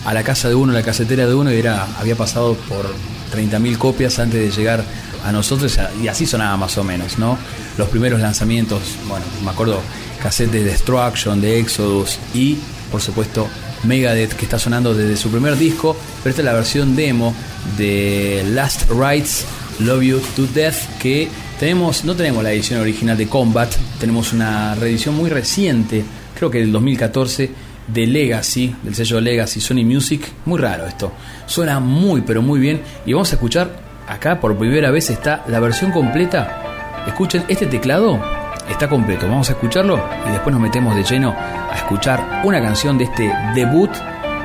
a 0.04 0.12
la 0.12 0.22
casa 0.22 0.50
de 0.50 0.54
uno, 0.54 0.74
la 0.74 0.82
casetera 0.82 1.26
de 1.26 1.32
uno 1.34 1.50
y 1.50 1.56
era, 1.56 1.88
había 1.98 2.14
pasado 2.14 2.52
por 2.68 2.94
30.000 3.34 3.78
copias 3.78 4.18
antes 4.18 4.38
de 4.38 4.50
llegar 4.50 4.84
a 5.24 5.32
nosotros 5.32 5.80
y 6.02 6.08
así 6.08 6.26
sonaba 6.26 6.58
más 6.58 6.76
o 6.76 6.84
menos, 6.84 7.18
¿no? 7.18 7.38
Los 7.78 7.88
primeros 7.88 8.20
lanzamientos, 8.20 8.82
bueno, 9.08 9.24
me 9.42 9.50
acuerdo, 9.50 9.80
cassette 10.22 10.50
de 10.50 10.62
Destruction, 10.62 11.40
de 11.40 11.58
Exodus 11.58 12.18
y, 12.34 12.58
por 12.92 13.00
supuesto, 13.00 13.48
Megadeth 13.84 14.34
que 14.34 14.44
está 14.44 14.58
sonando 14.58 14.94
desde 14.94 15.16
su 15.16 15.30
primer 15.30 15.56
disco, 15.56 15.96
pero 16.22 16.30
esta 16.30 16.42
es 16.42 16.46
la 16.46 16.52
versión 16.52 16.96
demo 16.96 17.34
de 17.76 18.44
Last 18.50 18.90
Rites 18.90 19.46
Love 19.80 20.02
You 20.02 20.20
to 20.36 20.46
Death 20.54 20.98
que 20.98 21.28
tenemos, 21.58 22.04
no 22.04 22.14
tenemos 22.14 22.42
la 22.42 22.52
edición 22.52 22.80
original 22.80 23.16
de 23.16 23.28
Combat, 23.28 23.70
tenemos 23.98 24.32
una 24.32 24.74
reedición 24.74 25.14
muy 25.14 25.30
reciente, 25.30 26.04
creo 26.34 26.50
que 26.50 26.58
del 26.58 26.72
2014 26.72 27.50
de 27.86 28.06
Legacy, 28.06 28.74
del 28.82 28.94
sello 28.94 29.20
Legacy 29.20 29.60
Sony 29.60 29.84
Music, 29.84 30.22
muy 30.44 30.58
raro 30.58 30.86
esto. 30.86 31.12
Suena 31.46 31.80
muy 31.80 32.22
pero 32.22 32.42
muy 32.42 32.60
bien 32.60 32.80
y 33.06 33.12
vamos 33.12 33.30
a 33.32 33.34
escuchar 33.34 33.70
acá 34.06 34.40
por 34.40 34.56
primera 34.56 34.90
vez 34.90 35.10
está 35.10 35.44
la 35.48 35.60
versión 35.60 35.90
completa. 35.92 37.04
Escuchen 37.06 37.44
este 37.48 37.66
teclado 37.66 38.39
está 38.72 38.88
completo. 38.88 39.28
Vamos 39.28 39.48
a 39.50 39.52
escucharlo 39.52 40.02
y 40.28 40.32
después 40.32 40.52
nos 40.52 40.62
metemos 40.62 40.94
de 40.94 41.02
lleno 41.02 41.34
a 41.36 41.74
escuchar 41.76 42.42
una 42.44 42.60
canción 42.60 42.98
de 42.98 43.04
este 43.04 43.32
debut 43.54 43.90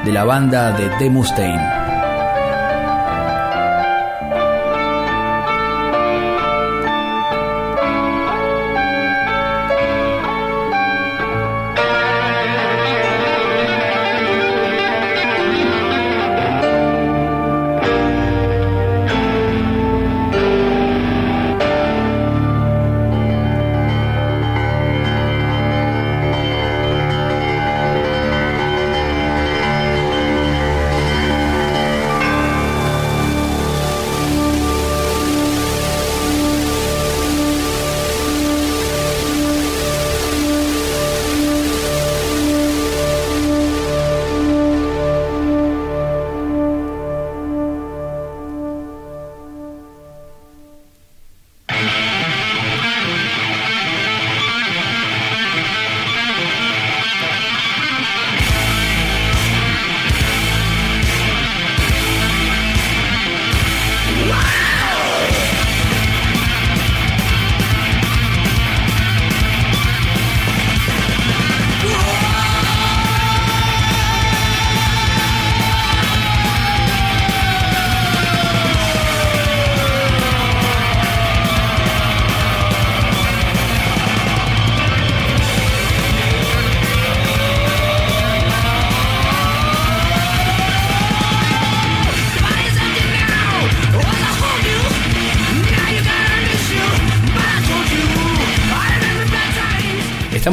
de 0.04 0.12
la 0.12 0.24
banda 0.24 0.72
de 0.72 0.90
The 0.98 1.10
Mustaine. 1.10 1.85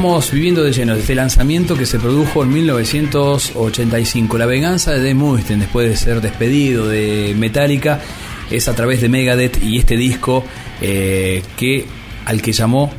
Estamos 0.03 0.33
viviendo 0.33 0.65
de 0.65 0.73
lleno 0.73 0.95
este 0.95 1.15
lanzamiento 1.15 1.77
que 1.77 1.87
se 1.87 2.01
produjo 2.01 2.43
en 2.43 2.53
1985. 2.53 4.37
La 4.37 4.47
venganza 4.47 4.91
de 4.91 4.99
Dave 4.99 5.15
Mustaine 5.15 5.63
después 5.63 5.89
de 5.89 5.97
ser 5.97 6.21
despedido 6.21 6.89
de 6.89 7.37
Metallica 7.39 8.01
es 8.51 8.67
a 8.67 8.75
través 8.75 9.01
de 9.01 9.09
Megadeth 9.09 9.63
y 9.63 9.79
este 9.79 9.97
disco 9.97 10.43
eh, 10.81 11.45
que 11.57 11.87
al 12.25 12.43
que 12.43 12.51
llamó 12.51 12.93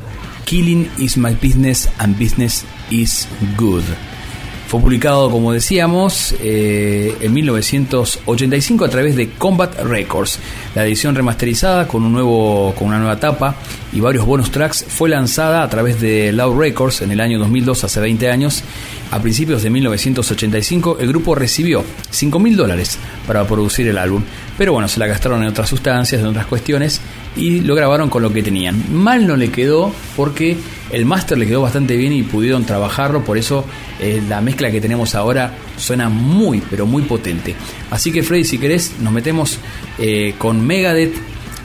Killing 0.46 0.90
is 0.98 1.18
my 1.18 1.34
business 1.34 1.90
and 1.98 2.18
business 2.18 2.64
is 2.90 3.28
good. 3.58 3.84
Fue 4.68 4.80
publicado, 4.80 5.30
como 5.30 5.52
decíamos, 5.52 6.36
eh, 6.42 7.16
en 7.22 7.34
1985 7.34 8.86
a 8.86 8.90
través 8.90 9.16
de 9.16 9.30
Combat 9.30 9.80
Records. 9.84 10.40
La 10.74 10.86
edición 10.86 11.14
remasterizada 11.14 11.88
con, 11.88 12.04
un 12.04 12.14
nuevo, 12.14 12.74
con 12.78 12.88
una 12.88 12.98
nueva 12.98 13.20
tapa 13.20 13.56
y 13.92 14.00
varios 14.00 14.26
bonus 14.26 14.50
tracks 14.52 14.84
fue 14.88 15.10
lanzada 15.10 15.62
a 15.62 15.70
través 15.70 16.02
de 16.02 16.32
Loud 16.32 16.60
Records 16.60 17.02
en 17.02 17.12
el 17.12 17.20
año 17.20 17.38
2002, 17.40 17.84
hace 17.84 18.00
20 18.00 18.30
años. 18.32 18.64
A 19.12 19.22
principios 19.22 19.62
de 19.62 19.70
1985 19.70 20.98
el 21.00 21.10
grupo 21.10 21.36
recibió 21.36 21.84
5 22.10 22.40
mil 22.40 22.56
dólares 22.56 22.98
para 23.28 23.46
producir 23.46 23.88
el 23.88 24.00
álbum, 24.00 24.24
pero 24.58 24.74
bueno, 24.74 24.88
se 24.88 25.00
la 25.00 25.06
gastaron 25.06 25.44
en 25.44 25.50
otras 25.50 25.70
sustancias, 25.70 26.20
en 26.20 26.28
otras 26.28 26.48
cuestiones 26.48 27.00
y 27.36 27.62
lo 27.62 27.76
grabaron 27.76 28.10
con 28.10 28.24
lo 28.24 28.34
que 28.34 28.42
tenían. 28.42 28.84
Mal 28.92 29.28
no 29.28 29.36
le 29.36 29.52
quedó 29.52 29.94
porque 30.16 30.58
el 30.94 31.06
máster 31.06 31.38
le 31.38 31.48
quedó 31.48 31.62
bastante 31.62 31.98
bien 31.98 32.14
y 32.14 32.24
pudieron 32.24 32.66
trabajarlo, 32.66 33.26
por 33.26 33.38
eso 33.38 33.66
eh, 34.00 34.22
la 34.30 34.40
mezcla 34.42 34.72
que 34.72 34.80
tenemos 34.80 35.16
ahora 35.16 35.52
suena 35.76 36.08
muy, 36.08 36.62
pero 36.70 36.86
muy 36.86 37.04
potente. 37.04 37.56
Así 37.90 38.12
que 38.12 38.24
Freddy, 38.24 38.46
si 38.46 38.60
querés, 38.60 38.94
nos 39.02 39.12
metemos 39.12 39.58
eh, 39.98 40.36
con 40.38 40.66
Megadeth, 40.66 41.16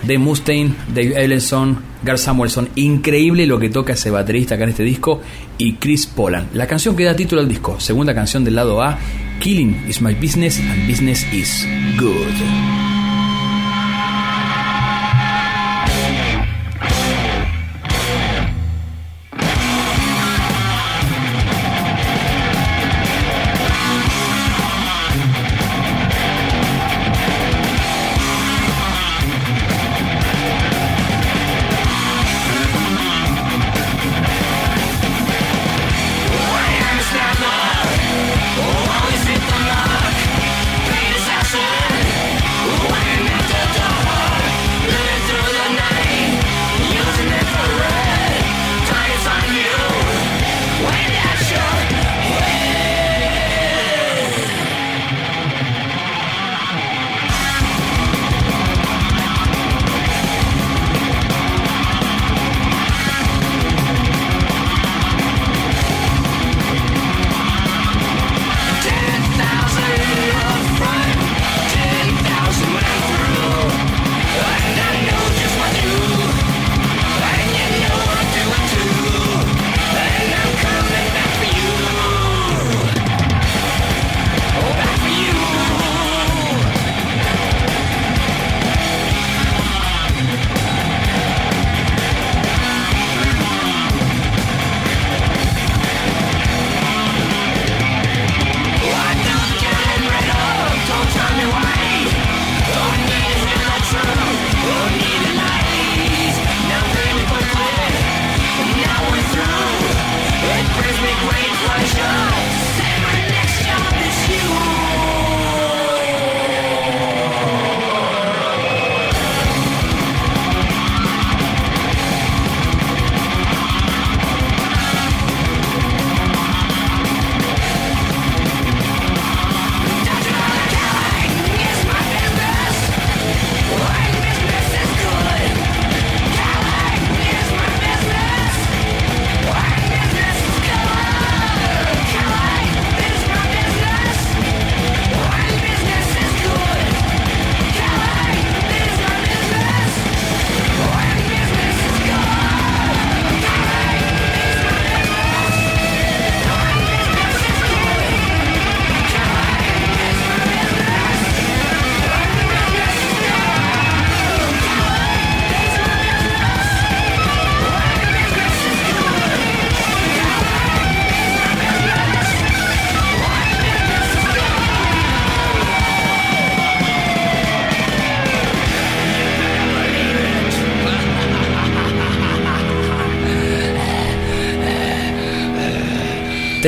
de 0.03 0.19
Mustaine, 0.19 0.75
Dave 0.89 1.25
Ellison, 1.25 1.79
Gar 2.03 2.19
Samuelson. 2.19 2.69
Increíble 2.77 3.47
lo 3.47 3.59
que 3.59 3.69
toca 3.69 3.95
ese 3.95 4.11
baterista 4.11 4.55
acá 4.55 4.65
en 4.65 4.71
este 4.71 4.85
disco 4.85 5.21
y 5.59 5.75
Chris 5.75 6.07
Poland. 6.07 6.55
La 6.55 6.67
canción 6.67 6.97
que 6.97 7.05
da 7.05 7.17
título 7.17 7.41
al 7.41 7.49
disco, 7.49 7.79
segunda 7.81 8.15
canción 8.15 8.45
del 8.45 8.55
lado 8.55 8.83
A, 8.83 8.99
Killing 9.41 9.85
is 9.89 10.01
my 10.01 10.15
business 10.15 10.59
and 10.59 10.87
business 10.87 11.25
is 11.33 11.67
good. 11.99 12.88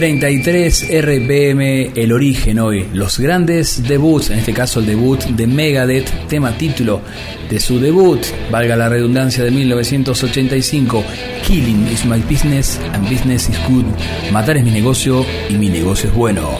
33 0.00 0.88
RPM, 1.02 1.92
el 1.94 2.12
origen 2.12 2.58
hoy, 2.58 2.86
los 2.94 3.18
grandes 3.18 3.86
debuts, 3.86 4.30
en 4.30 4.38
este 4.38 4.54
caso 4.54 4.80
el 4.80 4.86
debut 4.86 5.22
de 5.22 5.46
Megadeth, 5.46 6.26
tema 6.26 6.56
título 6.56 7.02
de 7.50 7.60
su 7.60 7.78
debut, 7.78 8.18
valga 8.50 8.76
la 8.76 8.88
redundancia 8.88 9.44
de 9.44 9.50
1985, 9.50 11.04
Killing 11.46 11.86
is 11.92 12.06
my 12.06 12.18
business 12.22 12.80
and 12.94 13.10
business 13.10 13.50
is 13.50 13.58
good, 13.68 13.84
matar 14.32 14.56
es 14.56 14.64
mi 14.64 14.70
negocio 14.70 15.26
y 15.50 15.56
mi 15.56 15.68
negocio 15.68 16.08
es 16.08 16.16
bueno. 16.16 16.56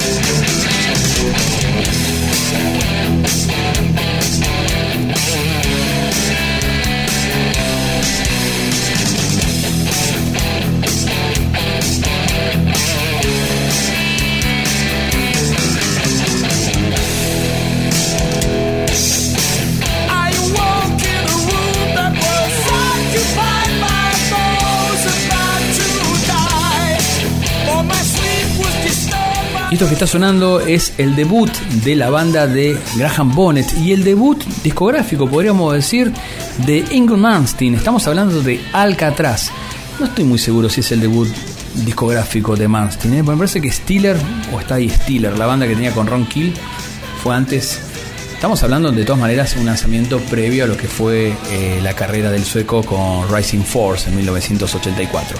Esto 29.81 29.89
que 29.89 29.94
está 29.94 30.07
sonando 30.07 30.61
es 30.61 30.93
el 30.98 31.16
debut 31.16 31.51
de 31.82 31.97
la 31.97 32.11
banda 32.11 32.47
de 32.47 32.78
Graham 32.97 33.35
Bonnet 33.35 33.73
y 33.78 33.93
el 33.93 34.05
debut 34.05 34.44
discográfico, 34.62 35.27
podríamos 35.27 35.73
decir, 35.73 36.12
de 36.66 36.85
Ingram 36.90 37.20
Manstein. 37.20 37.77
Estamos 37.77 38.07
hablando 38.07 38.43
de 38.43 38.61
Alcatraz. 38.74 39.51
No 39.98 40.05
estoy 40.05 40.24
muy 40.24 40.39
seguro 40.39 40.69
si 40.69 40.81
es 40.81 40.93
el 40.93 41.01
debut 41.01 41.28
discográfico 41.77 42.57
de 42.57 42.69
Manstein. 42.69 43.15
¿eh? 43.15 43.23
Me 43.23 43.35
parece 43.35 43.62
que 43.62 43.73
Stiller, 43.73 44.19
o 44.52 44.61
está 44.61 44.74
ahí 44.74 44.90
Stiller, 44.90 45.39
la 45.39 45.47
banda 45.47 45.66
que 45.66 45.74
tenía 45.74 45.93
con 45.93 46.07
Ron 46.07 46.27
Kill, 46.27 46.52
fue 47.23 47.35
antes. 47.35 47.81
Estamos 48.35 48.62
hablando 48.62 48.93
de 48.93 49.05
todas 49.07 49.19
maneras 49.23 49.57
un 49.57 49.65
lanzamiento 49.65 50.19
previo 50.19 50.65
a 50.65 50.66
lo 50.66 50.77
que 50.77 50.89
fue 50.89 51.32
eh, 51.52 51.81
la 51.82 51.94
carrera 51.94 52.31
del 52.31 52.44
sueco 52.44 52.82
con 52.82 53.35
Rising 53.35 53.62
Force 53.62 54.11
en 54.11 54.16
1984. 54.16 55.39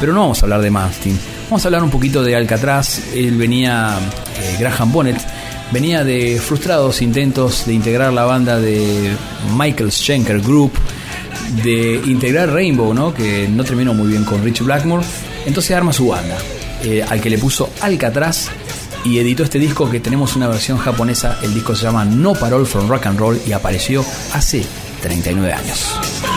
Pero 0.00 0.14
no 0.14 0.20
vamos 0.20 0.42
a 0.42 0.46
hablar 0.46 0.62
de 0.62 0.70
Manstein. 0.70 1.18
Vamos 1.44 1.64
a 1.64 1.68
hablar 1.68 1.82
un 1.84 1.90
poquito 1.90 2.22
de 2.22 2.34
Alcatraz. 2.34 3.12
Él 3.14 3.36
venía, 3.36 3.98
eh, 4.40 4.56
Graham 4.58 4.90
Bonnet, 4.90 5.20
venía 5.70 6.04
de 6.04 6.40
frustrados 6.40 7.02
intentos 7.02 7.66
de 7.66 7.74
integrar 7.74 8.12
la 8.12 8.24
banda 8.24 8.58
de 8.58 9.14
Michael 9.56 9.92
Schenker 9.92 10.40
Group, 10.40 10.72
de 11.62 12.00
integrar 12.06 12.50
Rainbow, 12.50 12.94
¿no? 12.94 13.12
que 13.12 13.46
no 13.48 13.62
terminó 13.62 13.92
muy 13.92 14.08
bien 14.08 14.24
con 14.24 14.42
Richie 14.42 14.64
Blackmore. 14.64 15.04
Entonces 15.44 15.76
arma 15.76 15.92
su 15.92 16.08
banda, 16.08 16.38
eh, 16.82 17.04
al 17.06 17.20
que 17.20 17.28
le 17.28 17.38
puso 17.38 17.70
Alcatraz 17.80 18.48
y 19.04 19.18
editó 19.18 19.42
este 19.42 19.58
disco 19.58 19.90
que 19.90 20.00
tenemos 20.00 20.36
una 20.36 20.48
versión 20.48 20.78
japonesa. 20.78 21.38
El 21.42 21.54
disco 21.54 21.74
se 21.74 21.84
llama 21.84 22.04
No 22.04 22.34
Parole 22.34 22.66
from 22.66 22.88
Rock 22.88 23.06
and 23.06 23.18
Roll 23.18 23.40
y 23.46 23.52
apareció 23.52 24.04
hace 24.32 24.64
39 25.02 25.52
años. 25.52 26.29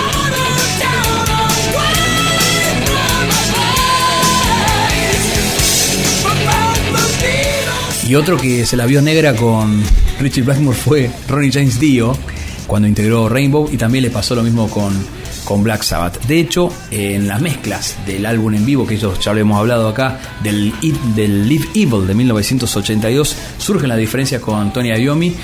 Y 8.07 8.15
otro 8.15 8.37
que 8.37 8.65
se 8.65 8.75
la 8.75 8.85
vio 8.85 9.01
negra 9.01 9.33
con 9.33 9.81
Richie 10.19 10.43
Blackmore 10.43 10.77
fue 10.77 11.09
Ronnie 11.29 11.51
James 11.51 11.79
Dio 11.79 12.17
cuando 12.67 12.87
integró 12.87 13.29
Rainbow 13.29 13.69
y 13.71 13.77
también 13.77 14.03
le 14.03 14.09
pasó 14.09 14.35
lo 14.35 14.43
mismo 14.43 14.69
con, 14.69 14.93
con 15.45 15.63
Black 15.63 15.83
Sabbath. 15.83 16.25
De 16.25 16.39
hecho, 16.39 16.69
en 16.91 17.27
las 17.27 17.41
mezclas 17.41 17.95
del 18.05 18.25
álbum 18.25 18.55
en 18.55 18.65
vivo, 18.65 18.85
que 18.85 18.95
eso 18.95 19.17
ya 19.19 19.33
lo 19.33 19.39
hemos 19.39 19.57
hablado 19.57 19.87
acá, 19.87 20.19
del, 20.43 20.73
del 21.15 21.47
Live 21.47 21.69
Evil 21.75 22.05
de 22.05 22.13
1982, 22.13 23.35
surgen 23.57 23.87
las 23.87 23.97
diferencias 23.97 24.41
con 24.41 24.73
Tony 24.73 24.89
Iommi. 24.89 25.35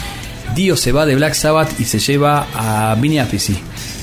Dio 0.53 0.75
se 0.75 0.91
va 0.91 1.05
de 1.05 1.15
Black 1.15 1.35
Sabbath 1.35 1.79
y 1.79 1.85
se 1.85 1.99
lleva 1.99 2.47
a 2.53 2.95
Vinny 2.95 3.19
Appice 3.19 3.55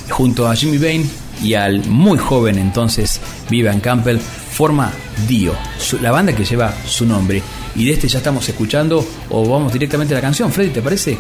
junto 0.09 0.49
a 0.49 0.55
Jimmy 0.55 0.79
Bain 0.79 1.11
y 1.43 1.55
al 1.55 1.85
muy 1.87 2.17
joven 2.17 2.57
entonces 2.57 3.21
Vivian 3.51 3.81
Campbell 3.81 4.19
forma 4.19 4.93
Dio, 5.29 5.53
la 6.01 6.11
banda 6.11 6.35
que 6.35 6.45
lleva 6.45 6.75
su 6.87 7.05
nombre. 7.05 7.43
Y 7.77 7.85
de 7.85 7.93
este 7.93 8.09
ya 8.09 8.19
estamos 8.19 8.49
escuchando 8.49 9.05
o 9.31 9.49
vamos 9.49 9.73
directamente 9.73 10.15
a 10.15 10.19
la 10.19 10.23
canción, 10.23 10.51
Freddy, 10.51 10.71
¿te 10.71 10.83
parece? 10.83 11.19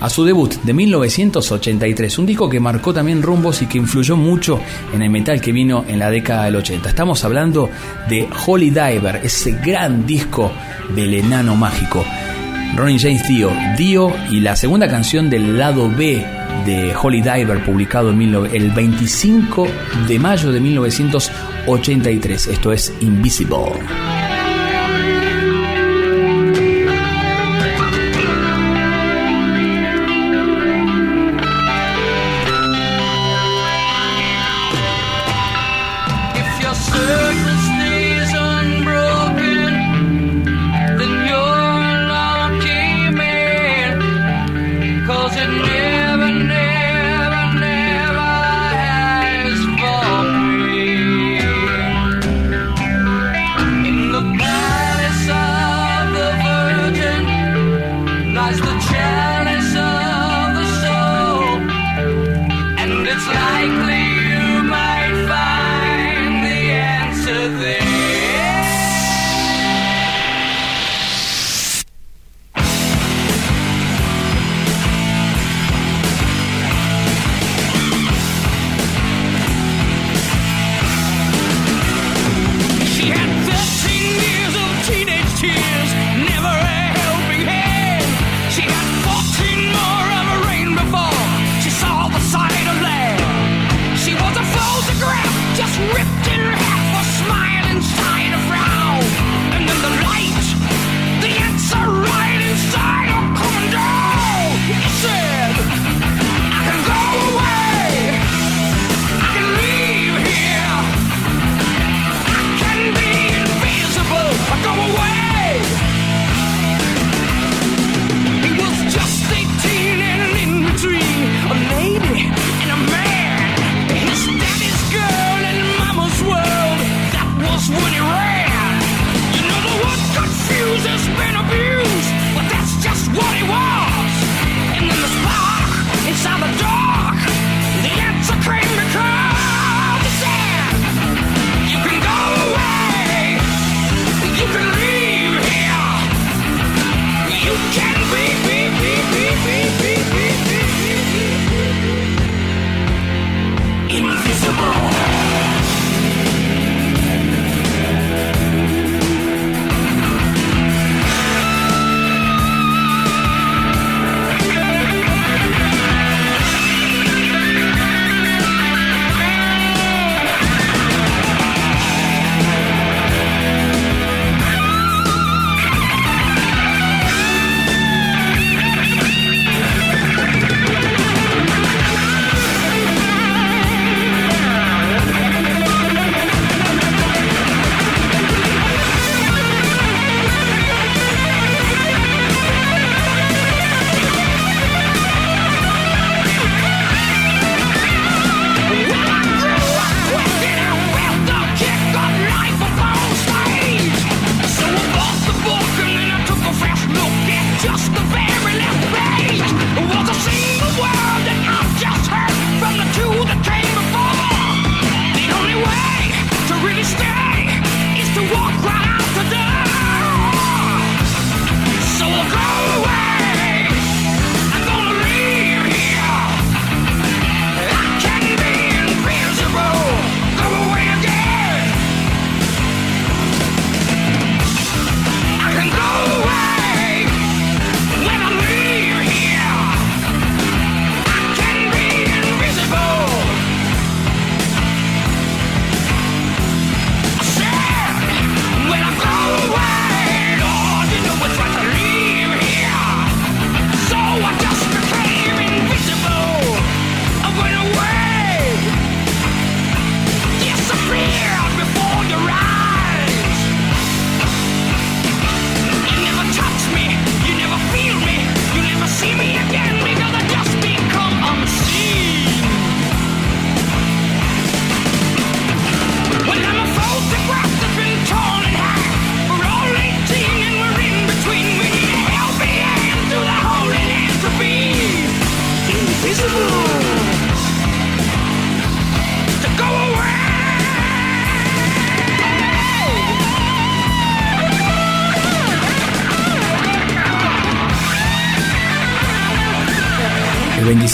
A 0.00 0.10
su 0.10 0.24
debut 0.24 0.54
de 0.62 0.74
1983, 0.74 2.18
un 2.18 2.26
disco 2.26 2.48
que 2.48 2.60
marcó 2.60 2.92
también 2.92 3.22
rumbos 3.22 3.62
y 3.62 3.66
que 3.66 3.78
influyó 3.78 4.16
mucho 4.16 4.60
en 4.92 5.00
el 5.02 5.08
metal 5.08 5.40
que 5.40 5.52
vino 5.52 5.84
en 5.88 5.98
la 5.98 6.10
década 6.10 6.44
del 6.44 6.56
80. 6.56 6.90
Estamos 6.90 7.24
hablando 7.24 7.70
de 8.08 8.28
Holy 8.46 8.70
Diver, 8.70 9.20
ese 9.22 9.52
gran 9.52 10.04
disco 10.04 10.52
del 10.94 11.14
enano 11.14 11.56
mágico. 11.56 12.04
Ronnie 12.76 12.98
James 12.98 13.26
Dio, 13.28 13.50
Dio 13.78 14.12
y 14.30 14.40
la 14.40 14.56
segunda 14.56 14.88
canción 14.88 15.30
del 15.30 15.56
lado 15.56 15.88
B 15.88 16.26
de 16.66 16.94
Holy 17.00 17.22
Diver 17.22 17.64
publicado 17.64 18.10
el 18.10 18.70
25 18.72 19.68
de 20.08 20.18
mayo 20.18 20.50
de 20.50 20.60
1983. 20.60 22.48
Esto 22.48 22.72
es 22.72 22.92
Invisible. 23.00 24.23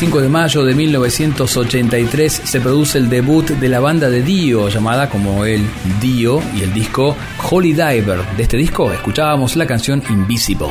25 0.00 0.22
de 0.22 0.28
mayo 0.30 0.64
de 0.64 0.74
1983 0.74 2.32
se 2.44 2.60
produce 2.62 2.96
el 2.96 3.10
debut 3.10 3.46
de 3.46 3.68
la 3.68 3.80
banda 3.80 4.08
de 4.08 4.22
Dio, 4.22 4.70
llamada 4.70 5.10
como 5.10 5.44
el 5.44 5.62
Dio, 6.00 6.40
y 6.56 6.62
el 6.62 6.72
disco 6.72 7.14
Holy 7.50 7.74
Diver. 7.74 8.24
De 8.34 8.44
este 8.44 8.56
disco 8.56 8.90
escuchábamos 8.90 9.56
la 9.56 9.66
canción 9.66 10.02
Invisible. 10.08 10.68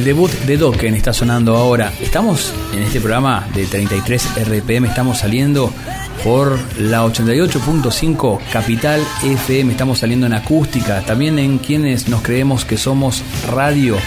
El 0.00 0.06
debut 0.06 0.30
de 0.30 0.56
Dokken 0.56 0.94
está 0.94 1.12
sonando 1.12 1.54
ahora. 1.54 1.92
Estamos 2.00 2.54
en 2.72 2.84
este 2.84 3.02
programa 3.02 3.46
de 3.54 3.66
33 3.66 4.46
RPM, 4.46 4.86
estamos 4.86 5.18
saliendo 5.18 5.70
por 6.24 6.58
la 6.78 7.04
88.5 7.04 8.40
Capital 8.50 9.06
FM, 9.22 9.72
estamos 9.72 9.98
saliendo 9.98 10.24
en 10.24 10.32
acústica, 10.32 11.02
también 11.02 11.38
en 11.38 11.58
quienes 11.58 12.08
nos 12.08 12.22
creemos 12.22 12.64
que 12.64 12.78
somos 12.78 13.22
radio. 13.50 13.98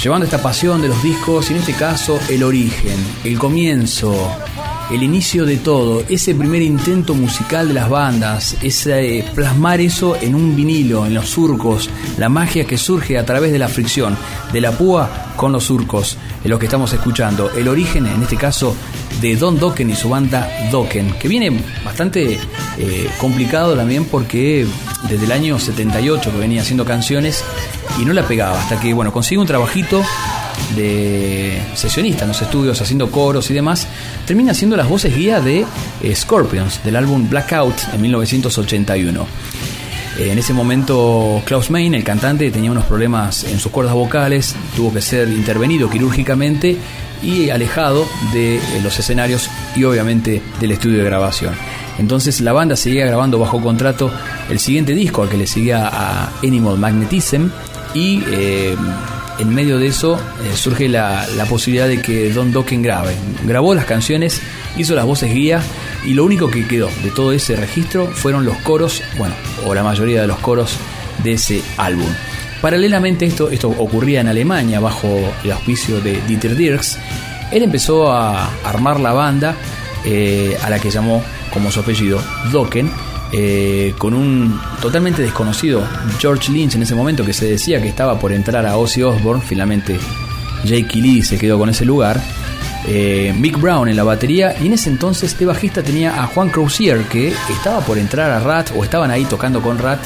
Llevando 0.00 0.24
esta 0.24 0.40
pasión 0.40 0.82
de 0.82 0.86
los 0.86 1.02
discos 1.02 1.50
y 1.50 1.54
en 1.54 1.58
este 1.58 1.72
caso 1.72 2.20
el 2.28 2.44
origen, 2.44 3.04
el 3.24 3.36
comienzo, 3.40 4.14
el 4.90 5.02
inicio 5.02 5.44
de 5.44 5.58
todo, 5.58 6.02
ese 6.08 6.34
primer 6.34 6.62
intento 6.62 7.14
musical 7.14 7.68
de 7.68 7.74
las 7.74 7.90
bandas, 7.90 8.56
ese 8.62 9.24
plasmar 9.34 9.80
eso 9.80 10.16
en 10.16 10.34
un 10.34 10.56
vinilo, 10.56 11.04
en 11.06 11.14
los 11.14 11.28
surcos, 11.28 11.90
la 12.16 12.28
magia 12.28 12.64
que 12.64 12.78
surge 12.78 13.18
a 13.18 13.26
través 13.26 13.52
de 13.52 13.58
la 13.58 13.68
fricción, 13.68 14.16
de 14.52 14.60
la 14.60 14.72
púa 14.72 15.32
con 15.36 15.52
los 15.52 15.64
surcos, 15.64 16.16
en 16.42 16.50
lo 16.50 16.58
que 16.58 16.66
estamos 16.66 16.92
escuchando, 16.92 17.50
el 17.50 17.68
origen 17.68 18.06
en 18.06 18.22
este 18.22 18.36
caso 18.36 18.74
de 19.20 19.36
Don 19.36 19.58
Dokken 19.58 19.90
y 19.90 19.94
su 19.94 20.08
banda 20.08 20.48
Dokken, 20.70 21.12
que 21.18 21.28
viene 21.28 21.52
bastante 21.84 22.38
eh, 22.78 23.10
complicado 23.20 23.76
también 23.76 24.06
porque 24.06 24.66
desde 25.08 25.26
el 25.26 25.32
año 25.32 25.58
78 25.58 26.32
que 26.32 26.38
venía 26.38 26.62
haciendo 26.62 26.84
canciones 26.84 27.44
y 28.00 28.04
no 28.04 28.12
la 28.12 28.26
pegaba, 28.26 28.60
hasta 28.60 28.80
que 28.80 28.94
bueno, 28.94 29.12
consigue 29.12 29.40
un 29.40 29.46
trabajito 29.46 30.02
de 30.76 31.60
sesionista 31.74 32.24
en 32.24 32.28
los 32.28 32.42
estudios 32.42 32.80
haciendo 32.80 33.10
coros 33.10 33.50
y 33.50 33.54
demás, 33.54 33.86
termina 34.26 34.52
haciendo 34.52 34.76
las 34.76 34.88
voces 34.88 35.16
guía 35.16 35.40
de 35.40 35.64
eh, 36.02 36.14
Scorpions 36.14 36.82
del 36.84 36.96
álbum 36.96 37.28
Blackout 37.28 37.74
en 37.92 38.00
1981. 38.00 39.26
Eh, 40.18 40.32
En 40.32 40.38
ese 40.38 40.52
momento 40.52 41.42
Klaus 41.44 41.70
Main, 41.70 41.94
el 41.94 42.04
cantante, 42.04 42.50
tenía 42.50 42.70
unos 42.70 42.84
problemas 42.84 43.44
en 43.44 43.58
sus 43.58 43.72
cuerdas 43.72 43.94
vocales, 43.94 44.54
tuvo 44.76 44.92
que 44.92 45.00
ser 45.00 45.28
intervenido 45.28 45.88
quirúrgicamente 45.88 46.76
y 47.22 47.50
alejado 47.50 48.06
de 48.32 48.56
eh, 48.56 48.60
los 48.82 48.98
escenarios 48.98 49.50
y 49.74 49.84
obviamente 49.84 50.42
del 50.60 50.72
estudio 50.72 50.98
de 50.98 51.04
grabación. 51.04 51.54
Entonces 51.98 52.40
la 52.40 52.52
banda 52.52 52.76
seguía 52.76 53.06
grabando 53.06 53.40
bajo 53.40 53.60
contrato 53.60 54.12
el 54.48 54.60
siguiente 54.60 54.94
disco 54.94 55.22
al 55.22 55.28
que 55.28 55.36
le 55.36 55.48
seguía 55.48 55.88
a 55.88 56.30
Animal 56.44 56.78
Magnetism 56.78 57.48
y 57.92 58.22
en 59.38 59.54
medio 59.54 59.78
de 59.78 59.86
eso 59.86 60.16
eh, 60.16 60.56
surge 60.56 60.88
la, 60.88 61.26
posibilidad 61.48 61.86
de 61.86 62.00
que 62.02 62.32
Don 62.32 62.52
Dokken 62.52 62.82
grabe. 62.82 63.14
Grabó 63.44 63.74
las 63.74 63.84
canciones, 63.84 64.40
hizo 64.76 64.94
las 64.94 65.04
voces 65.04 65.32
guía 65.32 65.62
y 66.04 66.14
lo 66.14 66.24
único 66.24 66.50
que 66.50 66.66
quedó 66.66 66.88
de 67.02 67.10
todo 67.10 67.32
ese 67.32 67.56
registro 67.56 68.06
fueron 68.06 68.44
los 68.44 68.56
coros, 68.58 69.02
bueno, 69.16 69.34
o 69.66 69.74
la 69.74 69.82
mayoría 69.82 70.20
de 70.20 70.26
los 70.26 70.38
coros 70.38 70.76
de 71.22 71.32
ese 71.32 71.62
álbum. 71.76 72.08
Paralelamente 72.60 73.24
esto, 73.24 73.50
esto 73.50 73.68
ocurría 73.68 74.20
en 74.20 74.28
Alemania 74.28 74.80
bajo 74.80 75.08
el 75.44 75.52
auspicio 75.52 76.00
de 76.00 76.20
Dieter 76.26 76.56
Dirks. 76.56 76.98
Él 77.52 77.62
empezó 77.62 78.12
a 78.12 78.50
armar 78.64 78.98
la 79.00 79.12
banda 79.12 79.54
eh, 80.04 80.56
a 80.62 80.68
la 80.68 80.78
que 80.78 80.90
llamó 80.90 81.22
como 81.52 81.70
su 81.70 81.80
apellido 81.80 82.20
Dokken, 82.50 82.90
eh, 83.32 83.94
con 83.98 84.14
un 84.14 84.58
totalmente 84.80 85.22
desconocido 85.22 85.82
George 86.18 86.50
Lynch 86.52 86.74
en 86.76 86.82
ese 86.82 86.94
momento 86.94 87.24
que 87.24 87.32
se 87.32 87.46
decía 87.46 87.80
que 87.82 87.88
estaba 87.88 88.18
por 88.18 88.32
entrar 88.32 88.64
a 88.66 88.76
Ozzy 88.76 89.02
Osbourne, 89.02 89.42
finalmente 89.46 89.98
Jake 90.64 90.98
Lee 90.98 91.22
se 91.22 91.38
quedó 91.38 91.58
con 91.58 91.68
ese 91.68 91.84
lugar. 91.84 92.20
eh, 92.86 93.34
Mick 93.38 93.60
Brown 93.60 93.88
en 93.88 93.96
la 93.96 94.04
batería. 94.04 94.54
Y 94.60 94.66
en 94.66 94.72
ese 94.72 94.88
entonces 94.88 95.38
de 95.38 95.44
bajista 95.46 95.82
tenía 95.82 96.22
a 96.22 96.26
Juan 96.26 96.48
Crozier 96.48 97.02
que 97.04 97.32
estaba 97.50 97.80
por 97.80 97.98
entrar 97.98 98.30
a 98.30 98.40
Rat 98.40 98.70
o 98.76 98.82
estaban 98.82 99.10
ahí 99.10 99.24
tocando 99.26 99.60
con 99.60 99.78
Rat. 99.78 100.00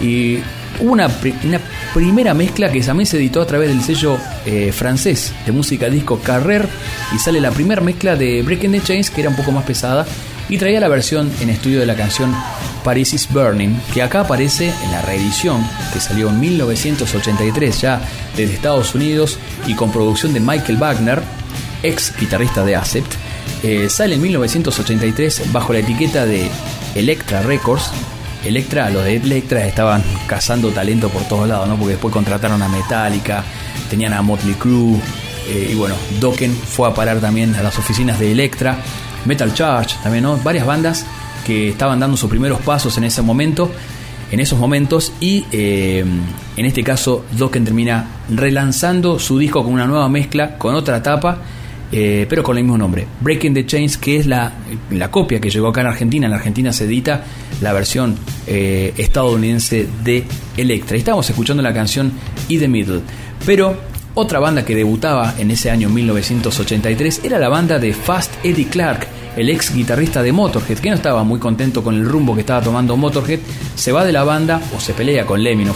Y 0.00 0.38
hubo 0.80 0.92
una, 0.92 1.08
pri- 1.08 1.34
una 1.44 1.60
primera 1.92 2.32
mezcla 2.34 2.72
que 2.72 2.80
también 2.80 3.06
se 3.06 3.18
editó 3.18 3.42
a 3.42 3.46
través 3.46 3.68
del 3.68 3.82
sello 3.82 4.16
eh, 4.46 4.72
francés 4.72 5.32
de 5.46 5.52
música 5.52 5.88
disco 5.90 6.18
Carrer 6.20 6.66
y 7.14 7.18
sale 7.18 7.40
la 7.40 7.50
primera 7.52 7.80
mezcla 7.80 8.16
de 8.16 8.42
Breaking 8.42 8.72
the 8.72 8.80
Chains 8.80 9.10
que 9.10 9.20
era 9.20 9.30
un 9.30 9.36
poco 9.36 9.52
más 9.52 9.64
pesada 9.64 10.04
y 10.48 10.58
traía 10.58 10.80
la 10.80 10.88
versión 10.88 11.30
en 11.40 11.50
estudio 11.50 11.80
de 11.80 11.86
la 11.86 11.94
canción 11.94 12.34
Paris 12.82 13.14
is 13.14 13.28
Burning 13.30 13.76
que 13.92 14.02
acá 14.02 14.20
aparece 14.20 14.72
en 14.84 14.92
la 14.92 15.02
reedición 15.02 15.66
que 15.92 16.00
salió 16.00 16.28
en 16.28 16.40
1983 16.40 17.80
ya 17.80 18.00
desde 18.36 18.54
Estados 18.54 18.94
Unidos 18.94 19.38
y 19.66 19.74
con 19.74 19.90
producción 19.90 20.32
de 20.32 20.40
Michael 20.40 20.78
Wagner 20.78 21.22
ex 21.82 22.12
guitarrista 22.18 22.64
de 22.64 22.76
Acept 22.76 23.12
eh, 23.62 23.88
sale 23.88 24.16
en 24.16 24.22
1983 24.22 25.52
bajo 25.52 25.72
la 25.72 25.78
etiqueta 25.80 26.26
de 26.26 26.50
Electra 26.94 27.42
Records 27.42 27.90
Electra, 28.44 28.90
los 28.90 29.04
de 29.04 29.16
Electra 29.16 29.66
estaban 29.66 30.02
cazando 30.26 30.70
talento 30.70 31.08
por 31.08 31.22
todos 31.24 31.48
lados, 31.48 31.66
¿no? 31.66 31.76
Porque 31.76 31.92
después 31.92 32.12
contrataron 32.12 32.62
a 32.62 32.68
Metallica, 32.68 33.42
tenían 33.88 34.12
a 34.12 34.20
Motley 34.20 34.54
Crue, 34.54 35.00
eh, 35.48 35.70
y 35.72 35.74
bueno, 35.74 35.94
Dokken 36.20 36.54
fue 36.54 36.88
a 36.88 36.94
parar 36.94 37.20
también 37.20 37.54
a 37.54 37.62
las 37.62 37.78
oficinas 37.78 38.18
de 38.18 38.32
Electra, 38.32 38.78
Metal 39.24 39.52
Charge 39.54 39.96
también, 40.02 40.24
¿no? 40.24 40.36
Varias 40.38 40.66
bandas 40.66 41.06
que 41.44 41.70
estaban 41.70 42.00
dando 42.00 42.16
sus 42.16 42.30
primeros 42.30 42.60
pasos 42.60 42.96
en 42.98 43.04
ese 43.04 43.22
momento, 43.22 43.70
en 44.30 44.40
esos 44.40 44.58
momentos, 44.58 45.12
y 45.20 45.44
eh, 45.52 46.04
en 46.56 46.64
este 46.64 46.82
caso 46.82 47.24
Dokken 47.32 47.64
termina 47.64 48.06
relanzando 48.30 49.18
su 49.18 49.38
disco 49.38 49.62
con 49.62 49.72
una 49.72 49.86
nueva 49.86 50.08
mezcla, 50.08 50.56
con 50.56 50.74
otra 50.74 51.02
tapa, 51.02 51.38
eh, 51.92 52.26
pero 52.28 52.42
con 52.42 52.56
el 52.56 52.64
mismo 52.64 52.76
nombre, 52.76 53.06
Breaking 53.20 53.54
the 53.54 53.66
Chains, 53.66 53.98
que 53.98 54.16
es 54.16 54.26
la, 54.26 54.52
copia 55.10 55.40
que 55.40 55.50
llegó 55.50 55.68
acá 55.68 55.82
en 55.82 55.86
Argentina. 55.86 56.26
En 56.26 56.32
Argentina 56.32 56.72
se 56.72 56.84
edita 56.86 57.22
la 57.60 57.72
versión 57.72 58.16
eh, 58.46 58.92
estadounidense 58.96 59.86
de 60.02 60.24
Electra. 60.56 60.96
Y 60.96 61.00
estábamos 61.00 61.28
escuchando 61.30 61.62
la 61.62 61.72
canción 61.72 62.12
E 62.48 62.58
the 62.58 62.66
Middle. 62.66 63.02
Pero 63.46 63.78
otra 64.14 64.38
banda 64.38 64.64
que 64.64 64.74
debutaba 64.74 65.34
en 65.38 65.50
ese 65.50 65.70
año 65.70 65.88
1983 65.88 67.22
era 67.24 67.38
la 67.38 67.48
banda 67.48 67.78
de 67.78 67.92
Fast 67.92 68.32
Eddie 68.44 68.68
Clark, 68.68 69.06
el 69.36 69.50
ex 69.50 69.74
guitarrista 69.74 70.22
de 70.22 70.30
Motorhead, 70.30 70.78
que 70.78 70.90
no 70.90 70.94
estaba 70.94 71.24
muy 71.24 71.40
contento 71.40 71.82
con 71.82 71.96
el 71.96 72.06
rumbo 72.06 72.34
que 72.34 72.40
estaba 72.40 72.62
tomando 72.62 72.96
Motorhead. 72.96 73.40
Se 73.74 73.90
va 73.90 74.04
de 74.04 74.12
la 74.12 74.22
banda 74.22 74.60
o 74.76 74.80
se 74.80 74.94
pelea 74.94 75.26
con 75.26 75.42
Lemmy, 75.42 75.64
no, 75.64 75.74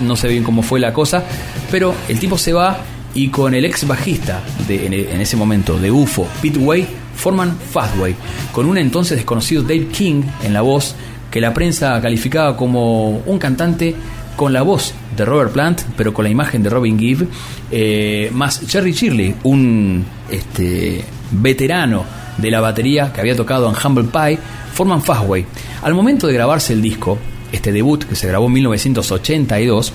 no, 0.00 0.16
sé 0.16 0.28
bien 0.28 0.42
cómo 0.42 0.62
fue 0.62 0.80
la 0.80 0.92
cosa, 0.92 1.22
pero 1.70 1.94
el 2.08 2.18
tipo 2.18 2.38
se 2.38 2.54
va 2.54 2.78
y 3.14 3.28
con 3.28 3.54
el 3.54 3.64
ex 3.64 3.86
bajista 3.86 4.42
en, 4.68 4.92
en 4.94 5.20
ese 5.20 5.36
momento 5.36 5.78
de 5.78 5.90
UFO, 5.90 6.26
Pete 6.40 6.58
Way, 6.58 6.86
forman 7.14 7.58
Fastway, 7.58 8.14
con 8.52 8.66
un 8.66 8.78
entonces 8.78 9.18
desconocido 9.18 9.62
Dave 9.62 9.88
King 9.88 10.22
en 10.44 10.54
la 10.54 10.62
voz, 10.62 10.94
que 11.30 11.40
la 11.40 11.52
prensa 11.52 12.00
calificaba 12.00 12.56
como 12.56 13.18
un 13.18 13.38
cantante 13.38 13.94
con 14.36 14.52
la 14.52 14.62
voz 14.62 14.94
de 15.16 15.24
Robert 15.24 15.52
Plant, 15.52 15.80
pero 15.96 16.12
con 16.12 16.24
la 16.24 16.30
imagen 16.30 16.62
de 16.62 16.70
Robin 16.70 16.98
Gibb, 16.98 17.26
eh, 17.70 18.30
más 18.32 18.60
Jerry 18.68 18.92
Shirley, 18.92 19.34
un 19.44 20.04
este, 20.30 21.04
veterano 21.32 22.04
de 22.36 22.50
la 22.50 22.60
batería 22.60 23.12
que 23.12 23.20
había 23.20 23.34
tocado 23.34 23.68
en 23.68 23.74
Humble 23.82 24.04
Pie, 24.04 24.38
forman 24.74 25.02
Fastway. 25.02 25.46
Al 25.82 25.94
momento 25.94 26.26
de 26.26 26.34
grabarse 26.34 26.74
el 26.74 26.82
disco, 26.82 27.18
este 27.50 27.72
debut 27.72 28.04
que 28.04 28.14
se 28.14 28.26
grabó 28.28 28.46
en 28.46 28.52
1982, 28.52 29.92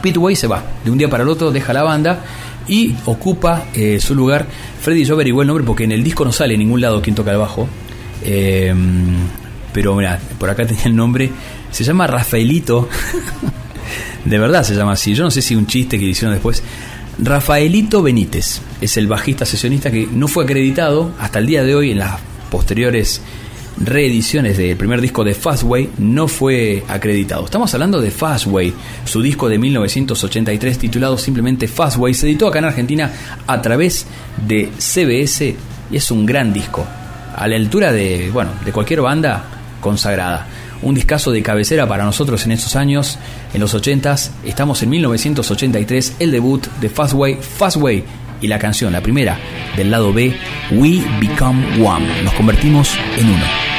Pete 0.00 0.18
Way 0.18 0.36
se 0.36 0.46
va, 0.46 0.62
de 0.84 0.90
un 0.90 0.98
día 0.98 1.08
para 1.10 1.24
el 1.24 1.28
otro 1.28 1.50
deja 1.50 1.72
la 1.72 1.82
banda 1.82 2.20
y 2.68 2.94
ocupa 3.06 3.64
eh, 3.74 3.98
su 4.00 4.14
lugar. 4.14 4.46
Freddy, 4.80 5.04
yo 5.04 5.14
averigué 5.14 5.40
el 5.40 5.46
nombre 5.46 5.64
porque 5.64 5.84
en 5.84 5.92
el 5.92 6.04
disco 6.04 6.24
no 6.24 6.32
sale 6.32 6.54
en 6.54 6.60
ningún 6.60 6.80
lado 6.80 7.02
quien 7.02 7.16
toca 7.16 7.32
el 7.32 7.38
bajo. 7.38 7.68
Eh, 8.22 8.74
pero 9.72 9.94
mira, 9.96 10.20
por 10.38 10.48
acá 10.48 10.66
tenía 10.66 10.84
el 10.84 10.94
nombre. 10.94 11.30
Se 11.74 11.82
llama 11.82 12.06
Rafaelito. 12.06 12.88
de 14.24 14.38
verdad 14.38 14.62
se 14.62 14.76
llama 14.76 14.92
así. 14.92 15.12
Yo 15.12 15.24
no 15.24 15.30
sé 15.32 15.42
si 15.42 15.56
un 15.56 15.66
chiste 15.66 15.98
que 15.98 16.04
hicieron 16.04 16.32
después. 16.32 16.62
Rafaelito 17.18 18.00
Benítez 18.00 18.60
es 18.80 18.96
el 18.96 19.08
bajista 19.08 19.44
sesionista 19.44 19.90
que 19.90 20.06
no 20.06 20.28
fue 20.28 20.44
acreditado 20.44 21.10
hasta 21.18 21.40
el 21.40 21.46
día 21.46 21.64
de 21.64 21.74
hoy 21.74 21.90
en 21.90 21.98
las 21.98 22.20
posteriores 22.48 23.20
reediciones 23.76 24.56
del 24.56 24.76
primer 24.76 25.00
disco 25.00 25.24
de 25.24 25.34
Fastway 25.34 25.90
no 25.98 26.28
fue 26.28 26.84
acreditado. 26.86 27.44
Estamos 27.44 27.74
hablando 27.74 28.00
de 28.00 28.12
Fastway, 28.12 28.72
su 29.04 29.20
disco 29.20 29.48
de 29.48 29.58
1983 29.58 30.78
titulado 30.78 31.18
simplemente 31.18 31.66
Fastway, 31.66 32.14
se 32.14 32.26
editó 32.26 32.46
acá 32.46 32.60
en 32.60 32.66
Argentina 32.66 33.10
a 33.48 33.60
través 33.60 34.06
de 34.46 34.70
CBS 34.78 35.56
y 35.90 35.96
es 35.96 36.10
un 36.12 36.24
gran 36.24 36.52
disco, 36.52 36.86
a 37.34 37.48
la 37.48 37.56
altura 37.56 37.90
de, 37.90 38.30
bueno, 38.32 38.52
de 38.64 38.70
cualquier 38.70 39.00
banda 39.00 39.44
consagrada. 39.80 40.46
Un 40.84 40.94
discazo 40.94 41.32
de 41.32 41.42
cabecera 41.42 41.88
para 41.88 42.04
nosotros 42.04 42.44
en 42.44 42.52
esos 42.52 42.76
años, 42.76 43.18
en 43.54 43.60
los 43.60 43.74
80s, 43.74 44.30
estamos 44.44 44.82
en 44.82 44.90
1983, 44.90 46.16
el 46.18 46.30
debut 46.30 46.66
de 46.80 46.90
Fastway, 46.90 47.36
Fastway 47.40 48.04
y 48.42 48.48
la 48.48 48.58
canción, 48.58 48.92
la 48.92 49.00
primera 49.00 49.38
del 49.76 49.90
lado 49.90 50.12
B, 50.12 50.36
We 50.72 51.02
Become 51.20 51.82
One. 51.82 52.22
Nos 52.22 52.34
convertimos 52.34 52.94
en 53.16 53.30
uno. 53.30 53.73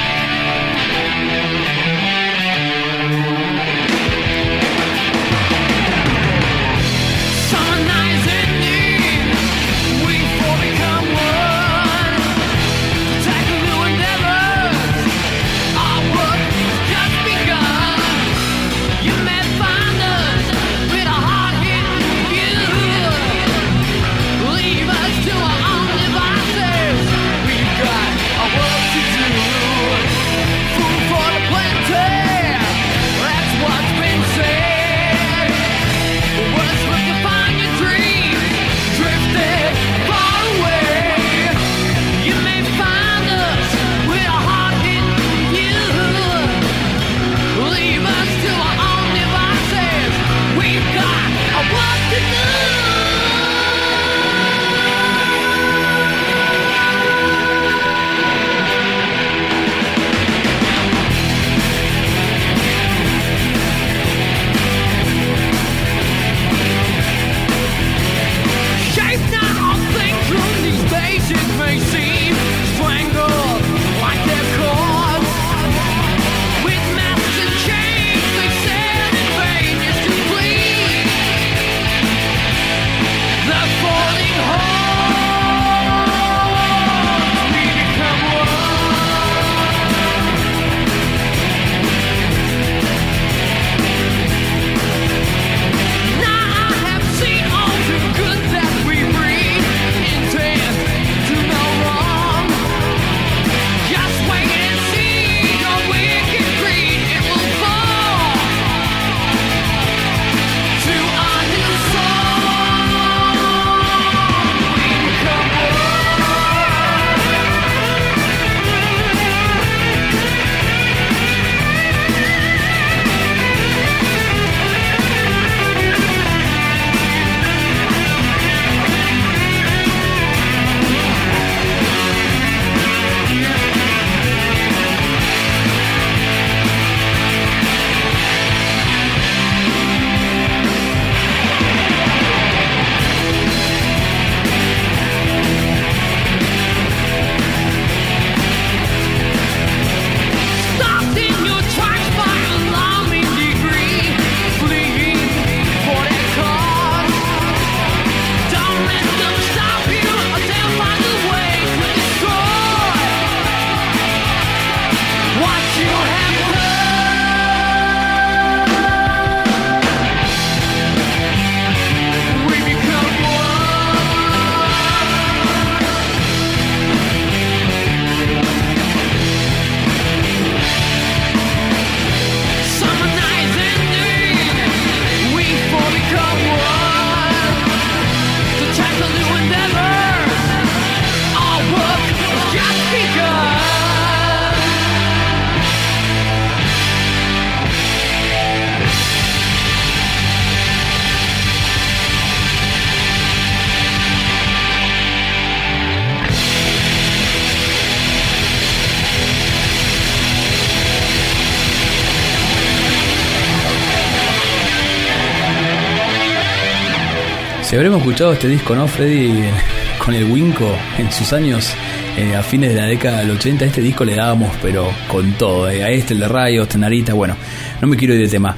Escuchado 218.00 218.34
este 218.34 218.48
disco, 218.48 218.76
¿no, 218.76 218.88
Freddy? 218.88 219.44
Con 220.04 220.14
el 220.14 220.26
Winco 220.32 220.70
en 220.98 221.12
sus 221.12 221.34
años, 221.34 221.74
eh, 222.18 222.36
a 222.36 222.44
fines 222.44 222.70
de 222.70 222.76
la 222.76 222.86
década 222.86 223.20
del 223.20 223.32
80, 223.32 223.66
este 223.66 223.82
disco 223.82 224.06
le 224.06 224.16
dábamos, 224.16 224.52
pero 224.62 224.88
con 225.10 225.34
todo. 225.34 225.70
eh, 225.70 225.84
A 225.84 225.90
este, 225.90 226.14
el 226.14 226.20
de 226.20 226.28
Rayos, 226.28 226.68
Tenarita, 226.70 227.14
bueno, 227.14 227.36
no 227.82 227.88
me 227.88 227.98
quiero 227.98 228.14
ir 228.14 228.22
de 228.22 228.28
tema. 228.28 228.56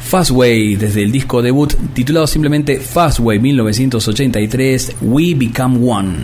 Fastway, 0.00 0.76
desde 0.76 1.02
el 1.02 1.10
disco 1.10 1.40
debut, 1.40 1.72
titulado 1.94 2.26
simplemente 2.26 2.78
Fastway 2.78 3.38
1983, 3.38 4.96
We 5.00 5.34
Become 5.34 5.78
One. 5.90 6.16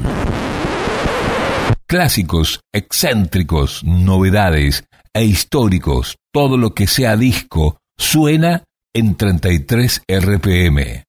Clásicos, 1.86 2.60
excéntricos, 2.72 3.82
novedades 3.84 4.84
e 5.14 5.24
históricos, 5.24 6.16
todo 6.32 6.56
lo 6.56 6.74
que 6.74 6.86
sea 6.86 7.16
disco, 7.16 7.78
suena 7.98 8.62
en 8.94 9.16
33 9.16 10.02
RPM. 10.06 11.04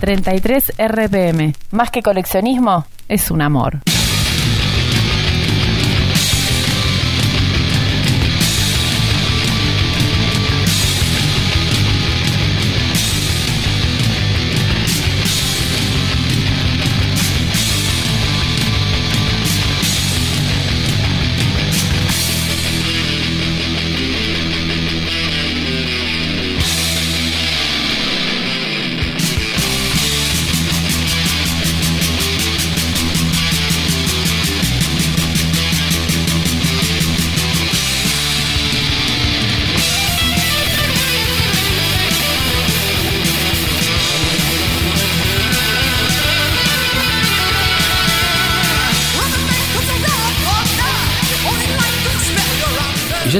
33 0.00 0.72
RPM. 0.78 1.54
Más 1.72 1.90
que 1.90 2.02
coleccionismo, 2.02 2.86
es 3.08 3.30
un 3.30 3.42
amor. 3.42 3.80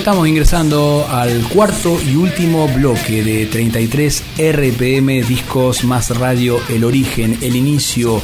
Estamos 0.01 0.27
ingresando 0.27 1.07
al 1.11 1.47
cuarto 1.49 2.01
y 2.01 2.17
último 2.17 2.67
bloque 2.69 3.23
de 3.23 3.45
33 3.45 4.23
RPM 4.39 5.23
Discos 5.29 5.85
más 5.85 6.17
Radio, 6.17 6.59
el 6.71 6.85
origen, 6.85 7.37
el 7.43 7.55
inicio, 7.55 8.23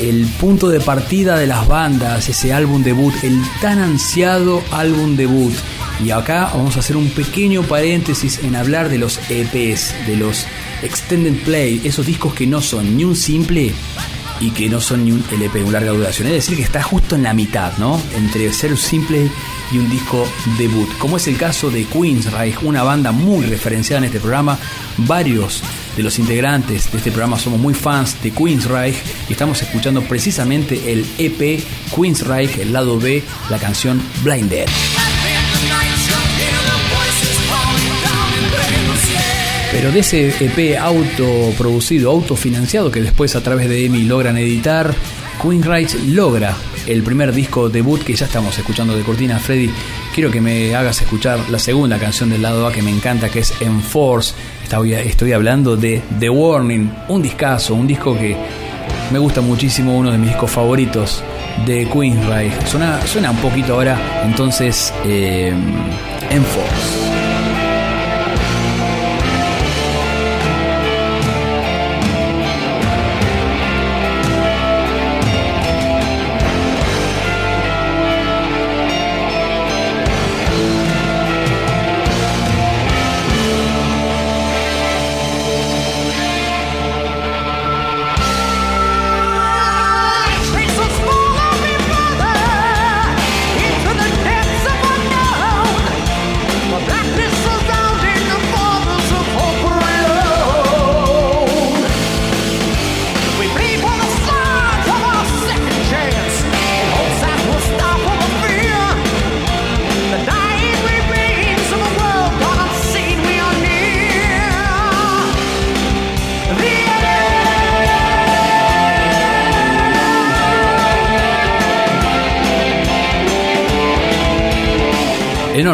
el 0.00 0.24
punto 0.40 0.68
de 0.68 0.78
partida 0.78 1.36
de 1.36 1.48
las 1.48 1.66
bandas, 1.66 2.28
ese 2.28 2.52
álbum 2.52 2.84
debut, 2.84 3.12
el 3.24 3.42
tan 3.60 3.80
ansiado 3.80 4.62
álbum 4.70 5.16
debut. 5.16 5.52
Y 6.04 6.12
acá 6.12 6.52
vamos 6.54 6.76
a 6.76 6.80
hacer 6.80 6.96
un 6.96 7.10
pequeño 7.10 7.64
paréntesis 7.64 8.38
en 8.44 8.54
hablar 8.54 8.88
de 8.88 8.98
los 8.98 9.18
EPs, 9.28 10.06
de 10.06 10.16
los 10.16 10.46
Extended 10.82 11.42
Play, 11.42 11.80
esos 11.82 12.06
discos 12.06 12.32
que 12.32 12.46
no 12.46 12.60
son 12.60 12.96
ni 12.96 13.02
un 13.02 13.16
simple 13.16 13.74
y 14.42 14.50
que 14.50 14.68
no 14.68 14.80
son 14.80 15.04
ni 15.04 15.12
un 15.12 15.24
LP, 15.30 15.62
un 15.62 15.72
larga 15.72 15.92
duración. 15.92 16.26
Es 16.26 16.34
decir, 16.34 16.56
que 16.56 16.64
está 16.64 16.82
justo 16.82 17.14
en 17.14 17.22
la 17.22 17.32
mitad, 17.32 17.78
¿no? 17.78 18.00
Entre 18.16 18.52
ser 18.52 18.72
un 18.72 18.76
simple 18.76 19.30
y 19.70 19.78
un 19.78 19.88
disco 19.88 20.26
debut. 20.58 20.88
Como 20.98 21.16
es 21.16 21.28
el 21.28 21.36
caso 21.36 21.70
de 21.70 21.84
Queensryche, 21.84 22.58
una 22.62 22.82
banda 22.82 23.12
muy 23.12 23.46
referenciada 23.46 23.98
en 23.98 24.04
este 24.06 24.18
programa. 24.18 24.58
Varios 24.98 25.62
de 25.96 26.02
los 26.02 26.18
integrantes 26.18 26.90
de 26.90 26.98
este 26.98 27.12
programa 27.12 27.38
somos 27.38 27.60
muy 27.60 27.72
fans 27.72 28.20
de 28.20 28.32
Queensryche 28.32 29.00
y 29.28 29.32
estamos 29.32 29.62
escuchando 29.62 30.02
precisamente 30.02 30.92
el 30.92 31.06
EP 31.18 31.62
Queensryche, 31.94 32.62
el 32.62 32.72
lado 32.72 32.98
B, 32.98 33.22
la 33.48 33.58
canción 33.58 34.02
Blinded. 34.24 34.66
Pero 39.82 39.94
de 39.94 39.98
ese 39.98 40.28
EP 40.28 40.78
autoproducido, 40.78 42.12
autofinanciado, 42.12 42.92
que 42.92 43.02
después 43.02 43.34
a 43.34 43.42
través 43.42 43.68
de 43.68 43.84
EMI 43.84 44.04
logran 44.04 44.38
editar, 44.38 44.94
Queenright 45.42 45.92
logra 46.06 46.54
el 46.86 47.02
primer 47.02 47.32
disco 47.32 47.68
debut 47.68 48.00
que 48.00 48.14
ya 48.14 48.26
estamos 48.26 48.56
escuchando 48.56 48.96
de 48.96 49.02
Cortina. 49.02 49.40
Freddy, 49.40 49.68
quiero 50.14 50.30
que 50.30 50.40
me 50.40 50.72
hagas 50.76 51.02
escuchar 51.02 51.50
la 51.50 51.58
segunda 51.58 51.98
canción 51.98 52.30
del 52.30 52.42
lado 52.42 52.64
A 52.64 52.72
que 52.72 52.80
me 52.80 52.92
encanta, 52.92 53.28
que 53.28 53.40
es 53.40 53.60
Enforce. 53.60 54.34
Estoy, 54.62 54.94
estoy 54.94 55.32
hablando 55.32 55.76
de 55.76 56.00
The 56.20 56.30
Warning, 56.30 56.88
un 57.08 57.20
discazo, 57.20 57.74
un 57.74 57.88
disco 57.88 58.16
que 58.16 58.36
me 59.10 59.18
gusta 59.18 59.40
muchísimo, 59.40 59.98
uno 59.98 60.12
de 60.12 60.18
mis 60.18 60.28
discos 60.28 60.52
favoritos 60.52 61.24
de 61.66 61.88
Queenright. 61.88 62.66
Suena, 62.68 63.04
suena 63.04 63.32
un 63.32 63.38
poquito 63.38 63.74
ahora, 63.74 64.22
entonces, 64.24 64.94
eh, 65.04 65.52
Enforce. 66.30 67.11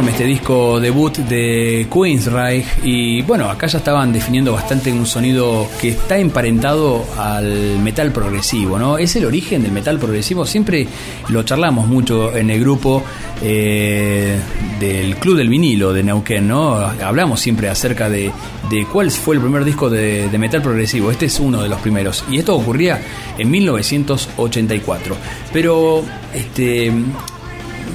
Este 0.07 0.25
disco 0.25 0.79
debut 0.79 1.19
de 1.19 1.89
Queensryche 1.93 2.67
y 2.85 3.21
bueno, 3.23 3.51
acá 3.51 3.67
ya 3.67 3.79
estaban 3.79 4.13
definiendo 4.13 4.53
bastante 4.53 4.93
un 4.93 5.05
sonido 5.05 5.69
que 5.81 5.89
está 5.89 6.17
emparentado 6.19 7.05
al 7.19 7.81
metal 7.81 8.13
progresivo, 8.13 8.79
¿no? 8.79 8.97
Es 8.97 9.17
el 9.17 9.25
origen 9.25 9.63
del 9.63 9.73
metal 9.73 9.99
progresivo, 9.99 10.47
siempre 10.47 10.87
lo 11.31 11.43
charlamos 11.43 11.89
mucho 11.89 12.35
en 12.37 12.49
el 12.51 12.61
grupo 12.61 13.03
eh, 13.43 14.39
del 14.79 15.17
Club 15.17 15.37
del 15.37 15.49
Vinilo 15.49 15.93
de 15.93 16.05
Neuquén, 16.05 16.47
¿no? 16.47 16.75
Hablamos 16.77 17.41
siempre 17.41 17.69
acerca 17.69 18.09
de, 18.09 18.31
de 18.71 18.87
cuál 18.87 19.11
fue 19.11 19.35
el 19.35 19.41
primer 19.41 19.65
disco 19.65 19.91
de, 19.91 20.29
de 20.29 20.39
metal 20.39 20.63
progresivo, 20.63 21.11
este 21.11 21.27
es 21.27 21.41
uno 21.41 21.61
de 21.61 21.69
los 21.69 21.81
primeros 21.81 22.25
y 22.31 22.39
esto 22.39 22.55
ocurría 22.55 23.01
en 23.37 23.51
1984, 23.51 25.17
pero 25.53 26.05
este 26.33 26.93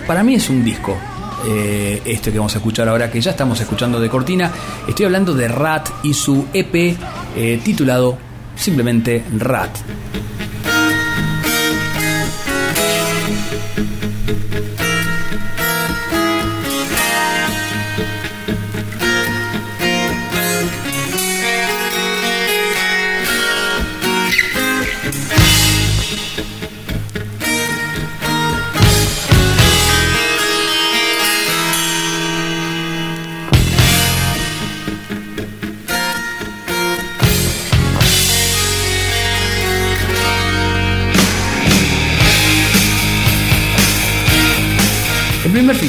para 0.06 0.22
mí 0.22 0.36
es 0.36 0.50
un 0.50 0.66
disco. 0.66 0.98
Este 1.46 2.32
que 2.32 2.38
vamos 2.38 2.56
a 2.56 2.58
escuchar 2.58 2.88
ahora, 2.88 3.12
que 3.12 3.22
ya 3.22 3.32
estamos 3.32 3.60
escuchando 3.60 4.00
de 4.00 4.10
cortina. 4.10 4.52
Estoy 4.88 5.06
hablando 5.06 5.34
de 5.34 5.48
Rat 5.48 5.90
y 6.04 6.14
su 6.14 6.48
EP 6.54 6.96
eh, 7.36 7.62
titulado 7.64 8.18
simplemente 8.56 9.24
Rat. 9.38 9.78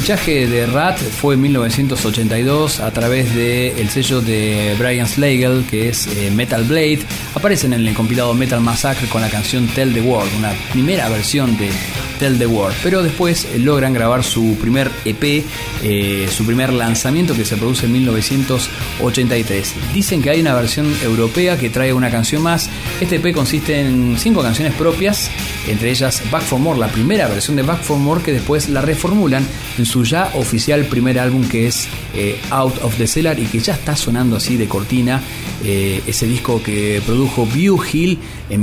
Fichaje 0.05 0.45
de 0.45 0.67
Rat 0.67 0.99
fue 0.99 1.33
en 1.33 1.41
1982 1.41 2.79
a 2.79 2.91
través 2.91 3.33
del 3.33 3.89
sello 3.89 4.21
de 4.21 4.75
Brian 4.77 5.07
Slagle, 5.07 5.65
que 5.65 5.89
es 5.89 6.05
eh, 6.05 6.29
Metal 6.29 6.63
Blade. 6.63 6.99
Aparecen 7.33 7.73
en 7.73 7.87
el 7.87 7.95
compilado 7.95 8.35
Metal 8.35 8.61
Massacre 8.61 9.07
con 9.07 9.23
la 9.23 9.29
canción 9.29 9.65
Tell 9.65 9.95
the 9.95 10.01
World, 10.01 10.29
una 10.37 10.53
primera 10.71 11.09
versión 11.09 11.57
de 11.57 11.71
Tell 12.19 12.37
the 12.37 12.47
World. 12.47 12.75
Pero 12.83 13.03
después 13.03 13.45
eh, 13.45 13.59
logran 13.59 13.93
grabar 13.93 14.23
su 14.23 14.57
primer 14.59 14.91
EP, 15.05 15.43
eh, 15.83 16.27
su 16.29 16.45
primer 16.45 16.73
lanzamiento 16.73 17.35
que 17.35 17.45
se 17.45 17.57
produce 17.57 17.85
en 17.85 17.93
1983. 17.93 19.73
Dicen 19.93 20.21
que 20.21 20.29
hay 20.29 20.41
una 20.41 20.53
versión 20.53 20.91
europea 21.03 21.57
que 21.57 21.69
trae 21.69 21.93
una 21.93 22.09
canción 22.09 22.41
más. 22.41 22.69
Este 22.99 23.17
EP 23.17 23.33
consiste 23.33 23.79
en 23.79 24.17
cinco 24.17 24.41
canciones 24.41 24.73
propias, 24.73 25.29
entre 25.67 25.91
ellas 25.91 26.21
Back 26.31 26.43
for 26.43 26.59
More, 26.59 26.79
la 26.79 26.87
primera 26.87 27.27
versión 27.27 27.55
de 27.55 27.63
Back 27.63 27.81
for 27.81 27.97
More 27.97 28.21
que 28.21 28.33
después 28.33 28.69
la 28.69 28.81
reformulan 28.81 29.45
en 29.77 29.85
su 29.85 30.03
ya 30.03 30.31
oficial 30.35 30.85
primer 30.85 31.19
álbum 31.19 31.47
que 31.47 31.67
es 31.67 31.87
eh, 32.13 32.39
Out 32.49 32.83
of 32.83 32.97
the 32.97 33.07
Cellar 33.07 33.39
y 33.39 33.45
que 33.45 33.59
ya 33.59 33.73
está 33.73 33.95
sonando 33.95 34.35
así 34.37 34.57
de 34.57 34.67
cortina, 34.67 35.21
ese 35.63 36.27
disco 36.27 36.61
que 36.61 37.01
produjo 37.07 37.47
View 37.47 37.81
Hill 37.91 38.19
en 38.51 38.61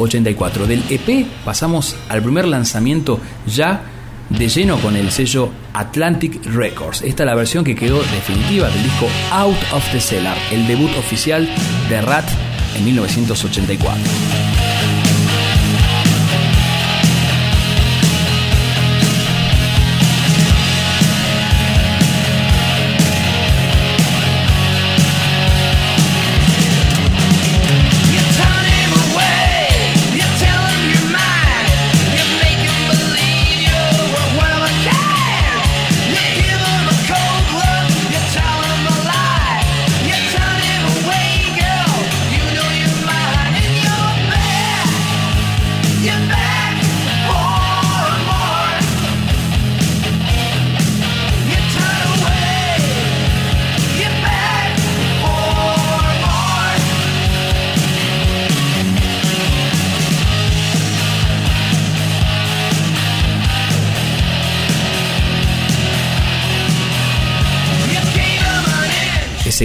1984. 0.00 0.66
Del 0.66 0.82
EP 0.88 1.26
pasamos 1.44 1.96
al 2.08 2.22
primer 2.22 2.46
lanzamiento 2.46 3.20
ya 3.46 3.82
de 4.30 4.48
lleno 4.48 4.78
con 4.78 4.96
el 4.96 5.10
sello 5.10 5.50
Atlantic 5.74 6.44
Records. 6.46 7.02
Esta 7.02 7.24
es 7.24 7.26
la 7.26 7.34
versión 7.34 7.64
que 7.64 7.74
quedó 7.74 8.00
definitiva 8.00 8.68
del 8.68 8.82
disco 8.82 9.06
Out 9.32 9.58
of 9.72 9.92
the 9.92 10.00
Cellar, 10.00 10.36
el 10.52 10.66
debut 10.66 10.90
oficial 10.98 11.48
de 11.88 12.00
Rat 12.00 12.28
en 12.76 12.84
1984. 12.84 14.49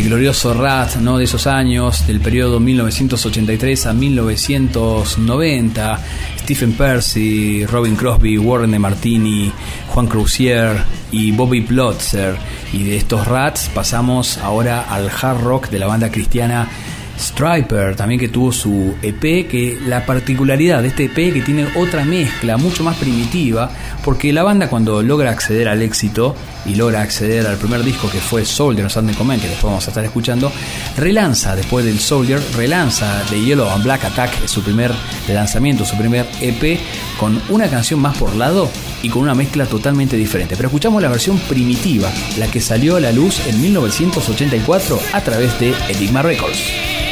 Glorioso 0.06 0.54
rat 0.54 0.98
¿no? 0.98 1.18
de 1.18 1.24
esos 1.24 1.48
años, 1.48 2.06
del 2.06 2.22
periodo 2.22 2.60
1983 2.60 3.88
a 3.88 3.94
1990, 3.94 6.00
Stephen 6.42 6.74
Percy, 6.74 7.66
Robin 7.66 7.96
Crosby, 7.96 8.38
Warren 8.38 8.70
de 8.70 8.78
Martini, 8.78 9.52
Juan 9.88 10.06
Crousier 10.06 10.78
y 11.12 11.32
Bobby 11.32 11.62
Plotzer. 11.62 12.36
Y 12.72 12.84
de 12.84 12.98
estos 12.98 13.28
rats 13.28 13.72
pasamos 13.74 14.38
ahora 14.38 14.82
al 14.82 15.10
hard 15.10 15.42
rock 15.42 15.70
de 15.70 15.80
la 15.80 15.88
banda 15.88 16.12
cristiana 16.12 16.70
Striper, 17.18 17.96
también 17.96 18.20
que 18.20 18.28
tuvo 18.28 18.52
su 18.52 18.96
EP, 19.02 19.48
que 19.48 19.80
la 19.88 20.06
particularidad 20.06 20.82
de 20.82 20.90
este 20.90 21.06
EP 21.06 21.34
que 21.34 21.42
tiene 21.42 21.68
otra 21.76 22.06
mezcla 22.06 22.58
mucho 22.58 22.84
más 22.84 22.98
primitiva, 22.98 23.72
porque 24.06 24.32
la 24.32 24.44
banda 24.44 24.70
cuando 24.70 25.02
logra 25.02 25.32
acceder 25.32 25.68
al 25.68 25.82
éxito 25.82 26.36
y 26.64 26.76
logra 26.76 27.02
acceder 27.02 27.48
al 27.48 27.58
primer 27.58 27.84
disco 27.84 28.08
que 28.08 28.20
fue 28.20 28.46
Soldier 28.46 28.86
of 28.86 28.94
the 28.94 29.14
Command, 29.14 29.42
que 29.42 29.48
después 29.48 29.66
vamos 29.66 29.88
a 29.88 29.90
estar 29.90 30.06
escuchando, 30.06 30.52
relanza 30.96 31.56
después 31.56 31.84
del 31.84 32.00
Soldier, 32.00 32.40
relanza 32.56 33.24
de 33.32 33.42
Yellow 33.42 33.68
and 33.68 33.84
Black 33.84 34.06
Attack, 34.06 34.46
su 34.46 34.62
primer 34.62 34.92
lanzamiento, 35.28 35.86
su 35.86 35.98
primer 35.98 36.28
EP, 36.40 36.80
con 37.20 37.42
una 37.50 37.68
canción 37.68 38.00
más 38.00 38.16
por 38.16 38.36
lado 38.36 38.70
y 39.02 39.10
con 39.10 39.24
una 39.24 39.34
mezcla 39.34 39.66
totalmente 39.66 40.16
diferente. 40.16 40.56
Pero 40.56 40.68
escuchamos 40.68 41.02
la 41.02 41.10
versión 41.10 41.40
primitiva, 41.40 42.12
la 42.38 42.46
que 42.46 42.62
salió 42.62 42.98
a 42.98 43.00
la 43.00 43.12
luz 43.12 43.46
en 43.48 43.60
1984 43.60 45.00
a 45.14 45.22
través 45.22 45.60
de 45.60 45.74
Enigma 45.90 46.22
Records. 46.22 47.05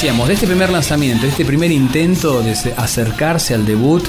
De 0.00 0.32
este 0.32 0.46
primer 0.46 0.70
lanzamiento, 0.70 1.24
de 1.24 1.28
este 1.28 1.44
primer 1.44 1.70
intento 1.70 2.40
de 2.40 2.54
se- 2.56 2.72
acercarse 2.74 3.52
al 3.52 3.66
debut 3.66 4.02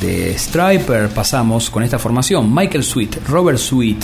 de 0.00 0.36
Striper, 0.36 1.08
pasamos 1.10 1.70
con 1.70 1.84
esta 1.84 2.00
formación: 2.00 2.52
Michael 2.52 2.82
Sweet, 2.82 3.28
Robert 3.28 3.58
Sweet, 3.58 4.02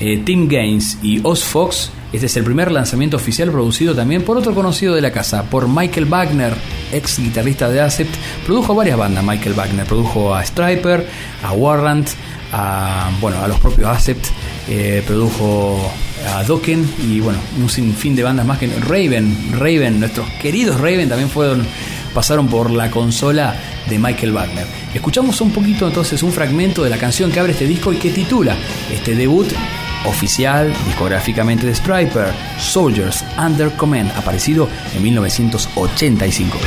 eh, 0.00 0.22
Tim 0.24 0.48
Gaines 0.48 0.98
y 1.00 1.20
Oz 1.22 1.44
Fox. 1.44 1.90
Este 2.12 2.26
es 2.26 2.36
el 2.36 2.42
primer 2.42 2.72
lanzamiento 2.72 3.16
oficial 3.16 3.52
producido 3.52 3.94
también 3.94 4.22
por 4.24 4.36
otro 4.36 4.52
conocido 4.52 4.96
de 4.96 5.00
la 5.00 5.12
casa, 5.12 5.44
por 5.44 5.68
Michael 5.68 6.06
Wagner, 6.06 6.54
ex 6.92 7.20
guitarrista 7.20 7.68
de 7.68 7.80
Acept. 7.80 8.12
Produjo 8.44 8.74
varias 8.74 8.98
bandas, 8.98 9.22
Michael 9.22 9.54
Wagner. 9.54 9.86
Produjo 9.86 10.34
a 10.34 10.44
Striper, 10.44 11.06
a 11.44 11.52
Warrant, 11.52 12.08
a, 12.52 13.10
bueno, 13.20 13.40
a 13.40 13.46
los 13.46 13.60
propios 13.60 13.88
Acept. 13.88 14.26
eh, 14.68 15.04
produjo 15.06 15.78
a 16.26 16.42
Dokken 16.44 16.86
y 17.08 17.20
bueno, 17.20 17.38
un 17.60 17.68
sinfín 17.68 18.16
de 18.16 18.22
bandas 18.22 18.46
más 18.46 18.58
que 18.58 18.66
Raven, 18.66 19.52
Raven, 19.52 20.00
nuestros 20.00 20.28
queridos 20.40 20.80
Raven 20.80 21.08
también 21.08 21.28
fueron 21.28 21.66
pasaron 22.14 22.46
por 22.46 22.70
la 22.70 22.90
consola 22.90 23.56
de 23.88 23.98
Michael 23.98 24.32
Wagner. 24.32 24.66
Escuchamos 24.94 25.40
un 25.40 25.50
poquito 25.50 25.88
entonces 25.88 26.22
un 26.22 26.32
fragmento 26.32 26.84
de 26.84 26.90
la 26.90 26.96
canción 26.96 27.30
que 27.30 27.40
abre 27.40 27.52
este 27.52 27.66
disco 27.66 27.92
y 27.92 27.96
que 27.96 28.10
titula 28.10 28.56
este 28.90 29.14
debut 29.14 29.48
oficial 30.06 30.72
discográficamente 30.86 31.66
de 31.66 31.74
Striper, 31.74 32.32
Soldiers 32.58 33.24
Under 33.38 33.70
Command, 33.72 34.10
aparecido 34.16 34.68
en 34.94 35.02
1985. 35.02 36.58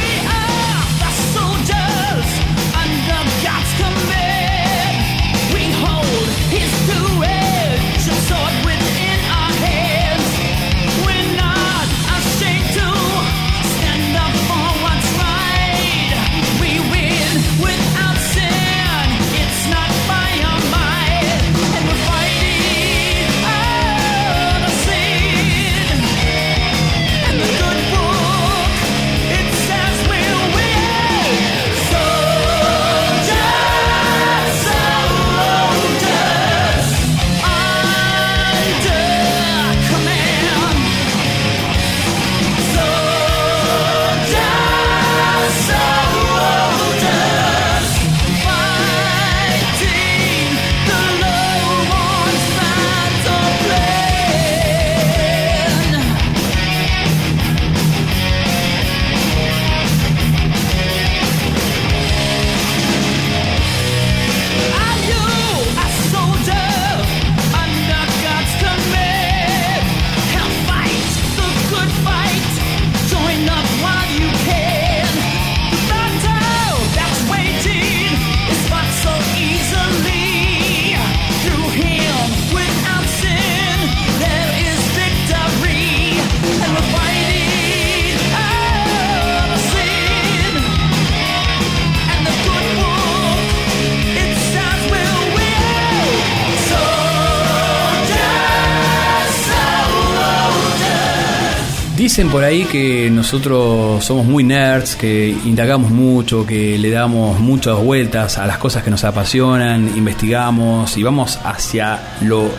Dicen 102.18 102.32
por 102.32 102.44
ahí 102.44 102.64
que 102.64 103.12
nosotros 103.12 104.04
somos 104.04 104.26
muy 104.26 104.44
nerds, 104.44 104.96
que 104.96 105.30
indagamos 105.46 105.92
mucho, 105.92 106.48
que 106.48 106.76
le 106.80 106.90
damos 106.90 107.40
muchas 107.40 107.78
vueltas 107.78 108.40
a 108.40 108.48
las 108.48 108.58
cosas 108.58 108.82
que 108.82 108.90
nos 108.90 109.04
apasionan, 109.04 109.96
investigamos 109.96 110.98
y 110.98 111.04
vamos 111.04 111.38
hacia 111.44 112.00
lo... 112.22 112.50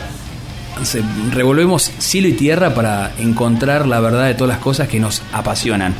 revolvemos 1.32 1.90
cielo 1.98 2.28
y 2.28 2.34
tierra 2.34 2.72
para 2.72 3.10
encontrar 3.18 3.88
la 3.88 3.98
verdad 3.98 4.26
de 4.26 4.34
todas 4.34 4.50
las 4.54 4.62
cosas 4.62 4.86
que 4.86 5.00
nos 5.00 5.22
apasionan. 5.32 5.92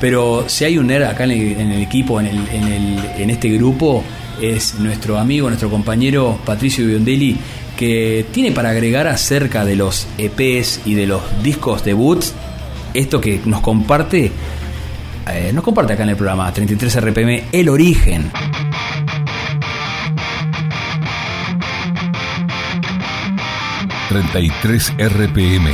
Pero 0.00 0.46
si 0.48 0.64
hay 0.64 0.76
un 0.76 0.88
nerd 0.88 1.04
acá 1.04 1.22
en 1.22 1.30
el, 1.30 1.80
equipo, 1.82 2.20
en 2.20 2.26
el- 2.26 2.98
en 3.16 3.30
este 3.30 3.50
grupo, 3.50 4.02
es 4.42 4.80
nuestro 4.80 5.16
amigo, 5.16 5.46
nuestro 5.46 5.70
compañero 5.70 6.40
Patricio 6.44 6.84
Biondelli, 6.84 7.36
que 7.76 8.26
tiene 8.32 8.50
para 8.50 8.70
agregar 8.70 9.06
acerca 9.06 9.64
de 9.64 9.76
los 9.76 10.08
EPs 10.18 10.80
y 10.86 10.94
de 10.94 11.06
los 11.06 11.22
discos 11.44 11.84
debuts 11.84 12.34
esto 12.94 13.20
que 13.20 13.40
nos 13.44 13.60
comparte, 13.60 14.30
eh, 15.28 15.50
nos 15.52 15.64
comparte 15.64 15.92
acá 15.92 16.02
en 16.02 16.10
el 16.10 16.16
programa 16.16 16.52
33 16.52 17.00
RPM, 17.00 17.44
el 17.52 17.68
origen. 17.68 18.30
...33 24.10 25.08
RPM... 25.08 25.68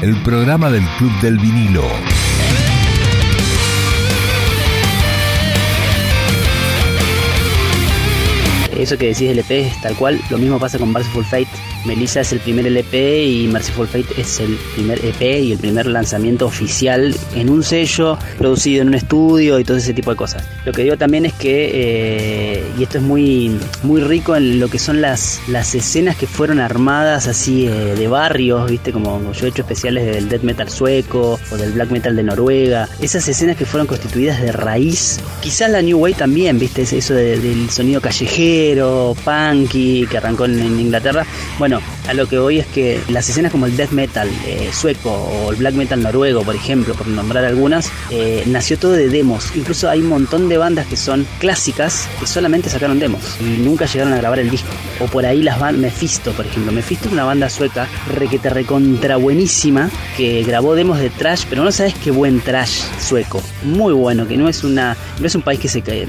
...el 0.00 0.16
programa 0.22 0.70
del 0.70 0.82
Club 0.96 1.12
del 1.20 1.38
Vinilo... 1.38 1.84
eso 8.82 8.98
que 8.98 9.08
decís 9.08 9.28
del 9.28 9.38
EP 9.38 9.50
es 9.50 9.80
tal 9.80 9.94
cual, 9.94 10.20
lo 10.28 10.38
mismo 10.38 10.58
pasa 10.58 10.78
con 10.78 10.92
Merciful 10.92 11.24
Fate. 11.24 11.71
Melissa 11.84 12.20
es 12.20 12.32
el 12.32 12.38
primer 12.40 12.66
LP 12.66 13.24
y 13.24 13.48
Merciful 13.48 13.88
Fate 13.88 14.06
es 14.16 14.38
el 14.40 14.56
primer 14.74 15.04
EP 15.04 15.20
y 15.42 15.52
el 15.52 15.58
primer 15.58 15.86
lanzamiento 15.86 16.46
oficial 16.46 17.14
en 17.34 17.50
un 17.50 17.62
sello, 17.62 18.18
producido 18.38 18.82
en 18.82 18.88
un 18.88 18.94
estudio 18.94 19.58
y 19.58 19.64
todo 19.64 19.76
ese 19.76 19.92
tipo 19.92 20.10
de 20.10 20.16
cosas. 20.16 20.44
Lo 20.64 20.72
que 20.72 20.82
digo 20.84 20.96
también 20.96 21.26
es 21.26 21.32
que, 21.32 21.70
eh, 21.74 22.64
y 22.78 22.82
esto 22.84 22.98
es 22.98 23.04
muy, 23.04 23.56
muy 23.82 24.00
rico 24.00 24.36
en 24.36 24.60
lo 24.60 24.68
que 24.68 24.78
son 24.78 25.00
las, 25.00 25.40
las 25.48 25.74
escenas 25.74 26.16
que 26.16 26.26
fueron 26.26 26.60
armadas 26.60 27.26
así 27.26 27.66
eh, 27.66 27.70
de 27.96 28.08
barrios, 28.08 28.70
viste, 28.70 28.92
como 28.92 29.32
yo 29.32 29.46
he 29.46 29.48
hecho 29.48 29.62
especiales 29.62 30.06
del 30.06 30.28
death 30.28 30.42
metal 30.42 30.68
sueco 30.68 31.40
o 31.50 31.56
del 31.56 31.72
black 31.72 31.90
metal 31.90 32.14
de 32.14 32.22
Noruega. 32.22 32.88
Esas 33.00 33.26
escenas 33.28 33.56
que 33.56 33.64
fueron 33.66 33.86
constituidas 33.86 34.40
de 34.40 34.52
raíz, 34.52 35.18
quizás 35.40 35.70
la 35.70 35.82
New 35.82 35.98
Wave 35.98 36.14
también, 36.14 36.58
viste, 36.58 36.82
Es 36.82 36.92
eso 36.92 37.14
de- 37.14 37.38
del 37.38 37.70
sonido 37.70 38.00
callejero, 38.00 39.16
punky, 39.24 40.06
que 40.10 40.16
arrancó 40.18 40.44
en, 40.46 40.58
en 40.60 40.80
Inglaterra. 40.80 41.24
Bueno, 41.58 41.71
bueno, 41.72 42.01
a 42.08 42.14
lo 42.14 42.28
que 42.28 42.38
voy 42.38 42.58
es 42.58 42.66
que 42.66 43.00
las 43.08 43.28
escenas 43.28 43.52
como 43.52 43.66
el 43.66 43.76
death 43.76 43.90
metal 43.90 44.28
eh, 44.46 44.70
sueco 44.72 45.10
o 45.10 45.50
el 45.50 45.56
black 45.56 45.74
metal 45.74 46.02
noruego, 46.02 46.42
por 46.42 46.54
ejemplo, 46.54 46.94
por 46.94 47.06
nombrar 47.06 47.44
algunas, 47.44 47.90
eh, 48.10 48.44
nació 48.46 48.78
todo 48.78 48.92
de 48.92 49.08
demos. 49.08 49.54
Incluso 49.54 49.88
hay 49.88 50.00
un 50.00 50.08
montón 50.08 50.48
de 50.48 50.58
bandas 50.58 50.86
que 50.86 50.96
son 50.96 51.26
clásicas 51.38 52.08
que 52.18 52.26
solamente 52.26 52.70
sacaron 52.70 52.98
demos 52.98 53.22
y 53.40 53.62
nunca 53.62 53.86
llegaron 53.86 54.12
a 54.12 54.16
grabar 54.16 54.38
el 54.38 54.50
disco. 54.50 54.68
O 55.00 55.06
por 55.06 55.26
ahí 55.26 55.42
las 55.42 55.58
bandas, 55.58 55.82
Mephisto, 55.82 56.32
por 56.32 56.46
ejemplo. 56.46 56.72
Mephisto 56.72 57.06
es 57.06 57.12
una 57.12 57.24
banda 57.24 57.48
sueca 57.48 57.88
requete 58.14 58.50
recontra 58.50 59.16
buenísima 59.16 59.90
que 60.16 60.42
grabó 60.44 60.74
demos 60.74 60.98
de 60.98 61.10
trash, 61.10 61.44
pero 61.48 61.64
no 61.64 61.72
sabes 61.72 61.94
qué 61.94 62.10
buen 62.10 62.40
trash 62.40 62.82
sueco. 63.00 63.42
Muy 63.64 63.92
bueno, 63.92 64.26
que 64.26 64.36
no 64.36 64.48
es 64.48 64.64
una 64.64 64.96
no 65.20 65.26
es 65.26 65.34
un 65.34 65.42
país 65.42 65.60
que 65.60 65.68
se 65.68 65.82
que, 65.82 66.06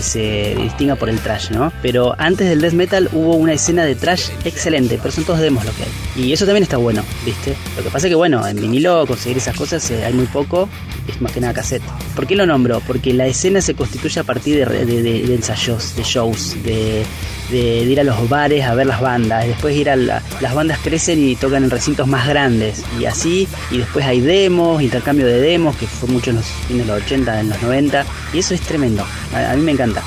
se 0.00 0.56
distinga 0.60 0.96
por 0.96 1.08
el 1.08 1.18
trash, 1.20 1.50
¿no? 1.50 1.72
Pero 1.82 2.14
antes 2.18 2.48
del 2.48 2.60
death 2.60 2.72
metal 2.72 3.08
hubo 3.12 3.34
una 3.34 3.52
escena 3.52 3.84
de 3.84 3.94
trash 3.94 4.28
excelente, 4.44 4.98
pero 5.00 5.12
son 5.12 5.24
todos 5.24 5.35
demos 5.40 5.64
lo 5.64 5.72
que 5.74 5.82
hay. 5.84 6.24
Y 6.24 6.32
eso 6.32 6.44
también 6.46 6.62
está 6.62 6.76
bueno, 6.76 7.02
¿viste? 7.24 7.54
Lo 7.76 7.82
que 7.82 7.90
pasa 7.90 8.06
es 8.06 8.10
que 8.10 8.14
bueno, 8.14 8.46
en 8.46 8.56
vinilo 8.60 9.06
conseguir 9.06 9.36
esas 9.38 9.56
cosas 9.56 9.88
eh, 9.90 10.04
hay 10.04 10.12
muy 10.12 10.26
poco, 10.26 10.68
es 11.08 11.20
más 11.20 11.32
que 11.32 11.40
nada 11.40 11.52
cassette. 11.54 11.82
¿Por 12.14 12.26
qué 12.26 12.34
lo 12.36 12.46
nombro? 12.46 12.80
Porque 12.86 13.12
la 13.12 13.26
escena 13.26 13.60
se 13.60 13.74
constituye 13.74 14.20
a 14.20 14.24
partir 14.24 14.66
de, 14.68 15.34
ensayos, 15.34 15.94
de 15.96 16.02
shows, 16.02 16.56
de, 16.64 17.04
ir 17.52 18.00
a 18.00 18.04
los 18.04 18.28
bares 18.28 18.64
a 18.64 18.74
ver 18.74 18.86
las 18.86 19.00
bandas, 19.00 19.46
después 19.46 19.76
ir 19.76 19.88
a 19.90 19.96
la- 19.96 20.22
las 20.40 20.54
bandas 20.54 20.78
crecen 20.82 21.22
y 21.22 21.36
tocan 21.36 21.62
en 21.64 21.70
recintos 21.70 22.08
más 22.08 22.26
grandes 22.26 22.82
y 23.00 23.04
así, 23.04 23.46
y 23.70 23.78
después 23.78 24.04
hay 24.04 24.20
demos, 24.20 24.82
intercambio 24.82 25.26
de 25.26 25.40
demos, 25.40 25.76
que 25.76 25.86
fue 25.86 26.08
mucho 26.08 26.30
en 26.30 26.36
los 26.36 26.46
fines 26.66 26.86
de 26.86 26.92
los 26.92 27.02
80, 27.04 27.40
en 27.40 27.48
los 27.50 27.62
90, 27.62 28.04
y 28.32 28.38
eso 28.38 28.54
es 28.54 28.60
tremendo, 28.62 29.04
a, 29.34 29.52
a 29.52 29.56
mí 29.56 29.62
me 29.62 29.72
encanta. 29.72 30.02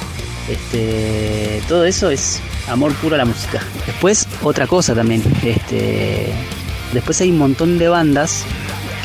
Este, 0.49 1.61
todo 1.67 1.85
eso 1.85 2.09
es 2.09 2.41
amor 2.69 2.93
puro 2.95 3.15
a 3.15 3.17
la 3.17 3.25
música. 3.25 3.61
Después, 3.85 4.27
otra 4.43 4.67
cosa 4.67 4.95
también, 4.95 5.21
este, 5.43 6.33
después 6.93 7.19
hay 7.21 7.31
un 7.31 7.37
montón 7.37 7.77
de 7.77 7.87
bandas 7.87 8.43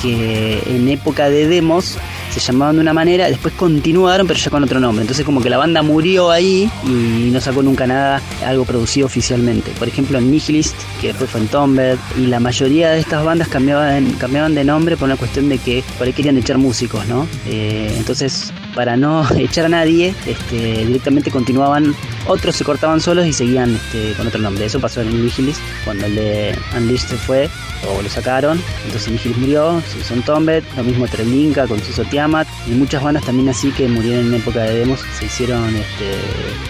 que 0.02 0.62
en 0.66 0.88
época 0.88 1.30
de 1.30 1.48
demos 1.48 1.96
se 2.30 2.40
llamaban 2.40 2.74
de 2.74 2.82
una 2.82 2.92
manera, 2.92 3.28
después 3.28 3.54
continuaron 3.54 4.26
pero 4.26 4.38
ya 4.38 4.50
con 4.50 4.62
otro 4.62 4.80
nombre. 4.80 5.02
Entonces 5.02 5.24
como 5.24 5.40
que 5.40 5.48
la 5.48 5.56
banda 5.56 5.82
murió 5.82 6.30
ahí 6.30 6.70
y 6.84 7.30
no 7.30 7.40
sacó 7.40 7.62
nunca 7.62 7.86
nada, 7.86 8.20
algo 8.44 8.64
producido 8.64 9.06
oficialmente. 9.06 9.70
Por 9.78 9.88
ejemplo 9.88 10.20
Nihilist, 10.20 10.74
que 11.00 11.08
después 11.08 11.30
fue 11.30 11.40
en 11.40 11.48
Tombed, 11.48 11.96
y 12.18 12.26
la 12.26 12.40
mayoría 12.40 12.90
de 12.90 13.00
estas 13.00 13.24
bandas 13.24 13.48
cambiaban, 13.48 14.12
cambiaban 14.12 14.54
de 14.54 14.64
nombre 14.64 14.96
por 14.96 15.06
una 15.06 15.16
cuestión 15.16 15.48
de 15.48 15.58
que 15.58 15.84
por 15.96 16.06
ahí 16.06 16.12
querían 16.12 16.36
echar 16.36 16.58
músicos, 16.58 17.06
¿no? 17.06 17.26
Eh, 17.46 17.94
entonces 17.96 18.52
para 18.74 18.96
no 18.96 19.26
echar 19.38 19.66
a 19.66 19.68
nadie, 19.68 20.14
este, 20.26 20.86
directamente 20.86 21.30
continuaban, 21.30 21.94
otros 22.26 22.56
se 22.56 22.64
cortaban 22.64 23.00
solos 23.00 23.26
y 23.26 23.32
seguían 23.32 23.74
este, 23.74 24.12
con 24.14 24.26
otro 24.26 24.40
nombre. 24.40 24.64
Eso 24.64 24.80
pasó 24.80 25.00
en 25.02 25.10
Nihilist, 25.10 25.60
cuando 25.84 26.06
el 26.06 26.14
de 26.14 26.58
Unleashed 26.76 27.08
se 27.08 27.16
fue, 27.16 27.48
o 27.88 28.02
lo 28.02 28.08
sacaron, 28.08 28.60
entonces 28.86 29.12
Nihilist 29.12 29.38
murió, 29.38 29.82
en 30.10 30.22
Tombed, 30.22 30.64
lo 30.76 30.84
mismo 30.84 31.06
Treblinka 31.06 31.66
con 31.66 31.82
Suso 31.82 32.04
Tiamat, 32.04 32.48
y 32.66 32.70
muchas 32.70 33.02
bandas 33.02 33.24
también 33.24 33.48
así 33.48 33.70
que 33.72 33.88
murieron 33.88 34.26
en 34.26 34.34
época 34.34 34.62
de 34.62 34.80
demos, 34.80 35.00
se 35.18 35.26
hicieron 35.26 35.74
este, 35.76 36.18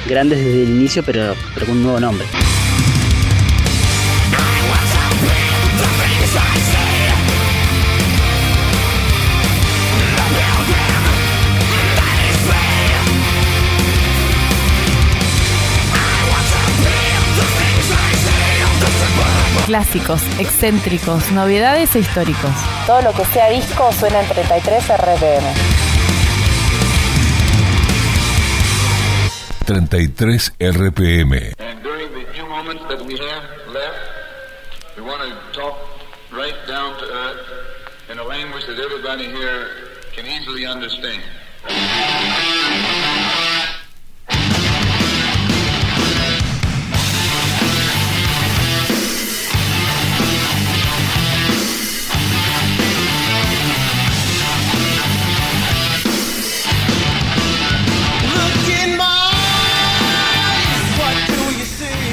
grandes 0.09 0.39
desde 0.39 0.65
el 0.65 0.71
inicio, 0.71 1.03
pero 1.03 1.35
con 1.59 1.71
un 1.71 1.83
nuevo 1.83 2.01
nombre. 2.01 2.27
Clásicos, 19.75 20.23
excéntricos, 20.39 21.33
novedades 21.33 21.97
e 21.97 21.99
históricos. 21.99 22.53
Todo 22.87 23.03
lo 23.03 23.13
que 23.13 23.25
sea 23.25 23.51
disco 23.51 23.91
suena 23.91 24.21
en 24.21 24.29
33 24.29 24.91
RPM. 24.91 25.55
33 29.67 30.53
RPM. 30.61 31.55
And 31.59 31.83
during 31.83 32.09
the 32.15 32.25
few 32.33 32.47
moments 32.47 32.85
that 32.87 33.03
we 33.05 33.19
have 33.19 33.43
left, 33.73 33.99
we 34.97 35.03
want 35.03 35.23
to 35.23 35.59
talk 35.59 35.75
right 36.31 36.55
down 36.69 36.97
to 36.99 37.07
earth 37.07 37.43
in 38.13 38.21
a 38.21 38.23
language 38.23 38.65
that 38.67 38.79
everybody 38.79 39.25
here 39.25 39.67
can 40.15 40.25
easily 40.25 40.67
understand. 40.67 41.21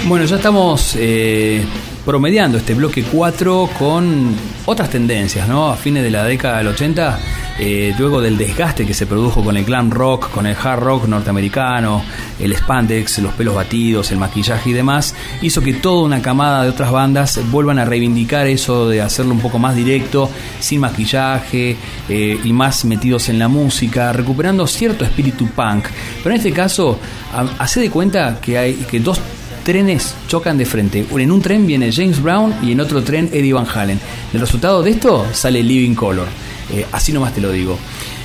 Bueno, 0.07 0.26
ya 0.26 0.38
estamos 0.38 0.95
eh, 0.98 1.64
promediando 2.03 2.57
este 2.57 2.73
bloque 2.73 3.03
4 3.03 3.69
con 3.78 4.36
otras 4.65 4.90
tendencias, 4.90 5.48
¿no? 5.48 5.69
A 5.69 5.78
fines 5.78 6.03
de 6.03 6.10
la 6.10 6.23
década 6.26 6.57
del 6.57 6.68
80, 6.69 7.19
eh, 7.60 7.94
luego 7.99 8.19
del 8.19 8.36
desgaste 8.36 8.86
que 8.86 8.95
se 8.95 9.06
produjo 9.06 9.44
con 9.44 9.56
el 9.57 9.64
glam 9.64 9.91
rock, 9.91 10.30
con 10.32 10.48
el 10.48 10.56
hard 10.61 10.80
rock 10.82 11.07
norteamericano, 11.07 12.03
el 12.40 12.53
spandex, 12.57 13.19
los 13.19 13.32
pelos 13.34 13.53
batidos, 13.56 14.11
el 14.11 14.18
maquillaje 14.18 14.72
y 14.72 14.73
demás, 14.73 15.14
hizo 15.44 15.61
que 15.61 15.73
toda 15.76 16.03
una 16.03 16.22
camada 16.22 16.64
de 16.64 16.69
otras 16.69 16.91
bandas 16.91 17.40
vuelvan 17.52 17.78
a 17.78 17.86
reivindicar 17.86 18.48
eso 18.48 18.90
de 18.90 19.02
hacerlo 19.02 19.34
un 19.34 19.40
poco 19.40 19.60
más 19.60 19.76
directo, 19.76 20.30
sin 20.60 20.80
maquillaje 20.82 21.78
eh, 22.10 22.40
y 22.44 22.52
más 22.53 22.84
metidos 22.86 23.30
en 23.30 23.38
la 23.38 23.48
música, 23.48 24.11
recuperando 24.11 24.65
cierto 24.65 25.06
espíritu 25.06 25.48
punk. 25.49 25.86
Pero 26.23 26.32
en 26.36 26.38
este 26.41 26.52
caso, 26.52 26.99
ha- 27.34 27.64
hace 27.64 27.80
de 27.82 27.90
cuenta 27.91 28.40
que 28.41 28.57
hay 28.57 28.73
que 28.73 28.99
dos 28.99 29.19
trenes 29.64 30.16
chocan 30.28 30.58
de 30.58 30.66
frente. 30.66 31.06
En 31.16 31.32
un 31.32 31.42
tren 31.42 31.66
viene 31.66 31.92
James 31.92 32.22
Brown 32.22 32.54
y 32.62 32.72
en 32.72 32.82
otro 32.82 33.04
tren 33.04 33.30
Eddie 33.32 33.54
Van 33.54 33.68
Halen. 33.74 34.00
El 34.34 34.40
resultado 34.40 34.84
de 34.84 34.92
esto 34.92 35.26
sale 35.34 35.64
Living 35.64 35.96
Color. 35.96 36.28
Eh, 36.74 36.86
así 36.92 37.12
nomás 37.12 37.34
te 37.34 37.42
lo 37.42 37.52
digo. 37.52 37.78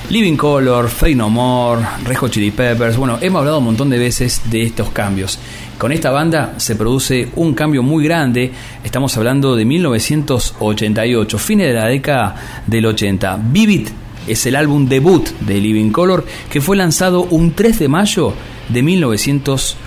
Living 0.09 0.37
Color, 0.37 0.87
Fade 0.87 1.15
No 1.15 1.29
More, 1.29 1.85
Red 2.05 2.15
Hot 2.15 2.31
Chili 2.31 2.51
Peppers. 2.51 2.95
Bueno, 2.95 3.17
hemos 3.21 3.39
hablado 3.39 3.59
un 3.59 3.65
montón 3.65 3.89
de 3.89 3.99
veces 3.99 4.41
de 4.49 4.63
estos 4.63 4.89
cambios. 4.91 5.37
Con 5.77 5.91
esta 5.91 6.11
banda 6.11 6.53
se 6.57 6.75
produce 6.75 7.29
un 7.35 7.53
cambio 7.53 7.83
muy 7.83 8.05
grande. 8.05 8.51
Estamos 8.83 9.15
hablando 9.17 9.55
de 9.55 9.65
1988, 9.65 11.37
fines 11.37 11.67
de 11.67 11.73
la 11.73 11.87
década 11.87 12.63
del 12.65 12.85
80. 12.85 13.39
Vivid 13.51 13.89
es 14.27 14.45
el 14.45 14.55
álbum 14.55 14.87
debut 14.87 15.27
de 15.41 15.59
Living 15.59 15.91
Color 15.91 16.25
que 16.49 16.61
fue 16.61 16.77
lanzado 16.77 17.23
un 17.23 17.51
3 17.51 17.79
de 17.79 17.87
mayo 17.89 18.33
de 18.69 18.83
1988. 18.83 19.86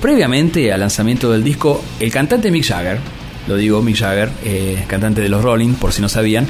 Previamente 0.00 0.72
al 0.72 0.80
lanzamiento 0.80 1.30
del 1.30 1.44
disco, 1.44 1.82
el 2.00 2.10
cantante 2.10 2.50
Mick 2.50 2.66
Jagger, 2.66 2.98
lo 3.46 3.56
digo 3.56 3.82
Mick 3.82 3.96
Jagger, 3.96 4.30
eh, 4.44 4.84
cantante 4.86 5.20
de 5.20 5.28
los 5.28 5.42
Rolling, 5.42 5.74
por 5.74 5.92
si 5.92 6.00
no 6.02 6.08
sabían, 6.08 6.46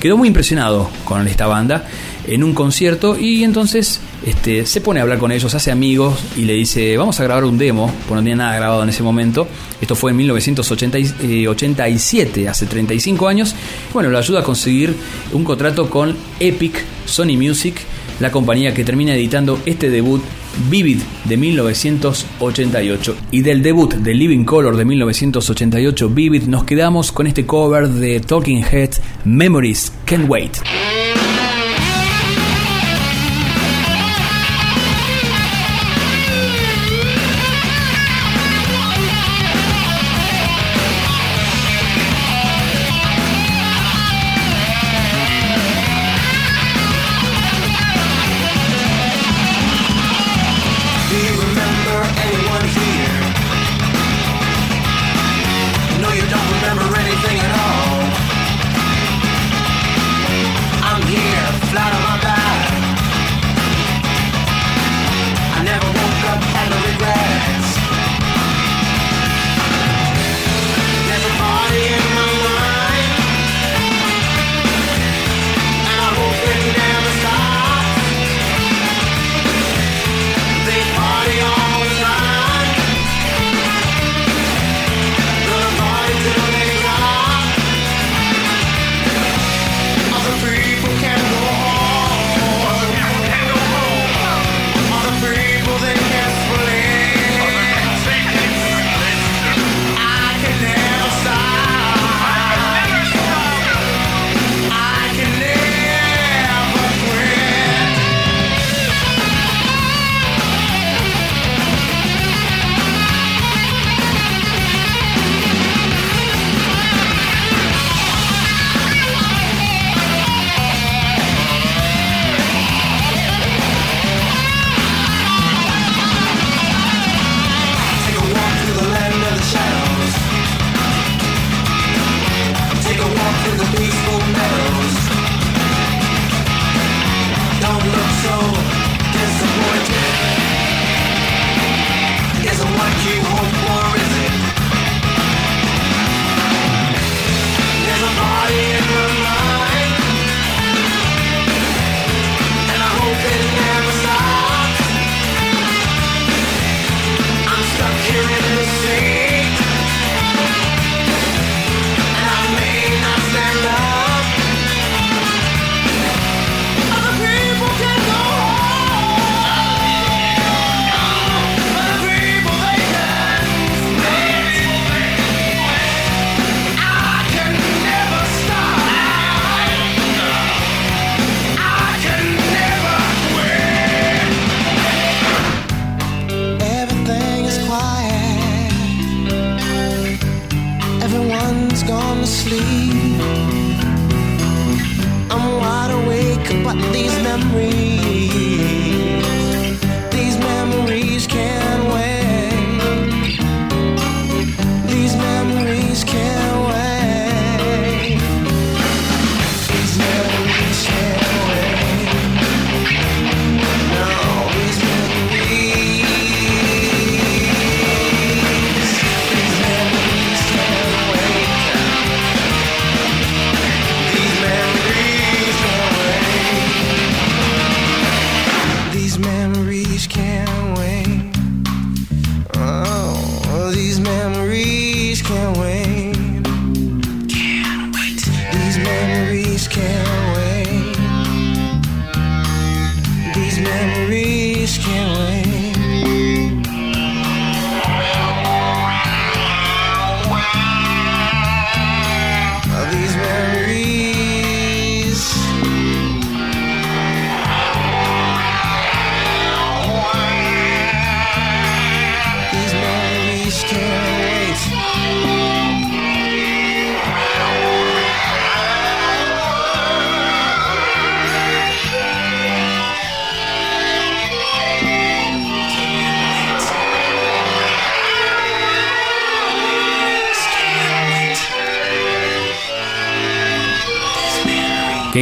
quedó 0.00 0.16
muy 0.16 0.28
impresionado 0.28 0.88
con 1.04 1.28
esta 1.28 1.46
banda 1.46 1.84
en 2.26 2.42
un 2.42 2.54
concierto 2.54 3.18
y 3.18 3.44
entonces 3.44 4.00
este, 4.24 4.64
se 4.66 4.80
pone 4.80 4.98
a 5.00 5.02
hablar 5.02 5.18
con 5.18 5.32
ellos, 5.32 5.54
hace 5.54 5.70
amigos 5.70 6.18
y 6.36 6.42
le 6.42 6.52
dice, 6.54 6.96
vamos 6.96 7.20
a 7.20 7.24
grabar 7.24 7.44
un 7.44 7.58
demo, 7.58 7.92
porque 8.08 8.14
no 8.14 8.20
tenía 8.20 8.36
nada 8.36 8.56
grabado 8.56 8.82
en 8.82 8.88
ese 8.88 9.02
momento. 9.02 9.46
Esto 9.80 9.94
fue 9.94 10.12
en 10.12 10.16
1987, 10.18 12.48
hace 12.48 12.66
35 12.66 13.28
años. 13.28 13.54
Bueno, 13.92 14.08
lo 14.10 14.18
ayuda 14.18 14.40
a 14.40 14.42
conseguir 14.42 14.94
un 15.32 15.44
contrato 15.44 15.88
con 15.90 16.16
Epic 16.40 16.82
Sony 17.04 17.36
Music, 17.36 17.76
la 18.20 18.30
compañía 18.30 18.74
que 18.74 18.84
termina 18.84 19.14
editando 19.14 19.60
este 19.66 19.90
debut 19.90 20.22
Vivid 20.68 20.98
de 21.24 21.36
1988. 21.36 23.16
Y 23.30 23.42
del 23.42 23.62
debut 23.62 23.94
de 23.94 24.14
Living 24.14 24.44
Color 24.44 24.76
de 24.76 24.84
1988, 24.84 26.08
Vivid, 26.08 26.44
nos 26.44 26.64
quedamos 26.64 27.12
con 27.12 27.26
este 27.26 27.46
cover 27.46 27.88
de 27.88 28.20
Talking 28.20 28.64
Heads 28.64 29.00
Memories 29.24 29.92
Can't 30.04 30.28
Wait. 30.28 30.58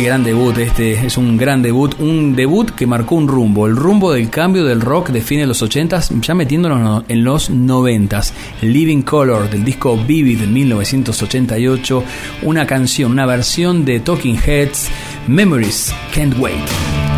Gran 0.03 0.25
debut 0.25 0.57
este, 0.57 1.07
es 1.07 1.19
un 1.19 1.37
gran 1.37 1.61
debut, 1.61 1.95
un 1.99 2.35
debut 2.35 2.71
que 2.71 2.87
marcó 2.87 3.17
un 3.17 3.29
rumbo, 3.29 3.67
el 3.67 3.77
rumbo 3.77 4.13
del 4.13 4.31
cambio 4.31 4.65
del 4.65 4.81
rock 4.81 5.11
de 5.11 5.21
fines 5.21 5.43
de 5.43 5.49
los 5.49 5.63
80s, 5.63 6.21
ya 6.23 6.35
metiéndonos 6.35 7.05
en 7.09 7.23
los 7.23 7.51
90s. 7.51 8.33
Living 8.63 9.03
Color 9.03 9.51
del 9.51 9.65
disco 9.65 9.99
Vivid 9.99 10.41
de 10.41 10.47
1988, 10.47 12.05
una 12.43 12.67
canción, 12.67 13.13
una 13.13 13.27
versión 13.27 13.85
de 13.85 14.01
Talking 14.01 14.39
Heads, 14.39 14.89
Memories 15.27 15.95
Can't 16.15 16.39
Wait. 16.39 17.10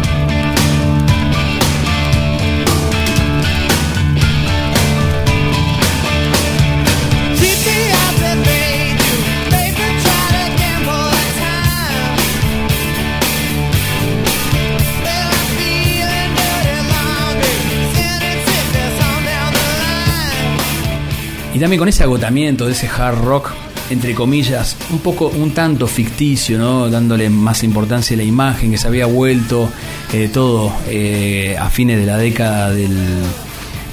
Y 21.55 21.59
también 21.59 21.79
con 21.79 21.89
ese 21.89 22.03
agotamiento 22.03 22.67
de 22.67 22.73
ese 22.73 22.89
hard 22.89 23.19
rock, 23.25 23.51
entre 23.91 24.15
comillas, 24.15 24.77
un 24.91 25.01
poco, 25.01 25.29
un 25.29 25.51
tanto 25.53 25.87
ficticio, 25.87 26.59
¿no? 26.59 26.89
Dándole 26.89 27.29
más 27.29 27.63
importancia 27.63 28.15
a 28.15 28.19
la 28.19 28.23
imagen, 28.23 28.71
que 28.71 28.79
se 28.79 28.87
había 28.89 29.05
vuelto 29.07 29.69
eh, 30.13 30.31
todo 30.33 30.73
eh, 30.89 31.57
a 31.61 31.69
fines 31.69 31.99
de 31.99 32.07
la 32.07 32.17
década 32.17 32.71
del- 32.71 33.23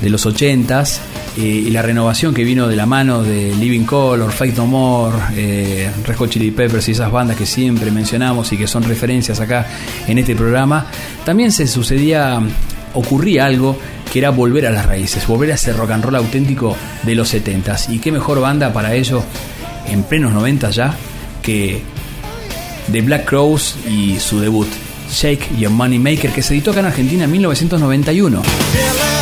de 0.02 0.10
los 0.10 0.26
80s. 0.26 1.00
eh, 1.38 1.42
y 1.42 1.70
la 1.70 1.82
renovación 1.82 2.34
que 2.34 2.44
vino 2.44 2.68
de 2.68 2.76
la 2.78 2.86
mano 2.86 3.22
de 3.24 3.54
Living 3.56 3.84
Color, 3.86 4.32
Faith 4.32 4.56
No 4.58 4.66
More, 4.66 5.18
eh, 5.36 5.90
Red 6.06 6.16
Hot 6.16 6.30
Chili 6.30 6.52
Peppers 6.52 6.88
y 6.90 6.92
esas 6.92 7.12
bandas 7.12 7.36
que 7.38 7.46
siempre 7.46 7.92
mencionamos 7.92 8.52
y 8.54 8.58
que 8.58 8.68
son 8.68 8.84
referencias 8.84 9.40
acá 9.42 9.68
en 10.08 10.18
este 10.18 10.36
programa, 10.36 10.88
también 11.26 11.52
se 11.52 11.68
sucedía, 11.68 12.42
ocurría 12.94 13.46
algo 13.46 13.78
que 14.12 14.20
era 14.20 14.30
volver 14.32 14.66
a 14.66 14.72
las 14.72 14.86
raíces, 14.86 15.26
volver 15.28 15.52
a 15.52 15.56
ese 15.56 15.74
rock 15.74 15.92
and 15.92 16.04
roll 16.04 16.16
auténtico 16.16 16.76
de 17.04 17.16
los 17.16 17.34
70s. 17.34 17.90
Y 17.90 18.00
qué 18.00 18.12
mejor 18.12 18.40
banda 18.42 18.74
para 18.74 18.94
ello 18.94 19.24
en 19.88 20.04
plenos 20.04 20.34
90 20.34 20.70
ya 20.72 20.96
que 21.42 21.82
The 22.92 23.02
Black 23.02 23.26
Crows 23.26 23.76
y 23.88 24.20
su 24.20 24.40
debut, 24.40 24.68
Shake 25.12 25.58
Your 25.58 25.72
Money 25.72 26.00
Maker, 26.00 26.32
que 26.32 26.42
se 26.42 26.54
editó 26.54 26.72
acá 26.72 26.80
en 26.80 26.88
Argentina 26.88 27.24
en 27.26 27.32
1991. 27.32 29.19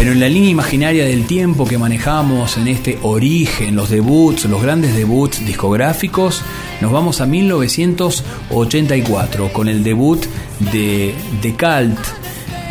Pero 0.00 0.12
en 0.12 0.20
la 0.20 0.28
línea 0.30 0.48
imaginaria 0.48 1.04
del 1.04 1.26
tiempo 1.26 1.66
que 1.66 1.76
manejamos 1.76 2.56
en 2.56 2.68
este 2.68 2.98
origen, 3.02 3.76
los 3.76 3.90
debuts, 3.90 4.46
los 4.46 4.62
grandes 4.62 4.96
debuts 4.96 5.44
discográficos, 5.44 6.40
nos 6.80 6.90
vamos 6.90 7.20
a 7.20 7.26
1984 7.26 9.52
con 9.52 9.68
el 9.68 9.84
debut 9.84 10.24
de 10.72 11.14
The 11.42 11.50
Cult, 11.50 11.98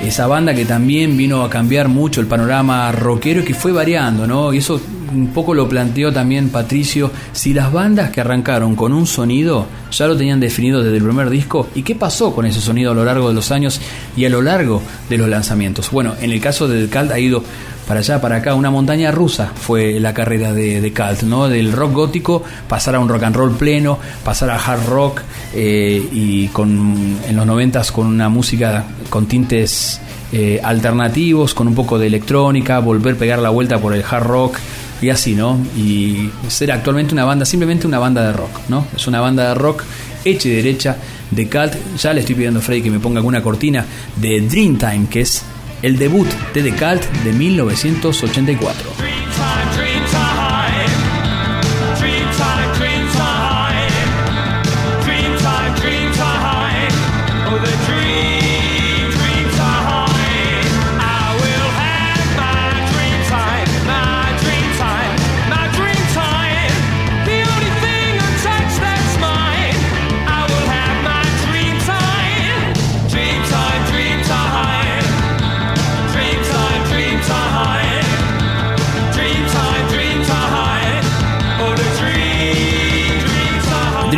esa 0.03 0.26
banda 0.26 0.56
que 0.56 0.65
también 0.65 1.15
vino 1.18 1.43
a 1.43 1.51
cambiar 1.51 1.88
mucho 1.88 2.19
el 2.19 2.26
panorama 2.26 2.91
rockero 2.93 3.41
y 3.41 3.43
que 3.43 3.53
fue 3.53 3.73
variando, 3.73 4.26
¿no? 4.26 4.51
Y 4.51 4.57
eso 4.57 4.81
un 5.14 5.27
poco 5.27 5.53
lo 5.53 5.68
planteó 5.68 6.11
también 6.11 6.49
Patricio, 6.49 7.11
si 7.31 7.53
las 7.53 7.72
bandas 7.72 8.11
que 8.11 8.22
arrancaron 8.22 8.76
con 8.76 8.94
un 8.94 9.07
sonido 9.07 9.68
ya 9.91 10.07
lo 10.07 10.18
tenían 10.18 10.40
definido 10.40 10.84
desde 10.84 10.98
el 10.98 11.03
primer 11.03 11.30
disco, 11.30 11.68
¿y 11.76 11.84
qué 11.84 11.95
pasó 11.95 12.34
con 12.34 12.45
ese 12.45 12.61
sonido 12.61 12.91
a 12.91 12.95
lo 12.95 13.06
largo 13.06 13.30
de 13.30 13.34
los 13.34 13.52
años 13.52 13.81
y 14.15 14.26
a 14.26 14.30
lo 14.30 14.41
largo 14.41 14.81
de 15.10 15.18
los 15.18 15.30
lanzamientos? 15.30 15.91
Bueno, 15.91 16.14
en 16.22 16.31
el 16.31 16.40
caso 16.40 16.68
de 16.68 16.88
The 16.88 16.99
ha 16.99 17.19
ido 17.19 17.44
para 17.90 18.02
allá, 18.02 18.22
para 18.22 18.36
acá, 18.36 18.53
una 18.53 18.69
montaña 18.69 19.10
rusa 19.10 19.52
fue 19.56 19.99
la 19.99 20.14
carrera 20.14 20.53
de, 20.53 20.80
de 20.80 20.94
¿no? 21.26 21.49
Del 21.49 21.72
rock 21.72 21.94
gótico 21.94 22.44
pasar 22.68 22.94
a 22.94 22.99
un 22.99 23.10
rock 23.10 23.23
and 23.23 23.36
roll 23.36 23.57
pleno, 23.57 23.98
pasar 24.23 24.52
a 24.52 24.57
hard 24.57 24.86
rock 24.86 25.22
eh, 25.56 26.07
y 26.11 26.49
con 26.49 27.18
en 27.27 27.36
los 27.36 27.48
noventas 27.48 27.91
con 27.91 28.06
una 28.06 28.30
música 28.30 28.86
con 29.10 29.26
tintes 29.26 29.99
eh, 30.31 30.61
alternativos, 30.64 31.56
con 31.56 31.68
un 31.68 31.73
poco 31.73 31.98
de 31.98 32.06
electrónica, 32.06 32.77
volver 32.77 33.15
a 33.15 33.18
pegar 33.18 33.40
la 33.40 33.49
vuelta 33.49 33.80
por 33.80 33.95
el 33.95 34.03
hard 34.07 34.23
rock 34.23 34.60
y 35.01 35.09
así, 35.09 35.35
¿no? 35.35 35.59
Y 35.77 36.30
ser 36.47 36.71
actualmente 36.71 37.13
una 37.13 37.26
banda, 37.26 37.45
simplemente 37.45 37.88
una 37.88 37.99
banda 37.99 38.27
de 38.27 38.34
rock, 38.34 38.51
¿no? 38.67 38.85
Es 38.95 39.07
una 39.07 39.21
banda 39.21 39.49
de 39.49 39.55
rock 39.55 39.84
hecha 40.26 40.49
y 40.49 40.51
derecha 40.51 40.97
de 41.31 41.49
Cult. 41.49 41.73
Ya 41.97 42.13
le 42.13 42.21
estoy 42.21 42.35
pidiendo 42.35 42.59
a 42.59 42.61
Freddy 42.61 42.81
que 42.81 42.91
me 42.91 42.99
ponga 42.99 43.19
alguna 43.19 43.41
cortina 43.41 43.85
de 44.17 44.41
Dreamtime, 44.41 45.07
que 45.09 45.21
es 45.21 45.43
el 45.81 45.97
debut 45.97 46.27
de 46.53 46.63
The 46.63 46.71
Cult 46.71 47.05
de 47.23 47.34
1984. 47.34 49.19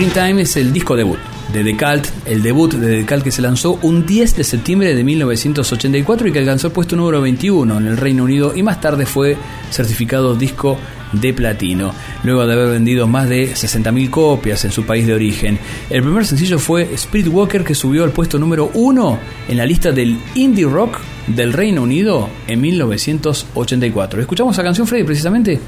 Dreamtime 0.01 0.41
es 0.41 0.57
el 0.57 0.73
disco 0.73 0.95
debut 0.95 1.19
de 1.53 1.63
The 1.63 2.01
el 2.25 2.41
debut 2.41 2.73
de 2.73 3.03
The 3.03 3.21
que 3.21 3.29
se 3.29 3.43
lanzó 3.43 3.77
un 3.83 4.03
10 4.03 4.35
de 4.35 4.43
septiembre 4.43 4.95
de 4.95 5.03
1984 5.03 6.27
y 6.27 6.31
que 6.31 6.39
alcanzó 6.39 6.65
el 6.65 6.73
puesto 6.73 6.95
número 6.95 7.21
21 7.21 7.77
en 7.77 7.85
el 7.85 7.97
Reino 7.97 8.23
Unido 8.23 8.53
y 8.55 8.63
más 8.63 8.81
tarde 8.81 9.05
fue 9.05 9.37
certificado 9.69 10.33
disco 10.33 10.79
de 11.11 11.35
platino, 11.35 11.93
luego 12.23 12.47
de 12.47 12.53
haber 12.53 12.69
vendido 12.69 13.05
más 13.05 13.29
de 13.29 13.51
60.000 13.53 14.09
copias 14.09 14.65
en 14.65 14.71
su 14.71 14.87
país 14.87 15.05
de 15.05 15.13
origen. 15.13 15.59
El 15.91 16.01
primer 16.01 16.25
sencillo 16.25 16.57
fue 16.57 16.91
Spirit 16.95 17.27
Walker 17.27 17.63
que 17.63 17.75
subió 17.75 18.03
al 18.03 18.11
puesto 18.11 18.39
número 18.39 18.71
1 18.73 19.19
en 19.49 19.57
la 19.57 19.67
lista 19.67 19.91
del 19.91 20.17
indie 20.33 20.65
rock 20.65 20.97
del 21.27 21.53
Reino 21.53 21.83
Unido 21.83 22.27
en 22.47 22.59
1984. 22.59 24.19
¿Escuchamos 24.19 24.55
esa 24.55 24.63
canción, 24.63 24.87
Freddy, 24.87 25.03
precisamente? 25.03 25.59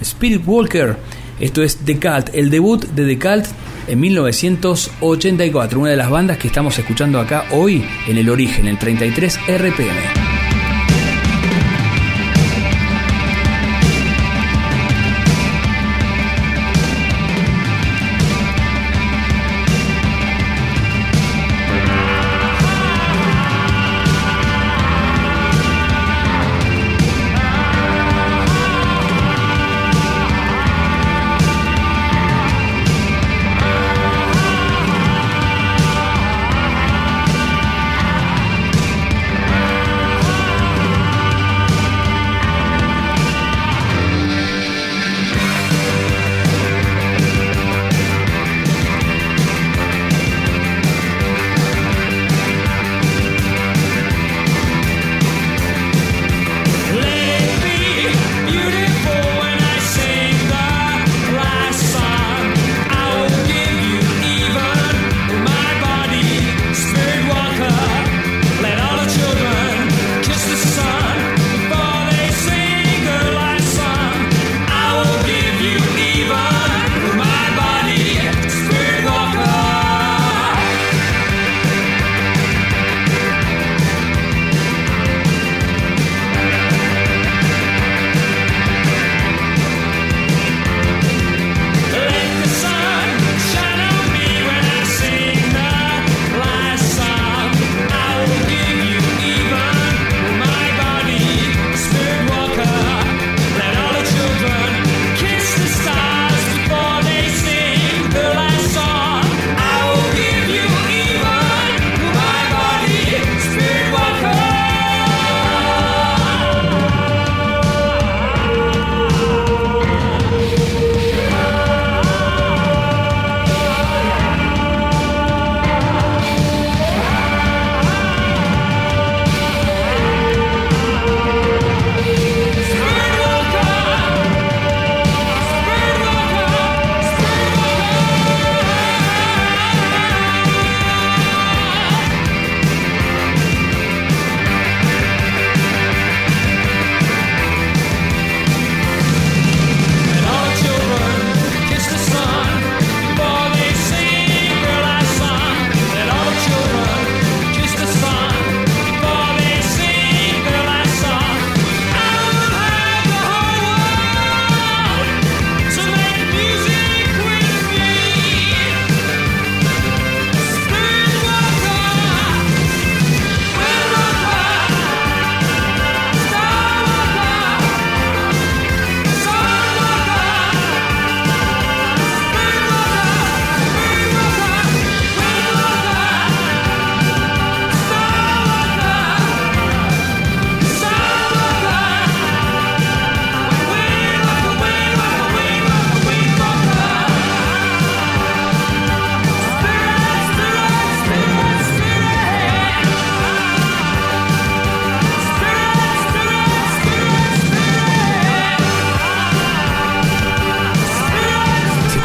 Spirit 0.00 0.42
Walker 0.46 0.96
Esto 1.40 1.62
es 1.62 1.76
The 1.78 1.98
el 2.32 2.50
debut 2.50 2.84
de 2.84 3.06
The 3.06 3.18
Cult 3.18 3.46
en 3.86 4.00
1984, 4.00 5.80
una 5.80 5.90
de 5.90 5.96
las 5.96 6.10
bandas 6.10 6.38
que 6.38 6.48
estamos 6.48 6.78
escuchando 6.78 7.20
acá 7.20 7.44
hoy 7.50 7.84
en 8.08 8.18
el 8.18 8.30
origen, 8.30 8.66
el 8.66 8.78
33 8.78 9.38
RPM. 9.48 10.23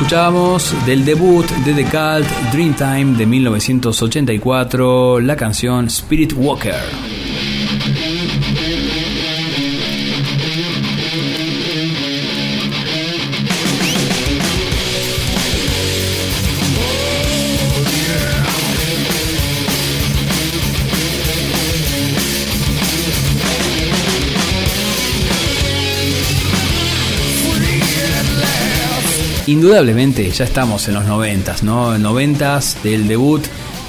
Escuchábamos 0.10 0.86
del 0.88 1.06
debut 1.06 1.46
de 1.66 1.72
The 1.72 1.84
Cult 1.84 2.28
Dreamtime 2.52 3.16
de 3.16 3.28
1984 3.28 5.20
la 5.20 5.36
canción 5.36 5.86
Spirit 5.86 6.34
Walker. 6.36 7.09
Indudablemente 29.50 30.30
ya 30.30 30.46
estamos 30.46 30.88
en 30.90 30.94
los 30.94 31.06
noventas, 31.06 31.64
¿no? 31.64 31.98
Noventas 31.98 32.78
del 32.84 33.08
debut 33.08 33.42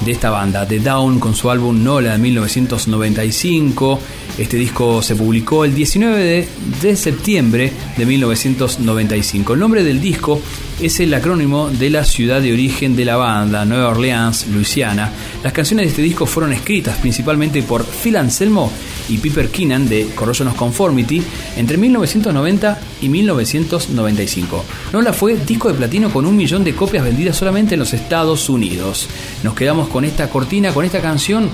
de 0.03 0.11
esta 0.11 0.31
banda, 0.31 0.67
The 0.67 0.79
Down, 0.79 1.19
con 1.19 1.35
su 1.35 1.51
álbum 1.51 1.83
Nola 1.83 2.13
de 2.13 2.17
1995. 2.17 3.99
Este 4.39 4.57
disco 4.57 5.03
se 5.03 5.15
publicó 5.15 5.63
el 5.63 5.75
19 5.75 6.23
de, 6.23 6.47
de 6.81 6.95
septiembre 6.95 7.71
de 7.95 8.05
1995. 8.07 9.53
El 9.53 9.59
nombre 9.59 9.83
del 9.83 10.01
disco 10.01 10.41
es 10.81 10.99
el 10.99 11.13
acrónimo 11.13 11.69
de 11.69 11.91
la 11.91 12.05
ciudad 12.05 12.41
de 12.41 12.53
origen 12.53 12.95
de 12.95 13.05
la 13.05 13.17
banda, 13.17 13.63
Nueva 13.63 13.89
Orleans, 13.89 14.47
Luisiana. 14.47 15.11
Las 15.43 15.53
canciones 15.53 15.85
de 15.85 15.89
este 15.91 16.01
disco 16.01 16.25
fueron 16.25 16.53
escritas 16.53 16.97
principalmente 16.97 17.61
por 17.61 17.85
Phil 17.85 18.15
Anselmo 18.15 18.71
y 19.09 19.17
Piper 19.17 19.49
Keenan 19.49 19.87
de 19.87 20.07
Corrosion 20.15 20.47
of 20.47 20.55
Conformity 20.55 21.21
entre 21.57 21.77
1990 21.77 22.79
y 23.01 23.09
1995. 23.09 24.65
Nola 24.93 25.13
fue 25.13 25.35
disco 25.35 25.69
de 25.69 25.75
platino 25.75 26.11
con 26.11 26.25
un 26.25 26.35
millón 26.35 26.63
de 26.63 26.75
copias 26.75 27.03
vendidas 27.03 27.37
solamente 27.37 27.75
en 27.75 27.79
los 27.79 27.93
Estados 27.93 28.49
Unidos. 28.49 29.07
Nos 29.43 29.53
quedamos 29.53 29.89
con 29.89 30.05
esta 30.05 30.29
cortina, 30.29 30.73
con 30.73 30.85
esta 30.85 31.01
canción 31.01 31.49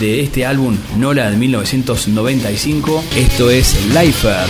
de 0.00 0.20
este 0.20 0.44
álbum 0.44 0.76
Nola 0.96 1.30
de 1.30 1.36
1995. 1.36 3.04
Esto 3.16 3.50
es 3.50 3.76
Lifer. 3.94 4.46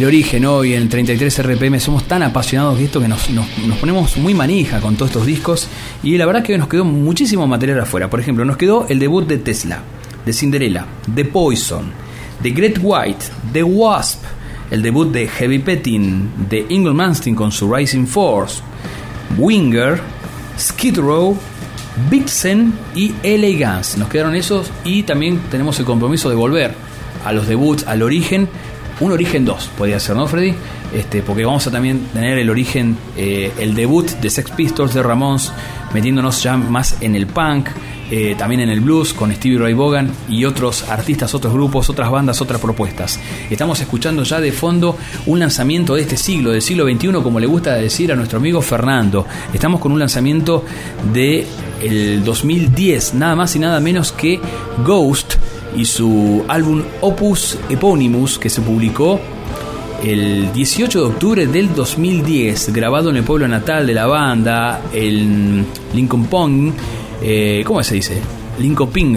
El 0.00 0.06
origen 0.06 0.46
hoy 0.46 0.72
en 0.74 0.88
33 0.88 1.42
RPM. 1.42 1.78
Somos 1.78 2.04
tan 2.04 2.22
apasionados 2.22 2.78
de 2.78 2.84
esto 2.84 3.00
que 3.00 3.08
nos, 3.08 3.28
nos- 3.30 3.46
ponemos 3.78 4.16
muy 4.16 4.32
manija 4.34 4.80
con 4.80 4.96
todos 4.96 5.10
estos 5.10 5.26
discos. 5.26 5.68
Y 6.02 6.16
la 6.16 6.24
verdad 6.26 6.42
que 6.42 6.56
nos 6.56 6.68
quedó 6.68 6.84
muchísimo 6.86 7.46
material 7.46 7.80
afuera. 7.80 8.08
Por 8.08 8.18
ejemplo, 8.20 8.44
nos 8.46 8.56
quedó 8.56 8.86
el 8.88 8.98
debut 8.98 9.26
de 9.26 9.36
Tesla, 9.38 9.82
de 10.24 10.32
Cinderella, 10.32 10.86
de 11.06 11.24
Poison, 11.26 11.90
de 12.42 12.50
Great 12.50 12.78
White, 12.82 13.26
de 13.52 13.62
Wasp, 13.62 14.22
el 14.70 14.80
debut 14.82 15.10
de 15.12 15.28
Heavy 15.28 15.58
Petting, 15.58 16.30
de 16.48 16.64
Ingle 16.70 16.94
Manstein 16.94 17.34
con 17.36 17.52
su 17.52 17.70
Rising 17.70 18.06
Force, 18.06 18.62
Winger, 19.36 20.00
Skid 20.58 20.98
Row, 20.98 21.36
Vixen 22.10 22.72
y 22.94 23.12
Elegance. 23.22 23.98
Nos 23.98 24.08
quedaron 24.08 24.34
esos 24.34 24.70
y 24.82 25.02
también 25.02 25.40
tenemos 25.50 25.78
el 25.78 25.84
compromiso 25.84 26.30
de 26.30 26.36
volver 26.36 26.74
a 27.24 27.32
los 27.32 27.46
debuts, 27.46 27.86
al 27.86 28.00
origen. 28.02 28.48
Un 29.00 29.12
origen 29.12 29.46
2 29.46 29.70
podría 29.78 29.98
ser, 29.98 30.14
¿no, 30.14 30.26
Freddy? 30.26 30.54
Este, 30.94 31.22
porque 31.22 31.44
vamos 31.44 31.66
a 31.66 31.70
también 31.70 32.00
tener 32.12 32.38
el 32.38 32.50
origen, 32.50 32.98
eh, 33.16 33.50
el 33.58 33.74
debut 33.74 34.06
de 34.06 34.28
Sex 34.28 34.50
Pistols, 34.50 34.92
de 34.92 35.02
Ramones, 35.02 35.50
metiéndonos 35.94 36.42
ya 36.42 36.58
más 36.58 37.00
en 37.00 37.14
el 37.14 37.26
punk, 37.26 37.68
eh, 38.10 38.34
también 38.36 38.60
en 38.60 38.68
el 38.68 38.80
blues 38.80 39.14
con 39.14 39.32
Stevie 39.32 39.58
Ray 39.58 39.72
Vaughan 39.72 40.10
y 40.28 40.44
otros 40.44 40.86
artistas, 40.88 41.34
otros 41.34 41.54
grupos, 41.54 41.88
otras 41.88 42.10
bandas, 42.10 42.42
otras 42.42 42.60
propuestas. 42.60 43.18
Estamos 43.48 43.80
escuchando 43.80 44.22
ya 44.24 44.38
de 44.38 44.52
fondo 44.52 44.98
un 45.26 45.38
lanzamiento 45.38 45.94
de 45.94 46.02
este 46.02 46.18
siglo, 46.18 46.50
del 46.50 46.60
siglo 46.60 46.84
XXI, 46.84 47.12
como 47.22 47.40
le 47.40 47.46
gusta 47.46 47.76
decir 47.76 48.12
a 48.12 48.16
nuestro 48.16 48.38
amigo 48.38 48.60
Fernando. 48.60 49.26
Estamos 49.54 49.80
con 49.80 49.92
un 49.92 50.00
lanzamiento 50.00 50.64
de 51.14 51.46
el 51.80 52.22
2010, 52.22 53.14
nada 53.14 53.34
más 53.34 53.56
y 53.56 53.60
nada 53.60 53.80
menos 53.80 54.12
que 54.12 54.40
Ghost 54.84 55.36
y 55.76 55.84
su 55.84 56.44
álbum 56.48 56.82
Opus 57.00 57.58
Eponymous 57.68 58.38
que 58.38 58.50
se 58.50 58.60
publicó 58.60 59.20
el 60.02 60.52
18 60.52 60.98
de 60.98 61.06
octubre 61.06 61.46
del 61.46 61.74
2010, 61.74 62.72
grabado 62.72 63.10
en 63.10 63.16
el 63.16 63.24
pueblo 63.24 63.46
natal 63.46 63.86
de 63.86 63.94
la 63.94 64.06
banda, 64.06 64.82
el 64.92 65.64
Lincoln 65.92 66.24
Pong, 66.26 66.72
eh, 67.22 67.62
¿cómo 67.66 67.82
se 67.82 67.96
dice? 67.96 68.20
Lincoln 68.58 68.90
Ping, 68.90 69.16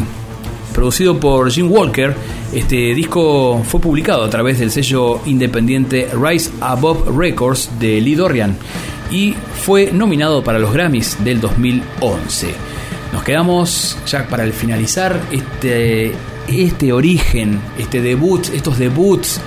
producido 0.74 1.18
por 1.20 1.50
Jim 1.52 1.72
Walker. 1.72 2.14
Este 2.54 2.94
disco 2.94 3.64
fue 3.64 3.80
publicado 3.80 4.24
a 4.24 4.30
través 4.30 4.60
del 4.60 4.72
sello 4.72 5.22
independiente 5.26 6.10
Rise 6.14 6.52
Above 6.60 7.10
Records 7.18 7.70
de 7.80 8.02
Lee 8.02 8.16
Dorian 8.16 8.58
y 9.10 9.34
fue 9.34 9.92
nominado 9.92 10.44
para 10.44 10.60
los 10.60 10.74
Grammys 10.74 11.24
del 11.24 11.40
2011. 11.40 12.54
Nos 13.14 13.24
quedamos 13.24 13.98
ya 14.08 14.28
para 14.28 14.44
el 14.44 14.54
finalizar 14.54 15.22
este, 15.32 16.14
este 16.48 16.94
origen, 16.94 17.60
este 17.78 18.02
debut, 18.02 18.48
estos 18.54 18.78
debuts 18.78 19.42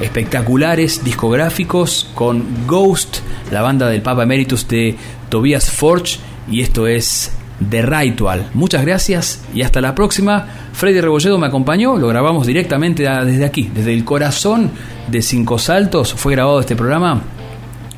espectaculares 0.00 1.04
discográficos 1.04 2.08
con 2.14 2.66
Ghost, 2.66 3.18
la 3.50 3.62
banda 3.62 3.88
del 3.88 4.02
Papa 4.02 4.22
Emeritus 4.22 4.66
de 4.68 4.96
Tobias 5.28 5.70
Forge, 5.70 6.18
y 6.50 6.62
esto 6.62 6.86
es 6.86 7.32
The 7.68 7.82
Ritual. 7.82 8.50
Muchas 8.54 8.84
gracias 8.84 9.42
y 9.54 9.62
hasta 9.62 9.80
la 9.80 9.94
próxima. 9.94 10.46
Freddy 10.72 11.00
Rebolledo 11.00 11.38
me 11.38 11.46
acompañó, 11.46 11.96
lo 11.98 12.08
grabamos 12.08 12.46
directamente 12.46 13.02
desde 13.02 13.44
aquí, 13.44 13.70
desde 13.74 13.92
el 13.92 14.04
corazón 14.04 14.70
de 15.08 15.20
Cinco 15.22 15.58
Saltos. 15.58 16.14
Fue 16.14 16.32
grabado 16.32 16.60
este 16.60 16.76
programa 16.76 17.22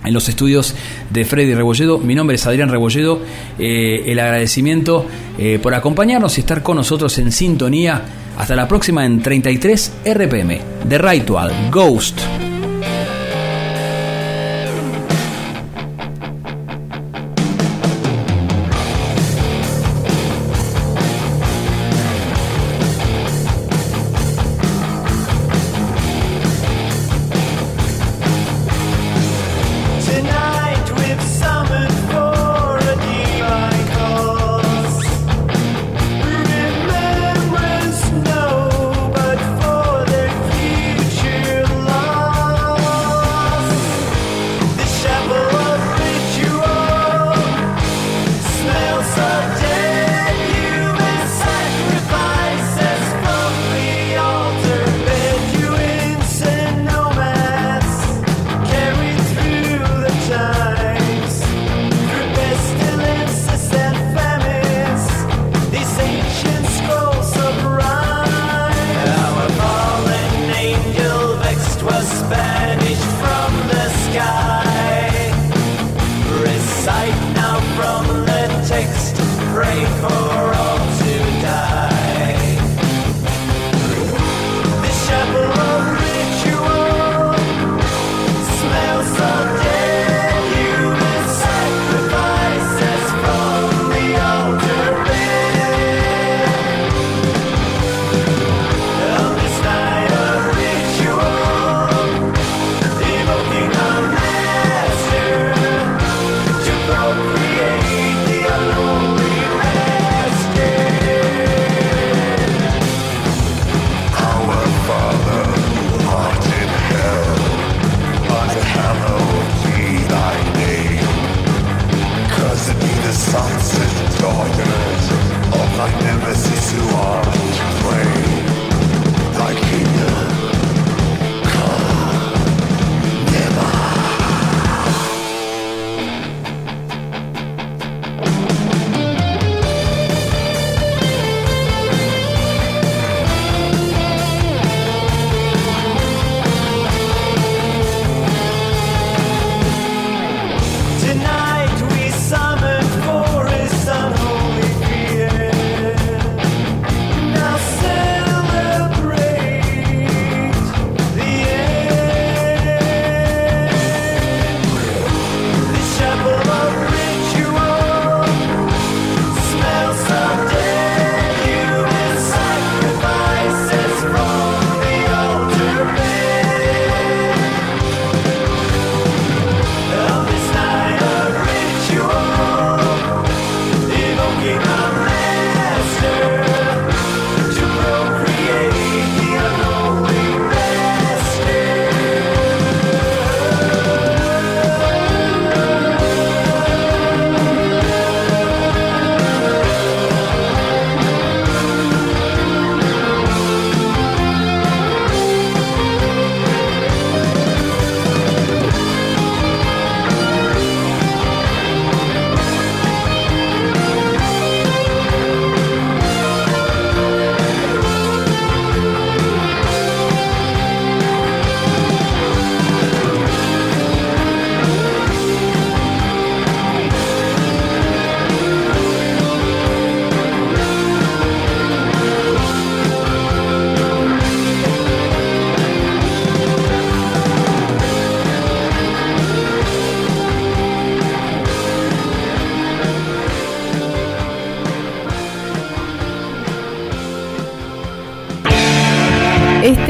en 0.04 0.14
los 0.14 0.28
estudios 0.28 0.74
de 1.10 1.24
Freddy 1.24 1.54
Rebolledo. 1.54 1.98
Mi 1.98 2.14
nombre 2.14 2.36
es 2.36 2.46
Adrián 2.46 2.68
Rebolledo. 2.68 3.20
Eh, 3.58 4.04
el 4.06 4.18
agradecimiento 4.18 5.06
eh, 5.38 5.58
por 5.62 5.74
acompañarnos 5.74 6.36
y 6.38 6.40
estar 6.40 6.62
con 6.62 6.76
nosotros 6.76 7.16
en 7.18 7.32
sintonía. 7.32 8.02
Hasta 8.36 8.56
la 8.56 8.66
próxima 8.66 9.04
en 9.04 9.22
33 9.22 9.92
RPM. 10.04 10.58
The 10.88 10.98
Ritual, 10.98 11.52
Ghost. 11.70 12.18